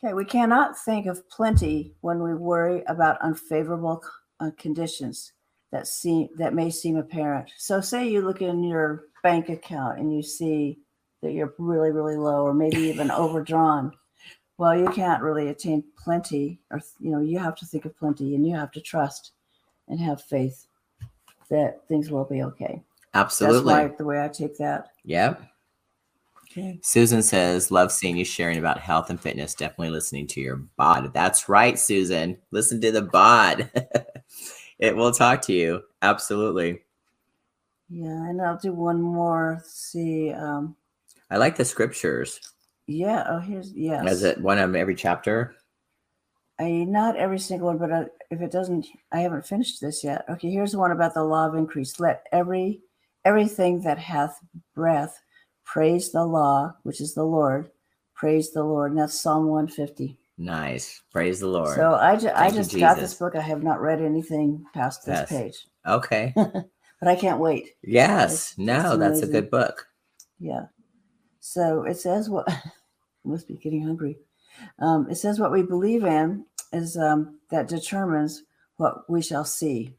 Okay, 0.05 0.15
we 0.15 0.25
cannot 0.25 0.77
think 0.79 1.07
of 1.07 1.29
plenty 1.29 1.95
when 2.01 2.23
we 2.23 2.35
worry 2.35 2.83
about 2.89 3.21
unfavorable 3.23 4.03
uh, 4.41 4.51
conditions 4.59 5.33
that 5.71 5.87
seem 5.87 6.29
that 6.37 6.55
may 6.55 6.71
seem 6.71 6.97
apparent. 6.97 7.51
So, 7.57 7.81
say 7.81 8.09
you 8.09 8.21
look 8.21 8.43
in 8.43 8.65
your 8.65 9.05
bank 9.23 9.49
account 9.49 9.99
and 9.99 10.15
you 10.15 10.23
see 10.23 10.79
that 11.23 11.33
you're 11.33 11.55
really, 11.59 11.93
really 11.93 12.17
low, 12.17 12.43
or 12.43 12.53
maybe 12.53 12.79
even 12.79 13.11
overdrawn. 13.11 13.93
Well, 14.59 14.79
you 14.79 14.89
can't 14.89 15.23
really 15.23 15.49
attain 15.49 15.83
plenty, 16.03 16.61
or 16.71 16.81
you 17.01 17.11
know, 17.11 17.21
you 17.21 17.39
have 17.39 17.57
to 17.57 17.67
think 17.67 17.85
of 17.85 17.97
plenty, 17.97 18.35
and 18.35 18.47
you 18.47 18.55
have 18.55 18.71
to 18.73 18.81
trust 18.81 19.33
and 19.89 19.99
have 20.01 20.23
faith 20.23 20.67
that 21.51 21.87
things 21.89 22.11
will 22.11 22.25
be 22.25 22.43
okay. 22.43 22.83
Absolutely. 23.15 23.75
That's 23.75 23.91
why 23.91 23.97
the 23.97 24.05
way 24.05 24.25
I 24.25 24.29
take 24.29 24.57
that. 24.59 24.89
Yep. 25.05 25.43
Okay. 26.51 26.79
Susan 26.83 27.23
says, 27.23 27.71
love 27.71 27.91
seeing 27.91 28.17
you 28.17 28.25
sharing 28.25 28.59
about 28.59 28.79
health 28.79 29.11
and 29.11 29.21
fitness. 29.21 29.55
Definitely 29.55 29.91
listening 29.91 30.27
to 30.29 30.41
your 30.41 30.57
bod. 30.77 31.13
That's 31.15 31.49
right, 31.49 31.79
Susan. 31.79 32.37
Listen 32.51 32.81
to 32.83 32.93
the 32.93 33.03
bod. 33.03 33.71
it 34.79 34.95
will 34.95 35.13
talk 35.13 35.41
to 35.43 35.53
you. 35.53 35.83
Absolutely. 36.03 36.83
Yeah, 37.89 38.29
and 38.29 38.41
I'll 38.41 38.59
do 38.59 38.73
one 38.73 39.01
more. 39.01 39.55
Let's 39.57 39.75
see. 39.75 40.33
Um, 40.33 40.77
I 41.31 41.39
like 41.39 41.57
the 41.57 41.65
scriptures. 41.65 42.41
Yeah. 42.87 43.25
Oh, 43.29 43.39
here's 43.39 43.73
yes. 43.73 44.11
Is 44.11 44.23
it 44.25 44.41
one 44.41 44.59
of 44.59 44.75
every 44.75 44.95
chapter? 44.95 45.55
I 46.61 46.85
not 46.85 47.17
every 47.17 47.39
single 47.39 47.69
one, 47.69 47.79
but 47.79 47.91
uh, 47.91 48.05
if 48.31 48.41
it 48.41 48.53
doesn't, 48.53 48.87
I 49.13 49.21
haven't 49.21 49.47
finished 49.47 49.81
this 49.81 50.05
yet. 50.05 50.25
Okay, 50.29 50.51
here's 50.51 50.77
one 50.77 50.91
about 50.93 51.15
the 51.15 51.25
law 51.25 51.47
of 51.49 51.55
increase. 51.55 51.99
Let 51.99 52.27
every 52.33 52.81
everything 53.25 53.81
that 53.83 53.99
hath 53.99 54.39
breath 54.75 55.21
praise 55.65 56.13
the 56.13 56.25
law, 56.25 56.75
which 56.83 57.01
is 57.01 57.15
the 57.15 57.25
Lord. 57.25 57.71
Praise 58.15 58.53
the 58.53 58.63
Lord, 58.63 58.93
and 58.93 59.01
that's 59.01 59.19
Psalm 59.19 59.47
150. 59.49 60.19
Nice. 60.39 61.03
Praise 61.13 61.41
the 61.41 61.49
Lord. 61.49 61.75
So 61.77 61.95
I, 61.95 62.17
ju- 62.17 62.29
I 62.35 62.51
Thank 62.51 62.55
just 62.55 62.79
got 62.79 62.97
this 62.97 63.15
book. 63.15 63.35
I 63.37 63.41
have 63.41 63.63
not 63.63 63.81
read 63.81 64.01
anything 64.01 64.65
past 64.75 65.05
this 65.05 65.19
Yes. 65.21 65.29
page, 65.29 65.67
okay. 65.87 66.33
but 66.37 67.09
I 67.09 67.17
can't 67.17 67.41
wait. 67.41 67.71
Yes. 67.83 68.53
It's- 68.53 68.59
no, 68.59 68.91
it's 68.93 68.99
that's 68.99 69.23
a 69.23 69.27
good 69.27 69.51
book. 69.51 69.87
Yeah. 70.39 70.67
So 71.45 71.83
it 71.83 71.97
says 71.99 72.31
what 72.31 72.49
must 73.25 73.49
be 73.49 73.55
getting 73.55 73.83
hungry. 73.83 74.17
Um, 74.79 75.09
it 75.11 75.17
says 75.17 75.41
what 75.41 75.51
we 75.51 75.63
believe 75.63 76.05
in 76.05 76.47
is 76.73 76.97
um, 76.97 77.41
that 77.51 77.67
determines 77.69 78.45
what 78.77 79.11
we 79.11 79.21
shall 79.23 79.45
see. 79.45 79.97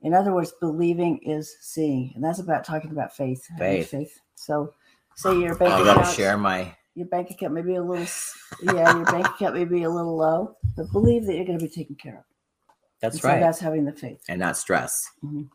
In 0.00 0.14
other 0.14 0.32
words, 0.32 0.52
believing 0.60 1.18
is 1.18 1.54
seeing, 1.60 2.12
and 2.14 2.24
that's 2.24 2.38
about 2.38 2.64
talking 2.64 2.90
about 2.90 3.14
faith. 3.14 3.46
Faith. 3.58 3.90
Faith. 3.90 4.18
So, 4.34 4.72
say 5.16 5.38
your 5.38 5.56
bank 5.56 5.72
I 5.74 5.84
gotta 5.84 6.00
account, 6.00 6.16
share 6.16 6.38
my. 6.38 6.74
your 6.94 7.06
bank 7.08 7.30
account 7.32 7.52
may 7.52 7.62
be 7.62 7.74
a 7.74 7.82
little, 7.82 8.06
yeah, 8.62 8.96
your 8.96 9.04
bank 9.06 9.26
account 9.26 9.56
may 9.56 9.64
be 9.66 9.82
a 9.82 9.90
little 9.90 10.16
low, 10.16 10.56
but 10.76 10.90
believe 10.92 11.26
that 11.26 11.34
you're 11.34 11.44
going 11.44 11.58
to 11.58 11.64
be 11.64 11.70
taken 11.70 11.96
care 11.96 12.18
of. 12.18 12.24
That's 13.00 13.16
And 13.16 13.22
so 13.22 13.28
right, 13.28 13.40
that's 13.40 13.58
having 13.58 13.84
the 13.84 13.92
faith. 13.92 14.22
and 14.28 14.38
not 14.40 14.56
stress. 14.56 15.10
Mhm. 15.24 15.48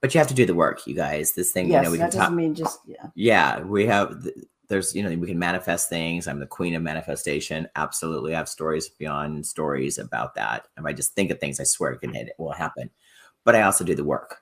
But 0.00 0.14
you 0.14 0.18
have 0.18 0.28
to 0.28 0.34
do 0.34 0.46
the 0.46 0.54
work, 0.54 0.86
you 0.86 0.94
guys. 0.94 1.32
This 1.32 1.50
thing, 1.52 1.68
Yes, 1.68 1.80
you 1.80 1.84
know, 1.84 1.90
we 1.90 1.98
that 1.98 2.04
can 2.12 2.20
doesn't 2.20 2.20
talk. 2.20 2.32
mean 2.32 2.54
just 2.54 2.78
yeah. 2.86 3.06
Yeah, 3.16 3.60
we 3.60 3.86
have. 3.86 4.24
Th- 4.70 4.76
There's, 4.76 4.94
you 4.94 5.02
know, 5.02 5.14
we 5.18 5.26
can 5.26 5.38
manifest 5.38 5.88
things. 5.88 6.26
I'm 6.26 6.40
the 6.40 6.46
queen 6.46 6.74
of 6.74 6.82
manifestation. 6.82 7.68
Absolutely, 7.76 8.34
I 8.34 8.38
have 8.38 8.48
stories 8.48 8.88
beyond 8.88 9.44
stories 9.44 9.98
about 9.98 10.34
that. 10.36 10.68
If 10.78 10.84
I 10.84 10.92
just 10.92 11.14
think 11.14 11.30
of 11.30 11.38
things, 11.40 11.60
I 11.60 11.64
swear 11.64 11.92
it 11.92 12.00
can 12.00 12.14
it 12.14 12.32
will 12.38 12.52
happen. 12.52 12.90
But 13.44 13.56
I 13.56 13.62
also 13.62 13.84
do 13.84 13.94
the 13.94 14.04
work. 14.04 14.38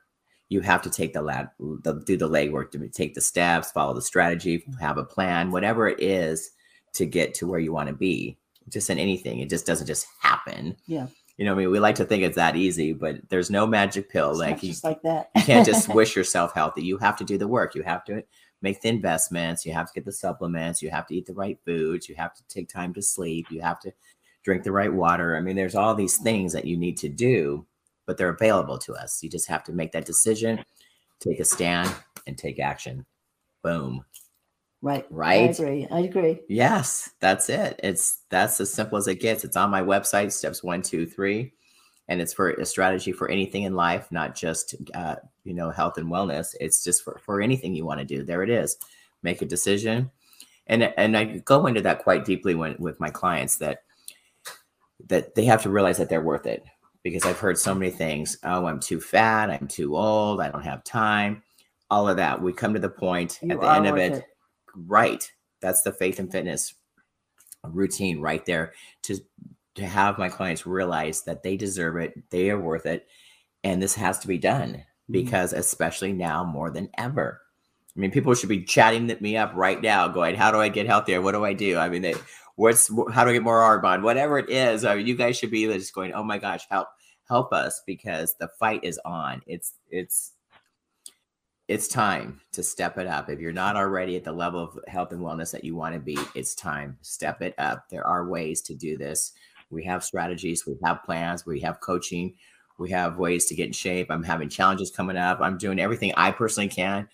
You 0.48 0.60
have 0.60 0.82
to 0.82 0.90
take 0.90 1.12
the 1.12 1.22
lab, 1.22 1.48
the, 1.58 2.02
do 2.06 2.16
the 2.16 2.28
legwork 2.28 2.70
to 2.72 2.88
take 2.88 3.14
the 3.14 3.20
steps, 3.20 3.70
follow 3.70 3.94
the 3.94 4.02
strategy, 4.02 4.64
have 4.80 4.98
a 4.98 5.04
plan, 5.04 5.50
whatever 5.50 5.88
it 5.88 6.00
is 6.00 6.50
to 6.94 7.06
get 7.06 7.34
to 7.34 7.46
where 7.46 7.60
you 7.60 7.72
want 7.72 7.88
to 7.88 7.94
be. 7.94 8.38
Just 8.68 8.90
in 8.90 8.98
anything, 8.98 9.40
it 9.40 9.50
just 9.50 9.66
doesn't 9.66 9.86
just 9.86 10.06
happen. 10.20 10.76
Yeah. 10.86 11.06
You 11.38 11.44
know, 11.44 11.52
I 11.52 11.54
mean, 11.56 11.70
we 11.70 11.78
like 11.78 11.94
to 11.96 12.04
think 12.04 12.24
it's 12.24 12.36
that 12.36 12.56
easy, 12.56 12.92
but 12.92 13.28
there's 13.28 13.50
no 13.50 13.66
magic 13.66 14.10
pill. 14.10 14.30
It's 14.30 14.40
like 14.40 14.62
you, 14.62 14.74
like 14.82 15.00
that. 15.02 15.30
you 15.36 15.42
can't 15.42 15.64
just 15.64 15.88
wish 15.94 16.16
yourself 16.16 16.52
healthy. 16.52 16.82
You 16.82 16.98
have 16.98 17.16
to 17.18 17.24
do 17.24 17.38
the 17.38 17.46
work. 17.46 17.74
You 17.76 17.82
have 17.84 18.04
to 18.06 18.24
make 18.62 18.80
the 18.80 18.88
investments. 18.88 19.64
You 19.64 19.72
have 19.72 19.86
to 19.86 19.92
get 19.94 20.04
the 20.04 20.12
supplements. 20.12 20.82
You 20.82 20.90
have 20.90 21.06
to 21.06 21.14
eat 21.14 21.26
the 21.26 21.34
right 21.34 21.58
foods. 21.64 22.08
You 22.08 22.14
have 22.16 22.34
to 22.34 22.42
take 22.48 22.68
time 22.68 22.92
to 22.94 23.02
sleep. 23.02 23.46
You 23.50 23.60
have 23.60 23.80
to 23.80 23.92
drink 24.42 24.64
the 24.64 24.72
right 24.72 24.92
water. 24.92 25.36
I 25.36 25.40
mean, 25.40 25.56
there's 25.56 25.74
all 25.74 25.94
these 25.94 26.16
things 26.16 26.52
that 26.52 26.64
you 26.64 26.76
need 26.76 26.96
to 26.98 27.08
do, 27.08 27.66
but 28.06 28.16
they're 28.16 28.30
available 28.30 28.78
to 28.78 28.94
us. 28.94 29.22
You 29.22 29.30
just 29.30 29.48
have 29.48 29.64
to 29.64 29.72
make 29.72 29.92
that 29.92 30.06
decision, 30.06 30.64
take 31.20 31.40
a 31.40 31.44
stand, 31.44 31.94
and 32.26 32.36
take 32.36 32.58
action. 32.58 33.04
Boom. 33.62 34.04
right. 34.80 35.06
Right? 35.10 35.48
I 35.48 35.52
agree. 35.52 35.86
I 35.90 36.00
agree. 36.00 36.40
Yes, 36.48 37.10
that's 37.20 37.48
it. 37.48 37.78
It's 37.82 38.20
that's 38.30 38.60
as 38.60 38.72
simple 38.72 38.98
as 38.98 39.08
it 39.08 39.20
gets. 39.20 39.44
It's 39.44 39.56
on 39.56 39.70
my 39.70 39.82
website, 39.82 40.32
steps 40.32 40.62
one, 40.62 40.82
two, 40.82 41.06
three, 41.06 41.52
and 42.08 42.20
it's 42.20 42.32
for 42.32 42.50
a 42.50 42.64
strategy 42.64 43.12
for 43.12 43.28
anything 43.28 43.64
in 43.64 43.74
life, 43.74 44.10
not 44.10 44.34
just 44.34 44.74
uh, 44.94 45.16
you 45.44 45.54
know 45.54 45.70
health 45.70 45.98
and 45.98 46.08
wellness. 46.08 46.54
It's 46.60 46.82
just 46.82 47.02
for 47.02 47.20
for 47.24 47.40
anything 47.40 47.74
you 47.74 47.84
want 47.84 48.00
to 48.00 48.06
do. 48.06 48.22
There 48.24 48.42
it 48.42 48.50
is. 48.50 48.76
Make 49.22 49.42
a 49.42 49.46
decision, 49.46 50.10
and 50.66 50.82
and 50.96 51.16
I 51.16 51.38
go 51.38 51.66
into 51.66 51.82
that 51.82 52.00
quite 52.00 52.24
deeply 52.24 52.54
when 52.54 52.76
with 52.78 53.00
my 53.00 53.10
clients 53.10 53.56
that 53.58 53.82
that 55.06 55.34
they 55.34 55.44
have 55.44 55.62
to 55.62 55.70
realize 55.70 55.98
that 55.98 56.08
they're 56.08 56.20
worth 56.20 56.46
it 56.46 56.64
because 57.02 57.24
I've 57.24 57.38
heard 57.38 57.58
so 57.58 57.74
many 57.74 57.90
things. 57.90 58.38
Oh, 58.42 58.66
I'm 58.66 58.80
too 58.80 59.00
fat. 59.00 59.50
I'm 59.50 59.68
too 59.68 59.96
old. 59.96 60.40
I 60.40 60.50
don't 60.50 60.64
have 60.64 60.82
time. 60.84 61.42
All 61.90 62.08
of 62.08 62.16
that. 62.16 62.42
We 62.42 62.52
come 62.52 62.74
to 62.74 62.80
the 62.80 62.88
point 62.88 63.38
You 63.42 63.52
at 63.52 63.60
the 63.60 63.70
end 63.70 63.86
of 63.86 63.94
worth 63.94 64.12
it 64.12 64.24
right 64.86 65.30
that's 65.60 65.82
the 65.82 65.92
faith 65.92 66.18
and 66.18 66.30
fitness 66.30 66.74
routine 67.64 68.20
right 68.20 68.44
there 68.46 68.72
to 69.02 69.18
to 69.78 69.86
have 69.86 70.18
my 70.18 70.28
clients 70.28 70.66
realize 70.66 71.22
that 71.22 71.42
they 71.42 71.56
deserve 71.56 71.96
it 71.96 72.14
they 72.30 72.50
are 72.50 72.60
worth 72.60 72.86
it 72.86 73.06
and 73.64 73.82
this 73.82 73.94
has 73.94 74.18
to 74.20 74.28
be 74.28 74.38
done 74.38 74.74
Mhm. 74.74 75.12
because 75.12 75.52
especially 75.52 76.12
now 76.12 76.44
more 76.44 76.70
than 76.70 76.90
ever 76.98 77.40
i 77.96 78.00
mean 78.00 78.10
people 78.10 78.34
should 78.34 78.48
be 78.50 78.64
chatting 78.64 79.06
me 79.20 79.36
up 79.36 79.52
right 79.54 79.80
now 79.82 80.08
going 80.08 80.34
how 80.36 80.50
do 80.50 80.58
i 80.60 80.68
get 80.68 80.86
healthier 80.86 81.20
what 81.22 81.32
do 81.32 81.44
i 81.44 81.52
do 81.54 81.78
i 81.78 81.88
mean 81.88 82.02
they, 82.02 82.14
what's 82.56 82.88
how 83.12 83.24
do 83.24 83.30
i 83.30 83.32
get 83.32 83.42
more 83.42 83.60
arbonne 83.60 84.02
whatever 84.02 84.38
it 84.38 84.50
is 84.50 84.84
I 84.84 84.96
mean, 84.96 85.06
you 85.06 85.16
guys 85.16 85.38
should 85.38 85.50
be 85.50 85.66
just 85.66 85.94
going 85.94 86.12
oh 86.12 86.22
my 86.24 86.38
gosh 86.38 86.66
help 86.70 86.88
help 87.28 87.52
us 87.52 87.82
because 87.86 88.34
the 88.38 88.48
fight 88.60 88.80
is 88.84 89.00
on 89.04 89.42
it's 89.46 89.74
it's 89.90 90.32
it's 91.68 91.86
time 91.86 92.40
to 92.52 92.62
step 92.62 92.96
it 92.96 93.06
up. 93.06 93.28
If 93.28 93.40
you're 93.40 93.52
not 93.52 93.76
already 93.76 94.16
at 94.16 94.24
the 94.24 94.32
level 94.32 94.60
of 94.60 94.78
health 94.88 95.12
and 95.12 95.20
wellness 95.20 95.52
that 95.52 95.64
you 95.64 95.76
want 95.76 95.92
to 95.94 96.00
be, 96.00 96.16
it's 96.34 96.54
time. 96.54 96.96
Step 97.02 97.42
it 97.42 97.54
up. 97.58 97.90
There 97.90 98.06
are 98.06 98.26
ways 98.26 98.62
to 98.62 98.74
do 98.74 98.96
this. 98.96 99.32
We 99.70 99.84
have 99.84 100.04
strategies, 100.04 100.66
we 100.66 100.76
have 100.84 101.04
plans, 101.04 101.46
we 101.46 101.60
have 101.60 101.80
coaching, 101.80 102.34
we 102.78 102.90
have 102.90 103.18
ways 103.18 103.46
to 103.46 103.54
get 103.54 103.66
in 103.66 103.72
shape. 103.72 104.10
I'm 104.10 104.22
having 104.22 104.48
challenges 104.48 104.90
coming 104.90 105.16
up. 105.16 105.40
I'm 105.40 105.58
doing 105.58 105.80
everything 105.80 106.12
I 106.16 106.30
personally 106.30 106.68
can 106.68 107.08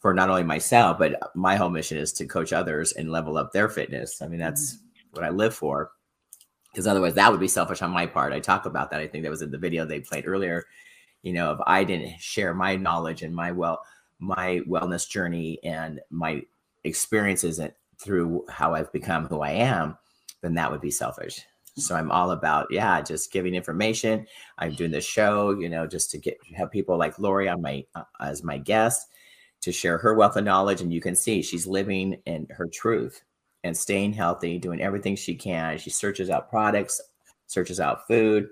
for 0.00 0.14
not 0.14 0.30
only 0.30 0.42
myself, 0.42 0.98
but 0.98 1.18
my 1.34 1.56
whole 1.56 1.70
mission 1.70 1.98
is 1.98 2.12
to 2.14 2.26
coach 2.26 2.52
others 2.52 2.92
and 2.92 3.10
level 3.10 3.36
up 3.36 3.52
their 3.52 3.68
fitness. 3.68 4.22
I 4.22 4.26
mean, 4.26 4.40
mm-hmm. 4.40 4.48
that's 4.48 4.78
what 5.12 5.24
I 5.24 5.30
live 5.30 5.54
for. 5.54 5.92
Because 6.72 6.86
otherwise, 6.86 7.14
that 7.14 7.30
would 7.30 7.40
be 7.40 7.48
selfish 7.48 7.82
on 7.82 7.90
my 7.90 8.06
part. 8.06 8.32
I 8.32 8.40
talk 8.40 8.64
about 8.64 8.90
that. 8.90 9.00
I 9.00 9.06
think 9.06 9.24
that 9.24 9.30
was 9.30 9.42
in 9.42 9.50
the 9.50 9.58
video 9.58 9.84
they 9.84 10.00
played 10.00 10.26
earlier 10.26 10.64
you 11.22 11.32
know 11.32 11.52
if 11.52 11.58
i 11.66 11.82
didn't 11.82 12.20
share 12.20 12.52
my 12.52 12.76
knowledge 12.76 13.22
and 13.22 13.34
my 13.34 13.50
well 13.50 13.80
my 14.18 14.60
wellness 14.68 15.08
journey 15.08 15.58
and 15.64 16.00
my 16.10 16.42
experiences 16.84 17.58
and 17.58 17.72
through 17.98 18.44
how 18.48 18.74
i've 18.74 18.92
become 18.92 19.26
who 19.26 19.40
i 19.40 19.50
am 19.50 19.96
then 20.42 20.54
that 20.54 20.70
would 20.70 20.80
be 20.80 20.90
selfish 20.90 21.40
so 21.76 21.94
i'm 21.94 22.10
all 22.10 22.32
about 22.32 22.66
yeah 22.70 23.00
just 23.00 23.32
giving 23.32 23.54
information 23.54 24.26
i'm 24.58 24.74
doing 24.74 24.90
this 24.90 25.04
show 25.04 25.50
you 25.58 25.68
know 25.68 25.86
just 25.86 26.10
to 26.10 26.18
get 26.18 26.36
have 26.54 26.70
people 26.70 26.98
like 26.98 27.18
lori 27.18 27.48
on 27.48 27.62
my 27.62 27.84
uh, 27.94 28.02
as 28.20 28.44
my 28.44 28.58
guest 28.58 29.08
to 29.60 29.72
share 29.72 29.98
her 29.98 30.14
wealth 30.14 30.36
of 30.36 30.44
knowledge 30.44 30.80
and 30.80 30.92
you 30.92 31.00
can 31.00 31.16
see 31.16 31.42
she's 31.42 31.66
living 31.66 32.16
in 32.26 32.46
her 32.50 32.66
truth 32.66 33.22
and 33.64 33.76
staying 33.76 34.12
healthy 34.12 34.58
doing 34.58 34.82
everything 34.82 35.16
she 35.16 35.34
can 35.34 35.78
she 35.78 35.90
searches 35.90 36.30
out 36.30 36.50
products 36.50 37.00
searches 37.46 37.80
out 37.80 38.06
food 38.06 38.48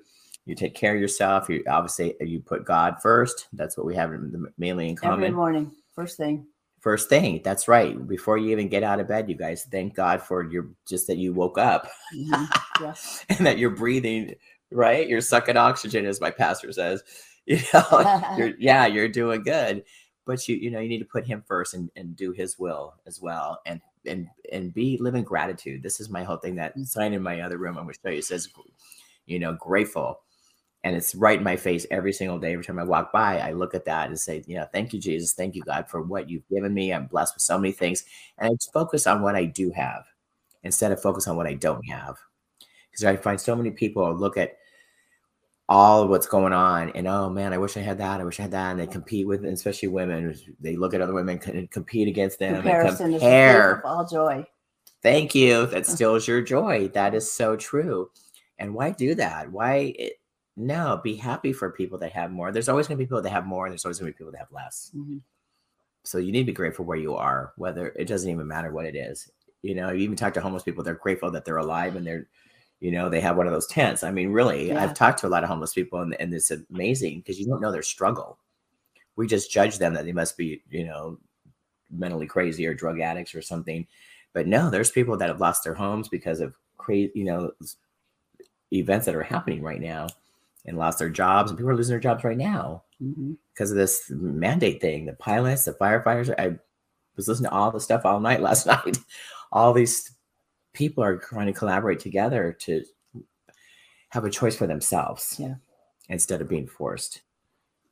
you 0.47 0.55
take 0.55 0.75
care 0.75 0.95
of 0.95 1.01
yourself. 1.01 1.49
You 1.49 1.63
obviously 1.69 2.15
you 2.21 2.41
put 2.41 2.65
God 2.65 2.97
first. 3.01 3.49
That's 3.53 3.77
what 3.77 3.87
we 3.87 3.95
have 3.95 4.13
mainly 4.59 4.89
in 4.89 4.97
common. 4.97 5.25
Every 5.25 5.37
morning, 5.37 5.71
first 5.95 6.17
thing. 6.17 6.47
First 6.81 7.09
thing, 7.11 7.43
that's 7.45 7.69
right. 7.69 8.07
Before 8.09 8.39
you 8.39 8.51
even 8.51 8.69
get 8.69 8.83
out 8.83 9.01
of 9.01 9.09
bed, 9.09 9.29
you 9.29 9.37
guys 9.37 9.67
thank 9.71 9.95
God 9.95 10.23
for 10.23 10.43
your 10.51 10.71
just 10.89 11.07
that 11.09 11.19
you 11.19 11.33
woke 11.35 11.59
up 11.59 11.91
Mhm. 12.15 12.49
yeah. 12.81 12.95
and 13.29 13.47
that 13.47 13.59
you're 13.59 13.71
breathing. 13.71 14.35
Right, 14.73 15.09
you're 15.09 15.21
sucking 15.21 15.57
oxygen, 15.57 16.07
as 16.07 16.21
my 16.21 16.31
pastor 16.31 16.73
says. 16.73 17.03
You 17.47 17.59
know, 17.75 18.21
you're 18.39 18.53
yeah, 18.59 18.87
you're 18.87 19.09
doing 19.09 19.43
good. 19.43 19.83
But 20.27 20.47
you 20.47 20.55
you 20.57 20.71
know 20.71 20.79
you 20.79 20.89
need 20.89 20.99
to 21.01 21.05
put 21.07 21.27
Him 21.27 21.43
first 21.49 21.75
and 21.75 21.91
and 21.97 22.15
do 22.15 22.31
His 22.33 22.59
will 22.59 22.95
as 23.07 23.21
well, 23.21 23.61
and 23.67 23.81
and 24.07 24.29
and 24.53 24.73
be 24.73 24.99
live 24.99 25.15
in 25.17 25.25
gratitude. 25.25 25.83
This 25.83 25.99
is 26.01 26.09
my 26.11 26.23
whole 26.23 26.37
thing. 26.37 26.55
That 26.57 26.79
sign 26.81 27.13
in 27.15 27.23
my 27.23 27.41
other 27.41 27.57
room 27.59 27.77
I'm 27.77 27.85
going 27.85 27.95
to 27.95 28.01
show 28.05 28.15
you 28.15 28.23
says, 28.23 28.49
you 29.27 29.39
know, 29.41 29.55
grateful 29.55 30.21
and 30.83 30.97
it's 30.97 31.15
right 31.15 31.39
in 31.39 31.45
my 31.45 31.57
face 31.57 31.87
every 31.91 32.13
single 32.13 32.39
day. 32.39 32.53
Every 32.53 32.65
time 32.65 32.79
I 32.79 32.85
walk 32.85 33.13
by, 33.13 33.39
I 33.39 33.53
look 33.53 33.75
at 33.75 33.85
that 33.85 34.09
and 34.09 34.19
say, 34.19 34.43
you 34.47 34.57
know, 34.57 34.67
thank 34.73 34.93
you, 34.93 35.01
Jesus. 35.01 35.35
Thank 35.35 35.55
you, 35.55 35.63
God, 35.63 35.89
for 35.89 36.01
what 36.03 36.31
you've 36.31 36.49
given 36.49 36.73
me. 36.73 36.93
I'm 36.93 37.07
blessed 37.07 37.35
with 37.35 37.43
so 37.43 37.59
many 37.59 37.73
things. 37.73 38.05
And 38.39 38.49
I 38.49 38.55
just 38.55 38.73
focus 38.73 39.07
on 39.07 39.23
what 39.23 39.35
I 39.35 39.45
do 39.45 39.71
have 39.73 40.05
instead 40.63 40.93
of 40.93 41.03
focus 41.03 41.29
on 41.29 41.37
what 41.37 41.47
I 41.47 41.55
don't 41.55 41.87
have. 41.89 42.17
Because 42.91 43.05
I 43.05 43.17
find 43.17 43.41
so 43.41 43.55
many 43.55 43.71
people 43.71 44.15
look 44.15 44.37
at 44.37 44.57
all 45.69 46.03
of 46.03 46.09
what's 46.09 46.27
going 46.27 46.53
on 46.53 46.91
and 46.91 47.07
oh 47.07 47.31
man, 47.31 47.53
I 47.53 47.59
wish 47.59 47.77
I 47.77 47.81
had 47.81 47.99
that. 47.99 48.21
I 48.21 48.25
wish 48.25 48.41
I 48.41 48.45
had 48.45 48.51
that. 48.53 48.73
And 48.73 48.81
they 48.81 48.87
compete 48.87 49.27
with, 49.27 49.45
and 49.45 49.53
especially 49.53 49.89
women, 49.89 50.35
they 50.59 50.77
look 50.77 50.95
at 50.95 51.01
other 51.01 51.15
women 51.15 51.39
and 51.47 51.71
compete 51.71 52.09
against 52.09 52.39
them 52.41 52.55
and 52.55 52.65
Comparison 52.65 53.15
is 53.15 53.21
the 53.21 53.27
compare. 53.27 53.75
of 53.75 53.85
all 53.85 54.05
joy. 54.05 54.45
Thank 55.03 55.35
you. 55.35 55.67
That 55.67 55.87
steals 55.87 56.27
your 56.27 56.43
joy. 56.43 56.89
That 56.89 57.15
is 57.15 57.31
so 57.31 57.57
true. 57.57 58.11
And 58.59 58.75
why 58.75 58.91
do 58.91 59.15
that? 59.15 59.51
Why? 59.51 59.95
It, 59.97 60.20
no, 60.57 61.01
be 61.03 61.15
happy 61.15 61.53
for 61.53 61.71
people 61.71 61.99
that 61.99 62.13
have 62.13 62.31
more. 62.31 62.53
There's 62.53 62.69
always 62.69 62.87
going 62.87 62.99
to 62.99 63.03
be 63.03 63.07
people 63.07 63.23
that 63.23 63.31
have 63.31 63.47
more, 63.47 63.67
and 63.67 63.73
there's 63.73 63.85
always 63.85 63.99
going 63.99 64.13
to 64.13 64.15
be 64.15 64.19
people 64.19 64.33
that 64.33 64.39
have 64.39 64.53
less. 64.53 64.91
Mhm. 64.95 65.21
So 66.05 66.19
you 66.19 66.33
need 66.33 66.41
to 66.41 66.47
be 66.47 66.53
grateful 66.53 66.85
where 66.85 66.97
you 66.99 67.15
are, 67.15 67.53
whether 67.57 67.89
it 67.89 68.07
doesn't 68.09 68.31
even 68.31 68.47
matter 68.47 68.71
what 68.73 68.87
it 68.87 68.97
is. 68.97 69.31
You 69.63 69.75
know, 69.75 69.91
you 69.91 70.01
even 70.01 70.17
talk 70.17 70.35
to 70.35 70.41
homeless 70.41 70.63
people, 70.63 70.83
they're 70.83 70.95
grateful 70.95 71.31
that 71.31 71.45
they're 71.45 71.59
alive 71.59 71.95
and 71.97 72.07
they're, 72.07 72.27
you 72.81 72.91
know, 72.91 73.11
they 73.11 73.21
have 73.21 73.37
one 73.37 73.47
of 73.47 73.53
those 73.53 73.67
tents. 73.67 74.03
I 74.03 74.11
mean, 74.11 74.31
really, 74.33 74.69
Yeah. 74.69 74.83
I've 74.83 74.95
talked 74.95 75.19
to 75.21 75.27
a 75.27 75.29
lot 75.29 75.45
of 75.45 75.51
homeless 75.51 75.75
people, 75.75 76.01
and, 76.01 76.15
and 76.19 76.33
it's 76.33 76.51
amazing 76.71 77.21
because 77.21 77.39
you 77.39 77.47
don't 77.47 77.61
know 77.61 77.73
their 77.73 77.83
struggle. 77.83 78.39
We 79.17 79.27
just 79.27 79.51
judge 79.51 79.79
them 79.79 79.93
that 79.95 80.07
they 80.07 80.13
must 80.13 80.39
be, 80.39 80.63
you 80.71 80.85
know, 80.85 81.19
mentally 81.91 82.27
crazy 82.27 82.67
or 82.67 82.73
drug 82.75 83.01
addicts 83.01 83.35
or 83.35 83.43
something. 83.43 83.87
But 84.33 84.47
no, 84.47 84.71
there's 84.71 84.91
people 84.91 85.17
that 85.19 85.29
have 85.29 85.41
lost 85.41 85.65
their 85.65 85.75
homes 85.75 86.09
because 86.09 86.41
of 86.41 86.55
crazy, 86.79 87.13
you 87.15 87.25
know, 87.25 87.53
events 88.73 89.05
that 89.07 89.15
are 89.17 89.23
happening 89.23 89.63
right 89.63 89.81
now 89.81 90.07
and 90.67 90.77
lost 90.79 90.99
their 90.99 91.09
jobs. 91.11 91.51
And 91.51 91.59
people 91.59 91.71
are 91.71 91.77
losing 91.77 91.93
their 91.95 92.01
jobs 92.01 92.25
right 92.25 92.37
now 92.37 92.85
Mhm. 93.03 93.37
because 93.53 93.71
of 93.71 93.77
this 93.77 94.11
mandate 94.11 94.81
thing. 94.81 95.07
The 95.07 95.15
pilots, 95.15 95.65
the 95.65 95.73
firefighters. 95.73 96.35
I 96.39 96.59
was 97.17 97.29
listening 97.29 97.51
to 97.51 97.57
all 97.57 97.71
the 97.71 97.81
stuff 97.81 98.05
all 98.05 98.21
night 98.21 98.41
last 98.43 98.67
night. 98.67 98.99
All 99.53 99.73
these 99.73 100.11
people 100.73 101.03
are 101.03 101.17
trying 101.17 101.47
to 101.47 101.53
collaborate 101.53 101.99
together 102.01 102.53
to 102.61 102.85
have 104.11 104.25
a 104.25 104.31
choice 104.31 104.57
for 104.57 104.67
themselves 104.67 105.37
Yeah. 105.39 105.55
instead 106.09 106.41
of 106.41 106.49
being 106.49 106.67
forced. 106.67 107.23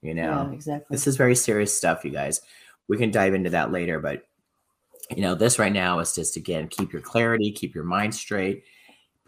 You 0.02 0.14
know, 0.14 0.48
Yeah, 0.48 0.52
exactly. 0.52 0.94
this 0.94 1.06
is 1.06 1.16
very 1.16 1.34
serious 1.34 1.76
stuff, 1.76 2.04
you 2.04 2.10
guys. 2.10 2.40
We 2.88 2.96
can 2.96 3.10
dive 3.10 3.34
into 3.34 3.50
that 3.50 3.72
later, 3.72 3.98
but 4.00 4.24
you 5.10 5.22
know, 5.22 5.34
this 5.34 5.58
right 5.58 5.72
now 5.72 5.98
is 6.00 6.14
just 6.14 6.36
again 6.36 6.68
keep 6.68 6.92
your 6.92 7.00
clarity, 7.02 7.50
keep 7.50 7.74
your 7.74 7.84
mind 7.84 8.14
straight, 8.14 8.64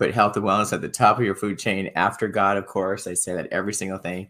put 0.00 0.14
health 0.14 0.34
and 0.34 0.46
wellness 0.46 0.72
at 0.72 0.80
the 0.80 0.88
top 0.88 1.18
of 1.18 1.24
your 1.24 1.34
food 1.34 1.58
chain 1.58 1.90
after 1.94 2.26
God, 2.26 2.56
of 2.56 2.66
course. 2.66 3.06
I 3.06 3.12
say 3.12 3.34
that 3.34 3.48
every 3.52 3.74
single 3.74 3.98
thing. 3.98 4.28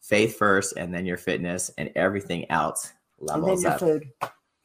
Faith 0.00 0.36
first, 0.36 0.74
and 0.76 0.92
then 0.92 1.06
your 1.06 1.16
fitness, 1.16 1.70
and 1.78 1.90
everything 1.94 2.50
else 2.50 2.92
levels 3.20 3.64
up. 3.64 3.78
food. 3.78 4.10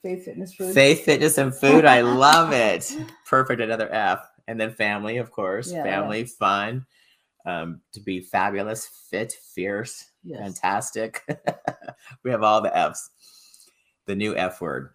Faith, 0.01 0.25
fitness, 0.25 0.55
food. 0.55 0.73
Faith, 0.73 1.05
fitness, 1.05 1.37
and 1.37 1.53
food. 1.55 1.85
I 1.85 2.01
love 2.01 2.51
it. 2.51 2.91
Perfect. 3.27 3.61
Another 3.61 3.93
F. 3.93 4.27
And 4.47 4.59
then 4.59 4.73
family, 4.73 5.17
of 5.17 5.29
course. 5.29 5.71
Yeah, 5.71 5.77
yeah. 5.77 5.83
family, 5.83 6.25
fun. 6.25 6.87
Um, 7.45 7.81
to 7.93 7.99
be 8.01 8.19
fabulous, 8.19 8.87
fit, 9.09 9.33
fierce, 9.53 10.11
Yes. 10.23 10.39
fantastic. 10.39 11.23
we 12.23 12.31
have 12.31 12.41
all 12.43 12.61
the 12.61 12.75
F's. 12.75 13.11
The 14.07 14.15
new 14.15 14.35
F 14.35 14.61
word. 14.61 14.89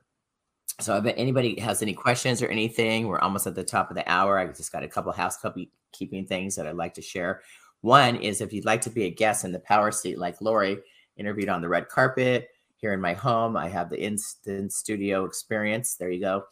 So 0.80 0.96
if 0.96 1.14
anybody 1.16 1.58
has 1.60 1.82
any 1.82 1.94
questions 1.94 2.42
or 2.42 2.48
anything, 2.48 3.06
we're 3.06 3.20
almost 3.20 3.46
at 3.46 3.54
the 3.54 3.62
top 3.62 3.90
of 3.90 3.96
the 3.96 4.10
hour. 4.10 4.38
I 4.38 4.46
just 4.46 4.72
got 4.72 4.82
a 4.82 4.88
couple 4.88 5.12
housekeeping 5.12 6.26
things 6.26 6.56
that 6.56 6.66
I'd 6.66 6.74
like 6.74 6.94
to 6.94 7.02
share. 7.02 7.42
One 7.82 8.16
is 8.16 8.40
if 8.40 8.52
you'd 8.52 8.64
like 8.64 8.80
to 8.82 8.90
be 8.90 9.04
a 9.04 9.10
guest 9.10 9.44
in 9.44 9.52
the 9.52 9.60
power 9.60 9.92
seat, 9.92 10.18
like 10.18 10.40
Lori 10.40 10.78
interviewed 11.16 11.48
on 11.48 11.60
the 11.60 11.68
red 11.68 11.88
carpet 11.88 12.48
here 12.76 12.92
in 12.92 13.00
my 13.00 13.14
home, 13.14 13.56
I 13.56 13.68
have 13.68 13.88
the 13.88 14.02
instant 14.02 14.72
studio 14.72 15.24
experience. 15.24 15.94
There 15.94 16.10
you 16.10 16.20
go. 16.20 16.44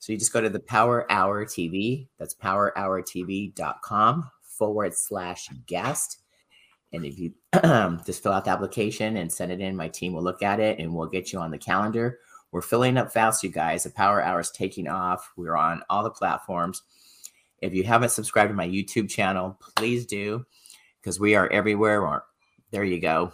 So 0.00 0.12
you 0.12 0.18
just 0.18 0.32
go 0.32 0.40
to 0.40 0.48
the 0.48 0.60
Power 0.60 1.10
Hour 1.10 1.44
TV. 1.44 2.08
That's 2.18 2.34
powerhourtv.com 2.34 4.30
forward 4.42 4.94
slash 4.94 5.48
guest. 5.66 6.18
And 6.92 7.04
if 7.04 7.18
you 7.18 7.32
just 8.04 8.22
fill 8.22 8.32
out 8.32 8.44
the 8.44 8.50
application 8.50 9.18
and 9.18 9.30
send 9.30 9.52
it 9.52 9.60
in, 9.60 9.76
my 9.76 9.88
team 9.88 10.12
will 10.12 10.22
look 10.22 10.42
at 10.42 10.60
it 10.60 10.78
and 10.78 10.94
we'll 10.94 11.08
get 11.08 11.32
you 11.32 11.38
on 11.38 11.50
the 11.50 11.58
calendar. 11.58 12.18
We're 12.50 12.62
filling 12.62 12.96
up 12.96 13.12
fast, 13.12 13.42
you 13.42 13.50
guys. 13.50 13.84
The 13.84 13.90
Power 13.90 14.22
Hour 14.22 14.40
is 14.40 14.50
taking 14.50 14.88
off. 14.88 15.32
We're 15.36 15.56
on 15.56 15.82
all 15.90 16.02
the 16.02 16.10
platforms. 16.10 16.82
If 17.60 17.74
you 17.74 17.84
haven't 17.84 18.10
subscribed 18.10 18.50
to 18.50 18.54
my 18.54 18.68
YouTube 18.68 19.10
channel, 19.10 19.58
please 19.76 20.06
do 20.06 20.46
because 21.00 21.20
we 21.20 21.34
are 21.34 21.48
everywhere. 21.50 22.06
Or 22.06 22.24
there 22.70 22.84
you 22.84 23.00
go. 23.00 23.32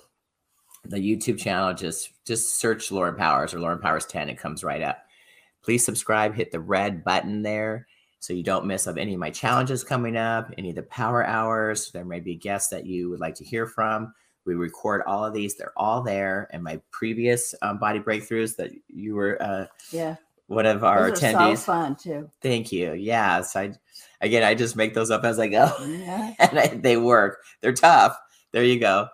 The 0.85 0.97
YouTube 0.97 1.39
channel, 1.39 1.73
just 1.75 2.11
just 2.27 2.59
search 2.59 2.91
Lauren 2.91 3.15
Powers 3.15 3.55
or 3.55 3.61
Lauren 3.61 3.79
Powers 3.79 4.07
10. 4.07 4.29
It 4.29 4.39
comes 4.39 4.65
right 4.65 4.83
up. 4.83 4.99
Please 5.63 5.85
subscribe, 5.85 6.35
hit 6.35 6.51
the 6.51 6.61
red 6.61 7.05
button 7.05 7.43
there 7.43 7.87
so 8.19 8.33
you 8.33 8.43
don't 8.43 8.67
miss 8.67 8.87
of 8.87 8.97
any 8.97 9.15
of 9.15 9.21
my 9.21 9.31
challenges 9.31 9.85
coming 9.85 10.17
up, 10.17 10.51
any 10.57 10.71
of 10.71 10.77
the 10.77 10.83
power 10.85 11.27
hours. 11.27 11.91
There 11.91 12.05
may 12.05 12.21
be 12.21 12.35
guests 12.35 12.71
that 12.71 12.87
you 12.87 13.11
would 13.11 13.21
like 13.21 13.35
to 13.37 13.45
hear 13.45 13.67
from. 13.67 14.15
We 14.47 14.55
record 14.55 15.03
all 15.07 15.25
of 15.25 15.33
these; 15.35 15.57
they're 15.57 15.73
all 15.77 16.03
there. 16.03 16.49
And 16.53 16.63
my 16.63 16.81
previous 16.91 17.55
um, 17.63 17.79
body 17.79 17.99
breakthroughs 18.01 18.57
that 18.57 18.71
you 18.89 19.15
were 19.15 19.41
uh, 19.43 19.67
Yeah. 19.91 20.17
one 20.49 20.67
of 20.67 20.85
our 20.85 21.11
Those 21.11 21.21
attendees. 21.21 21.57
so 21.59 21.63
fun 21.65 21.97
too. 21.97 22.31
Thank 22.43 22.71
you. 22.73 22.93
Yes, 22.93 23.57
I 23.57 23.73
again, 24.21 24.43
I 24.43 24.55
just 24.55 24.77
make 24.77 24.95
those 24.95 25.11
up 25.11 25.25
as 25.25 25.39
I 25.39 25.49
go, 25.49 25.73
Yeah. 25.81 26.35
and 26.39 26.59
I, 26.59 26.67
they 26.69 26.97
work. 26.97 27.39
They're 27.61 27.73
tough. 27.73 28.19
There 28.53 28.65
you 28.65 28.79
go. 28.79 29.09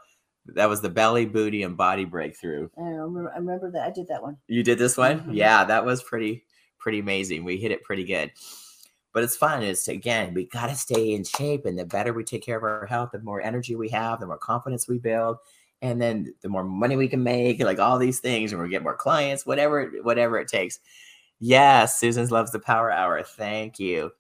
That 0.47 0.69
was 0.69 0.81
the 0.81 0.89
belly, 0.91 1.27
booty, 1.27 1.63
and 1.63 1.77
body 1.77 2.05
breakthrough. 2.05 2.69
I 2.77 2.81
remember, 2.83 3.31
I 3.33 3.37
remember 3.37 3.71
that 3.71 3.87
I 3.87 3.91
did 3.91 4.09
that 4.09 4.23
one. 4.23 4.37
You 4.49 4.63
did 4.65 4.79
this 4.79 4.97
one? 4.97 5.21
Mhm. 5.21 5.35
Yeah, 5.37 5.65
that 5.65 5.85
was 5.85 6.03
pretty 6.03 6.45
pretty 6.79 6.99
amazing. 6.99 7.45
We 7.45 7.57
hit 7.59 7.71
it 7.71 7.83
pretty 7.85 8.05
good. 8.05 8.33
But 9.13 9.25
it's 9.25 9.37
fun. 9.37 9.63
It's 9.63 9.89
again, 9.89 10.35
we 10.35 10.47
got 10.47 10.69
to 10.69 10.77
stay 10.77 11.15
in 11.15 11.25
shape 11.25 11.67
and 11.67 11.79
the 11.79 11.85
better 11.85 12.13
we 12.13 12.25
take 12.25 12.45
care 12.45 12.57
of 12.57 12.63
our 12.63 12.87
health, 12.87 13.11
the 13.13 13.21
more 13.21 13.41
energy 13.41 13.75
we 13.75 13.89
have, 13.89 14.21
the 14.21 14.27
more 14.27 14.39
confidence 14.39 14.87
we 14.87 14.99
build, 14.99 15.39
and 15.83 16.01
then 16.01 16.35
the 16.43 16.49
more 16.49 16.65
money 16.65 16.97
we 16.97 17.09
can 17.09 17.23
make, 17.23 17.61
like 17.61 17.79
all 17.79 17.99
these 17.99 18.21
things 18.21 18.53
and 18.53 18.63
we 18.63 18.69
get 18.69 18.83
more 18.83 18.97
clients, 18.97 19.47
whatever 19.47 19.91
whatever 20.03 20.39
it 20.39 20.49
takes. 20.49 20.79
Yes, 21.41 21.99
Susan's 21.99 22.31
loves 22.31 22.53
the 22.53 22.61
power 22.61 22.93
hour. 22.93 23.23
Thank 23.23 23.79
you. 23.79 24.13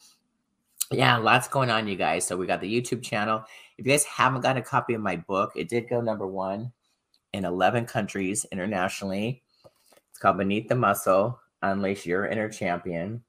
Yeah, 0.90 1.18
lots 1.18 1.46
going 1.46 1.70
on, 1.70 1.86
you 1.86 1.94
guys. 1.94 2.26
So 2.26 2.36
we 2.36 2.46
got 2.46 2.60
the 2.60 2.80
YouTube 2.80 3.02
channel. 3.02 3.44
If 3.78 3.86
you 3.86 3.92
guys 3.92 4.04
haven't 4.04 4.40
got 4.40 4.56
a 4.56 4.62
copy 4.62 4.94
of 4.94 5.00
my 5.00 5.16
book, 5.16 5.52
it 5.54 5.68
did 5.68 5.88
go 5.88 6.00
number 6.00 6.26
one 6.26 6.72
in 7.32 7.44
11 7.44 7.86
countries 7.86 8.44
internationally. 8.50 9.42
It's 10.10 10.18
called 10.18 10.38
Beneath 10.38 10.68
the 10.68 10.74
Muscle 10.74 11.38
Unleash 11.62 12.06
Your 12.06 12.26
Inner 12.26 12.48
Champion 12.48 13.22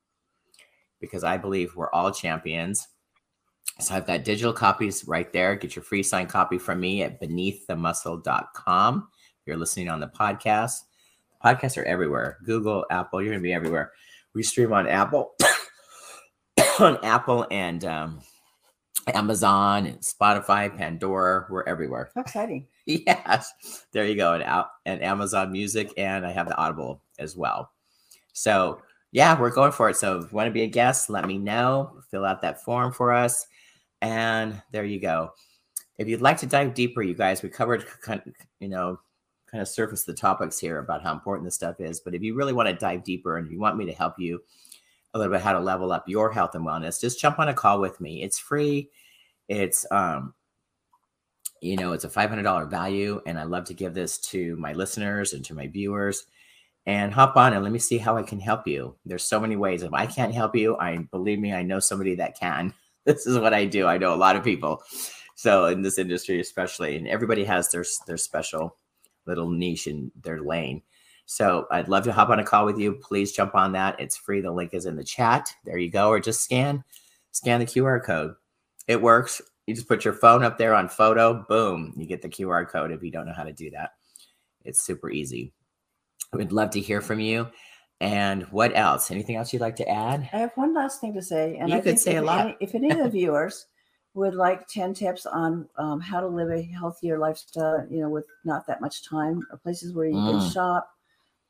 because 1.01 1.23
I 1.23 1.35
believe 1.37 1.75
we're 1.75 1.91
all 1.91 2.11
champions. 2.11 2.87
So 3.79 3.95
I've 3.95 4.07
got 4.07 4.23
digital 4.23 4.53
copies 4.53 5.07
right 5.07 5.31
there. 5.33 5.55
Get 5.55 5.75
your 5.75 5.83
free 5.83 6.03
signed 6.03 6.29
copy 6.29 6.57
from 6.57 6.79
me 6.79 7.03
at 7.03 7.19
beneaththemuscle.com. 7.19 9.07
If 9.41 9.47
you're 9.47 9.57
listening 9.57 9.89
on 9.89 9.99
the 9.99 10.07
podcast, 10.07 10.81
podcasts 11.43 11.77
are 11.77 11.83
everywhere 11.85 12.37
Google, 12.45 12.85
Apple, 12.91 13.21
you're 13.21 13.31
going 13.31 13.41
to 13.41 13.43
be 13.43 13.53
everywhere. 13.53 13.91
We 14.35 14.43
stream 14.43 14.71
on 14.71 14.87
Apple, 14.87 15.33
on 16.79 17.03
Apple 17.03 17.47
and 17.49 17.83
um, 17.83 18.21
Amazon 19.07 19.87
and 19.87 19.99
Spotify, 19.99 20.75
Pandora. 20.75 21.47
We're 21.49 21.63
everywhere. 21.63 22.11
How 22.15 22.21
exciting. 22.21 22.67
Yes, 22.87 23.53
there 23.93 24.05
you 24.05 24.15
go, 24.15 24.33
and 24.33 24.43
out 24.43 24.69
and 24.87 25.03
Amazon 25.03 25.51
Music, 25.51 25.93
and 25.97 26.25
I 26.25 26.31
have 26.31 26.47
the 26.47 26.57
Audible 26.57 27.03
as 27.19 27.37
well. 27.37 27.71
So 28.33 28.81
yeah, 29.11 29.39
we're 29.39 29.51
going 29.51 29.71
for 29.71 29.89
it. 29.89 29.97
So 29.97 30.19
if 30.19 30.31
you 30.31 30.35
want 30.35 30.47
to 30.47 30.53
be 30.53 30.63
a 30.63 30.67
guest, 30.67 31.09
let 31.09 31.25
me 31.25 31.37
know. 31.37 32.01
Fill 32.09 32.25
out 32.25 32.41
that 32.41 32.63
form 32.63 32.91
for 32.91 33.11
us, 33.13 33.47
and 34.01 34.61
there 34.71 34.85
you 34.85 34.99
go. 34.99 35.31
If 35.97 36.07
you'd 36.07 36.21
like 36.21 36.37
to 36.37 36.45
dive 36.45 36.73
deeper, 36.73 37.01
you 37.01 37.13
guys, 37.13 37.43
we 37.43 37.49
covered 37.49 37.85
you 38.59 38.69
know 38.69 38.99
kind 39.49 39.61
of 39.61 39.67
surface 39.67 40.05
the 40.05 40.13
topics 40.13 40.57
here 40.57 40.79
about 40.79 41.03
how 41.03 41.11
important 41.11 41.45
this 41.45 41.55
stuff 41.55 41.81
is. 41.81 41.99
But 41.99 42.15
if 42.15 42.21
you 42.21 42.35
really 42.35 42.53
want 42.53 42.69
to 42.69 42.73
dive 42.73 43.03
deeper, 43.03 43.37
and 43.37 43.51
you 43.51 43.59
want 43.59 43.77
me 43.77 43.85
to 43.85 43.93
help 43.93 44.15
you 44.17 44.41
a 45.13 45.19
little 45.19 45.33
bit 45.33 45.41
how 45.41 45.53
to 45.53 45.59
level 45.59 45.91
up 45.91 46.07
your 46.07 46.31
health 46.31 46.55
and 46.55 46.65
wellness, 46.65 47.01
just 47.01 47.19
jump 47.19 47.37
on 47.37 47.49
a 47.49 47.53
call 47.53 47.81
with 47.81 47.99
me. 47.99 48.23
It's 48.23 48.39
free. 48.39 48.89
It's 49.49 49.85
um 49.91 50.33
you 51.61 51.75
know 51.75 51.93
it's 51.93 52.03
a 52.03 52.09
$500 52.09 52.69
value 52.69 53.21
and 53.25 53.39
i 53.39 53.43
love 53.43 53.65
to 53.65 53.73
give 53.73 53.93
this 53.93 54.17
to 54.17 54.55
my 54.57 54.73
listeners 54.73 55.33
and 55.33 55.45
to 55.45 55.53
my 55.53 55.67
viewers 55.67 56.25
and 56.85 57.13
hop 57.13 57.35
on 57.35 57.53
and 57.53 57.63
let 57.63 57.71
me 57.71 57.79
see 57.79 57.97
how 57.97 58.17
i 58.17 58.23
can 58.23 58.39
help 58.39 58.67
you. 58.67 58.95
There's 59.05 59.23
so 59.23 59.39
many 59.39 59.55
ways. 59.55 59.83
If 59.83 59.93
i 59.93 60.05
can't 60.05 60.33
help 60.33 60.55
you 60.55 60.77
i 60.77 60.97
believe 61.11 61.39
me 61.39 61.53
i 61.53 61.63
know 61.63 61.79
somebody 61.79 62.15
that 62.15 62.37
can. 62.39 62.73
This 63.03 63.25
is 63.25 63.39
what 63.39 63.53
i 63.53 63.65
do. 63.65 63.87
I 63.87 63.97
know 63.97 64.13
a 64.13 64.15
lot 64.15 64.35
of 64.35 64.43
people. 64.43 64.83
So 65.35 65.65
in 65.65 65.81
this 65.81 65.97
industry 65.97 66.39
especially 66.39 66.97
and 66.97 67.07
everybody 67.07 67.43
has 67.45 67.69
their 67.71 67.85
their 68.07 68.17
special 68.17 68.77
little 69.25 69.49
niche 69.49 69.87
in 69.87 70.11
their 70.23 70.41
lane. 70.41 70.81
So 71.25 71.67
i'd 71.71 71.89
love 71.89 72.03
to 72.05 72.13
hop 72.13 72.29
on 72.29 72.39
a 72.39 72.43
call 72.43 72.65
with 72.65 72.77
you. 72.77 72.93
Please 72.93 73.31
jump 73.31 73.55
on 73.55 73.71
that. 73.73 73.99
It's 73.99 74.17
free. 74.17 74.41
The 74.41 74.51
link 74.51 74.73
is 74.73 74.85
in 74.85 74.95
the 74.95 75.03
chat. 75.03 75.53
There 75.65 75.77
you 75.77 75.89
go. 75.89 76.09
Or 76.09 76.19
just 76.19 76.43
scan 76.43 76.83
scan 77.31 77.59
the 77.59 77.65
qr 77.65 78.03
code. 78.03 78.35
It 78.87 79.01
works. 79.01 79.41
You 79.67 79.75
just 79.75 79.87
put 79.87 80.03
your 80.03 80.13
phone 80.13 80.43
up 80.43 80.57
there 80.57 80.73
on 80.73 80.89
photo, 80.89 81.45
boom, 81.47 81.93
you 81.95 82.05
get 82.05 82.21
the 82.21 82.29
QR 82.29 82.67
code 82.67 82.91
if 82.91 83.03
you 83.03 83.11
don't 83.11 83.25
know 83.25 83.33
how 83.33 83.43
to 83.43 83.53
do 83.53 83.69
that. 83.71 83.91
It's 84.65 84.83
super 84.83 85.09
easy. 85.09 85.53
We'd 86.33 86.53
love 86.53 86.69
to 86.71 86.79
hear 86.79 87.01
from 87.01 87.19
you. 87.19 87.49
And 87.99 88.43
what 88.51 88.75
else? 88.75 89.11
Anything 89.11 89.35
else 89.35 89.51
you'd 89.51 89.61
like 89.61 89.75
to 89.75 89.89
add? 89.89 90.29
I 90.31 90.37
have 90.37 90.53
one 90.55 90.73
last 90.73 91.01
thing 91.01 91.13
to 91.13 91.21
say, 91.21 91.57
and 91.57 91.69
You 91.69 91.77
I 91.77 91.81
could 91.81 91.99
say 91.99 92.15
a 92.15 92.21
lot. 92.21 92.39
Any, 92.45 92.57
if 92.61 92.73
any 92.73 92.89
of 92.89 92.97
the 92.97 93.09
viewers 93.09 93.65
would 94.13 94.33
like 94.33 94.65
ten 94.67 94.93
tips 94.93 95.25
on 95.25 95.67
um, 95.77 95.99
how 95.99 96.21
to 96.21 96.27
live 96.27 96.49
a 96.49 96.61
healthier 96.61 97.19
lifestyle, 97.19 97.85
you 97.89 97.99
know, 97.99 98.09
with 98.09 98.25
not 98.45 98.65
that 98.67 98.79
much 98.81 99.03
time, 99.03 99.45
or 99.51 99.57
places 99.57 99.93
where 99.93 100.05
you 100.05 100.15
Mm. 100.15 100.41
can 100.41 100.51
shop, 100.51 100.89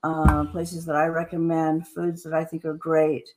um, 0.03 0.47
places 0.47 0.83
that 0.87 0.95
I 0.95 1.05
recommend, 1.05 1.87
foods 1.87 2.23
that 2.23 2.33
I 2.33 2.43
think 2.43 2.65
are 2.65 2.73
great, 2.73 3.29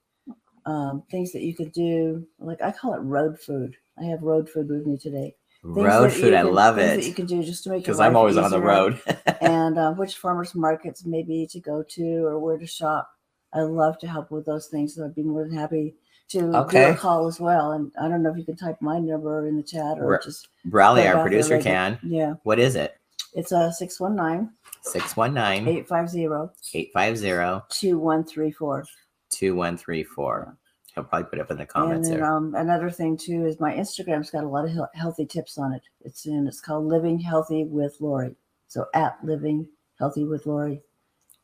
um, 0.64 1.02
things 1.10 1.30
that 1.32 1.42
you 1.42 1.54
could 1.54 1.72
do, 1.72 2.26
like 2.38 2.62
I 2.62 2.72
call 2.72 2.94
it 2.94 3.00
road 3.00 3.38
food. 3.38 3.76
I 4.00 4.04
have 4.04 4.22
road 4.22 4.48
food 4.48 4.68
with 4.70 4.86
me 4.86 4.96
today. 4.96 5.36
Road 5.66 6.12
food, 6.12 6.34
I 6.34 6.42
love 6.42 6.76
things 6.76 6.96
That 6.96 7.02
you 7.04 7.10
it. 7.10 7.16
can 7.16 7.26
do 7.26 7.42
just 7.42 7.64
to 7.64 7.70
make 7.70 7.82
Because 7.82 7.98
I'm 7.98 8.16
always 8.16 8.36
on 8.36 8.50
the 8.50 8.60
road. 8.60 9.00
and 9.40 9.78
uh, 9.78 9.92
which 9.94 10.16
farmers 10.16 10.54
markets 10.54 11.04
maybe 11.06 11.46
to 11.50 11.58
go 11.60 11.82
to 11.82 12.24
or 12.26 12.38
where 12.38 12.58
to 12.58 12.66
shop. 12.66 13.10
I 13.54 13.60
love 13.60 13.98
to 14.00 14.06
help 14.06 14.30
with 14.30 14.44
those 14.44 14.66
things. 14.66 14.94
So 14.94 15.04
I'd 15.04 15.14
be 15.14 15.22
more 15.22 15.44
than 15.48 15.56
happy 15.56 15.94
to 16.30 16.40
do 16.40 16.54
Okay. 16.56 16.90
a 16.90 16.94
call 16.94 17.26
as 17.26 17.40
well. 17.40 17.72
And 17.72 17.90
I 18.00 18.08
don't 18.08 18.22
know 18.22 18.30
if 18.30 18.36
you 18.36 18.44
can 18.44 18.56
type 18.56 18.76
my 18.82 18.98
number 18.98 19.46
in 19.46 19.56
the 19.56 19.62
chat 19.62 19.98
or 19.98 20.06
Ra- 20.08 20.18
just 20.22 20.48
it 20.70 21.06
our 21.06 21.22
producer, 21.22 21.58
can. 21.60 21.98
Yeah, 22.02 22.34
What 22.42 22.58
is 22.58 22.76
it? 22.76 22.96
it's 23.34 23.52
a 23.52 23.72
619 23.72 24.50
619 24.82 25.66
850 25.68 26.24
850 26.74 27.62
2134. 27.70 28.84
2134. 29.30 30.56
He'll 30.94 31.04
probably 31.04 31.24
put 31.28 31.38
it 31.38 31.42
up 31.42 31.50
in 31.50 31.56
the 31.56 31.62
And 31.62 31.68
comments 31.68 32.08
then 32.08 32.18
there. 32.20 32.26
um, 32.30 32.54
another 32.54 32.88
thing 32.90 33.16
too 33.16 33.46
is 33.46 33.58
my 33.58 33.72
Instagram's 33.74 34.30
got 34.30 34.44
a 34.44 34.48
lot 34.48 34.64
of 34.64 34.70
heal- 34.70 34.88
healthy 34.94 35.26
tips 35.26 35.58
on 35.58 35.72
it. 35.72 35.82
It's 36.04 36.24
in 36.26 36.46
it's 36.46 36.60
called 36.60 36.84
Living 36.86 37.18
Healthy 37.18 37.64
with 37.64 38.00
Lori. 38.00 38.36
So 38.68 38.86
at 38.94 39.18
Living 39.24 39.68
Healthy 39.98 40.24
with 40.24 40.46
Lori, 40.46 40.82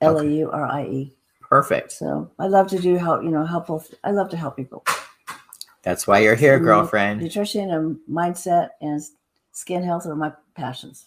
L 0.00 0.18
A 0.18 0.24
U 0.26 0.50
R 0.50 0.66
I 0.66 0.84
E. 0.84 1.16
Perfect. 1.40 1.90
So 1.90 2.30
I 2.38 2.46
love 2.46 2.68
to 2.68 2.78
do 2.78 2.94
help, 2.96 3.24
you 3.24 3.30
know, 3.30 3.44
helpful. 3.44 3.84
I 4.04 4.12
love 4.12 4.28
to 4.30 4.36
help 4.36 4.56
people. 4.56 4.84
That's 5.82 6.06
why 6.06 6.20
you're 6.20 6.36
here, 6.36 6.60
Mhm. 6.60 6.64
girlfriend. 6.64 7.20
Nutrition 7.22 7.70
and 7.70 7.98
mindset 8.08 8.70
and 8.80 9.02
skin 9.52 9.82
health 9.82 10.06
are 10.06 10.14
my 10.14 10.32
passions. 10.54 11.06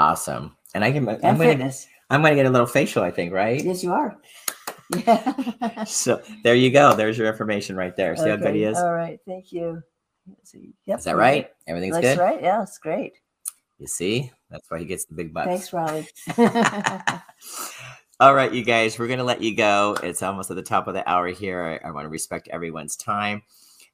Awesome. 0.00 0.56
And 0.74 0.82
I 0.82 0.90
can, 0.92 1.08
I'm 1.08 1.14
And 1.14 1.20
gonna, 1.38 1.38
fitness. 1.38 1.86
I'm 2.10 2.22
gonna 2.22 2.34
get 2.34 2.46
a 2.46 2.50
little 2.50 2.66
facial, 2.66 3.02
I 3.04 3.10
think, 3.12 3.32
right? 3.32 3.62
Yes, 3.62 3.84
you 3.84 3.92
are. 3.92 4.16
Yeah. 4.90 5.84
So 5.84 6.22
there 6.44 6.54
you 6.54 6.70
go. 6.70 6.94
There's 6.94 7.18
your 7.18 7.28
information 7.28 7.76
right 7.76 7.94
there. 7.94 8.16
See 8.16 8.28
how 8.28 8.36
good 8.36 8.54
he 8.54 8.64
is? 8.64 8.78
All 8.78 8.94
right. 8.94 9.20
Thank 9.26 9.52
you. 9.52 9.82
Yep. 10.86 10.98
Is 10.98 11.04
that 11.04 11.16
right? 11.16 11.44
good. 11.44 11.70
Everything's 11.70 11.94
That's 11.96 12.16
good. 12.16 12.22
right. 12.22 12.42
Yeah, 12.42 12.62
it's 12.62 12.78
great. 12.78 13.14
You 13.78 13.86
see, 13.86 14.30
That's 14.50 14.68
why 14.70 14.80
he 14.80 14.84
gets 14.84 15.04
the 15.04 15.14
big 15.14 15.32
bucks. 15.32 15.46
Thanks, 15.46 15.72
Raleigh. 15.72 16.08
All 18.20 18.34
right, 18.34 18.52
you 18.52 18.64
guys, 18.64 18.98
we're 18.98 19.06
going 19.06 19.20
to 19.20 19.24
let 19.24 19.40
you 19.40 19.54
go. 19.54 19.96
It's 20.02 20.24
almost 20.24 20.50
at 20.50 20.56
the 20.56 20.62
top 20.62 20.88
of 20.88 20.94
the 20.94 21.08
hour 21.08 21.28
here. 21.28 21.80
I, 21.84 21.88
I 21.88 21.90
want 21.92 22.04
to 22.04 22.08
respect 22.08 22.48
everyone's 22.48 22.96
time. 22.96 23.42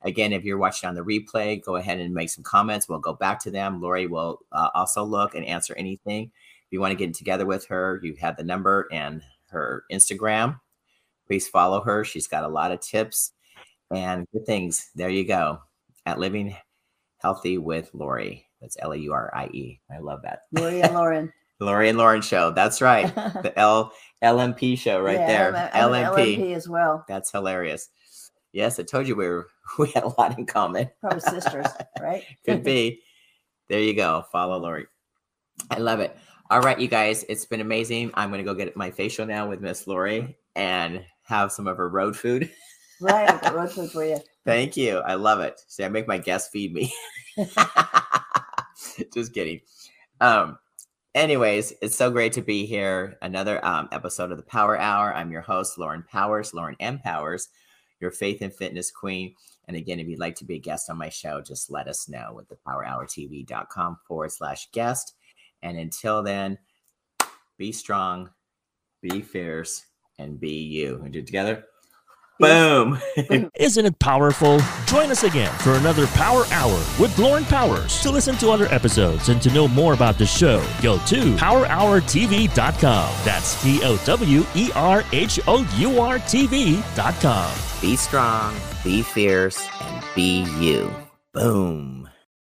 Again, 0.01 0.33
if 0.33 0.45
you're 0.45 0.57
watching 0.57 0.89
on 0.89 0.95
the 0.95 1.03
replay, 1.03 1.63
go 1.63 1.77
ahead 1.77 1.99
and 1.99 2.15
make 2.15 2.31
some 2.31 2.43
comments. 2.45 2.89
We'll 2.89 2.99
go 3.01 3.13
back 3.13 3.41
to 3.41 3.51
them. 3.51 3.83
Lori 3.83 4.07
will 4.07 4.41
uh, 4.53 4.71
also 4.75 5.05
look 5.05 5.35
and 5.35 5.45
answer 5.45 5.75
anything. 5.77 6.25
If 6.25 6.73
you 6.73 6.81
want 6.81 6.93
to 6.93 6.97
get 6.97 7.15
together 7.15 7.45
with 7.45 7.67
her, 7.67 8.01
you 8.03 8.15
have 8.21 8.39
the 8.39 8.45
number 8.45 8.89
and 8.91 9.23
her 9.49 9.85
Instagram. 9.93 10.59
Please 11.27 11.49
follow 11.49 11.81
her. 11.83 12.05
She's 12.05 12.29
got 12.29 12.45
a 12.45 12.49
lot 12.49 12.73
of 12.73 12.81
tips 12.81 13.33
and 13.91 14.27
good 14.33 14.47
things. 14.47 14.91
There 14.95 15.09
you 15.11 15.25
go. 15.27 15.61
At 16.07 16.19
Living 16.19 16.55
Healthy 17.19 17.59
with 17.59 17.91
Lori. 17.95 18.47
That's 18.61 18.77
L 18.81 18.93
A 18.93 18.97
U 18.97 19.13
R 19.13 19.31
I 19.35 19.47
E. 19.47 19.81
I 19.95 19.99
love 19.99 20.21
that. 20.23 20.41
Lori 20.53 20.83
and 20.83 20.95
Lauren. 20.95 21.33
Lori 21.61 21.89
and 21.89 21.97
Lauren 21.99 22.21
show. 22.23 22.51
That's 22.51 22.81
right. 22.83 23.15
The 23.43 23.53
L 23.59 23.93
LMP 24.23 24.79
show 24.79 25.01
right 25.01 25.19
Yeah, 25.19 25.51
there. 25.51 25.71
I'm 25.75 25.93
I'm 25.95 26.13
LMP. 26.15 26.37
LMP 26.39 26.55
as 26.55 26.69
well. 26.69 27.05
That's 27.09 27.31
hilarious. 27.31 27.89
Yes, 28.53 28.79
I 28.79 28.83
told 28.85 29.09
you 29.09 29.17
we 29.17 29.27
were 29.27 29.49
we 29.79 29.91
had 29.93 30.05
a 30.05 30.15
lot 30.19 30.39
in 30.39 30.47
common. 30.47 30.91
Probably 31.01 31.21
sisters, 31.21 31.67
right? 32.01 32.23
Could 32.45 32.63
be. 32.63 33.03
There 33.69 33.81
you 33.81 33.95
go. 33.95 34.25
Follow 34.31 34.59
Lori. 34.59 34.87
I 35.71 35.79
love 35.79 36.01
it. 36.01 36.17
All 36.51 36.61
right, 36.61 36.79
you 36.79 36.89
guys, 36.89 37.25
it's 37.29 37.47
been 37.47 37.63
amazing. 37.63 38.11
I'm 38.15 38.31
gonna 38.31 38.43
go 38.43 38.55
get 38.55 38.77
my 38.77 38.91
facial 38.91 39.25
now 39.27 39.49
with 39.49 39.61
Miss 39.61 39.87
Lori 39.87 40.37
and 40.55 41.03
have 41.25 41.53
some 41.53 41.67
of 41.67 41.77
her 41.77 41.89
road 41.89 42.17
food. 42.17 42.51
right. 43.01 43.41
Got 43.41 43.55
road 43.55 43.71
food 43.73 43.91
for 43.91 44.05
you. 44.05 44.19
Thank 44.45 44.77
you. 44.77 44.99
I 44.99 45.15
love 45.15 45.41
it. 45.41 45.61
See, 45.69 45.85
I 45.85 45.89
make 45.89 46.07
my 46.07 46.19
guests 46.19 46.51
feed 46.51 46.73
me. 46.73 46.93
Just 49.15 49.33
kidding. 49.33 49.61
Um, 50.21 50.59
anyways, 51.15 51.73
it's 51.83 51.97
so 51.97 52.11
great 52.11 52.33
to 52.35 52.43
be 52.43 52.67
here. 52.67 53.17
Another 53.23 53.65
um, 53.65 53.89
episode 53.91 54.31
of 54.31 54.37
the 54.37 54.45
Power 54.45 54.79
Hour. 54.79 55.15
I'm 55.15 55.33
your 55.33 55.41
host, 55.41 55.79
Lauren 55.79 56.05
Powers, 56.11 56.55
Lauren 56.55 56.77
M. 56.81 56.99
Powers, 56.99 57.49
your 58.01 58.11
faith 58.11 58.43
and 58.43 58.55
fitness 58.55 58.91
queen. 58.91 59.35
And 59.67 59.77
again, 59.77 59.99
if 59.99 60.07
you'd 60.09 60.21
like 60.21 60.37
to 60.37 60.45
be 60.45 60.57
a 60.57 60.61
guest 60.61 60.91
on 60.91 60.99
my 60.99 61.09
show, 61.09 61.41
just 61.41 61.71
let 61.71 61.89
us 61.89 62.09
know 62.09 62.33
with 62.35 62.49
the 62.49 62.59
powerhourtv.com 62.67 63.99
forward 64.07 64.33
slash 64.33 64.69
guest. 64.73 65.15
And 65.63 65.79
until 65.79 66.23
then, 66.23 66.59
be 67.57 67.73
strong, 67.73 68.29
be 69.01 69.23
fierce, 69.23 69.87
and 70.19 70.39
be 70.39 70.63
you. 70.63 71.01
We 71.03 71.11
do 71.11 71.21
it 71.21 71.27
together. 71.27 71.65
Boom. 72.41 72.99
Isn't 73.57 73.87
it 73.87 73.99
powerful? 74.01 74.61
Join 74.87 75.11
us 75.11 75.23
again 75.23 75.53
for 75.59 75.75
another 75.75 76.07
Power 76.09 76.45
Hour 76.51 76.85
with 76.99 77.17
Lauren 77.19 77.45
Powers. 77.45 78.01
To 78.01 78.11
listen 78.11 78.37
to 78.39 78.51
other 78.51 78.67
episodes 78.67 79.29
and 79.29 79.41
to 79.43 79.53
know 79.53 79.69
more 79.69 79.95
about 79.95 80.19
the 80.19 80.27
show, 80.27 80.65
go 80.83 80.99
to 81.07 81.37
PowerHourTV.com. 81.37 83.15
That's 83.25 83.63
P 83.63 83.81
O 83.85 83.97
W 84.05 84.45
E 84.57 84.71
R 84.75 85.05
H 85.13 85.39
O 85.47 85.69
U 85.77 86.01
R 86.01 86.19
TV.com. 86.19 87.55
Be 87.81 87.97
strong, 87.97 88.57
be 88.83 89.03
fierce, 89.03 89.65
and 89.81 90.05
be 90.15 90.45
you. 90.59 90.93
Boom. 91.33 92.04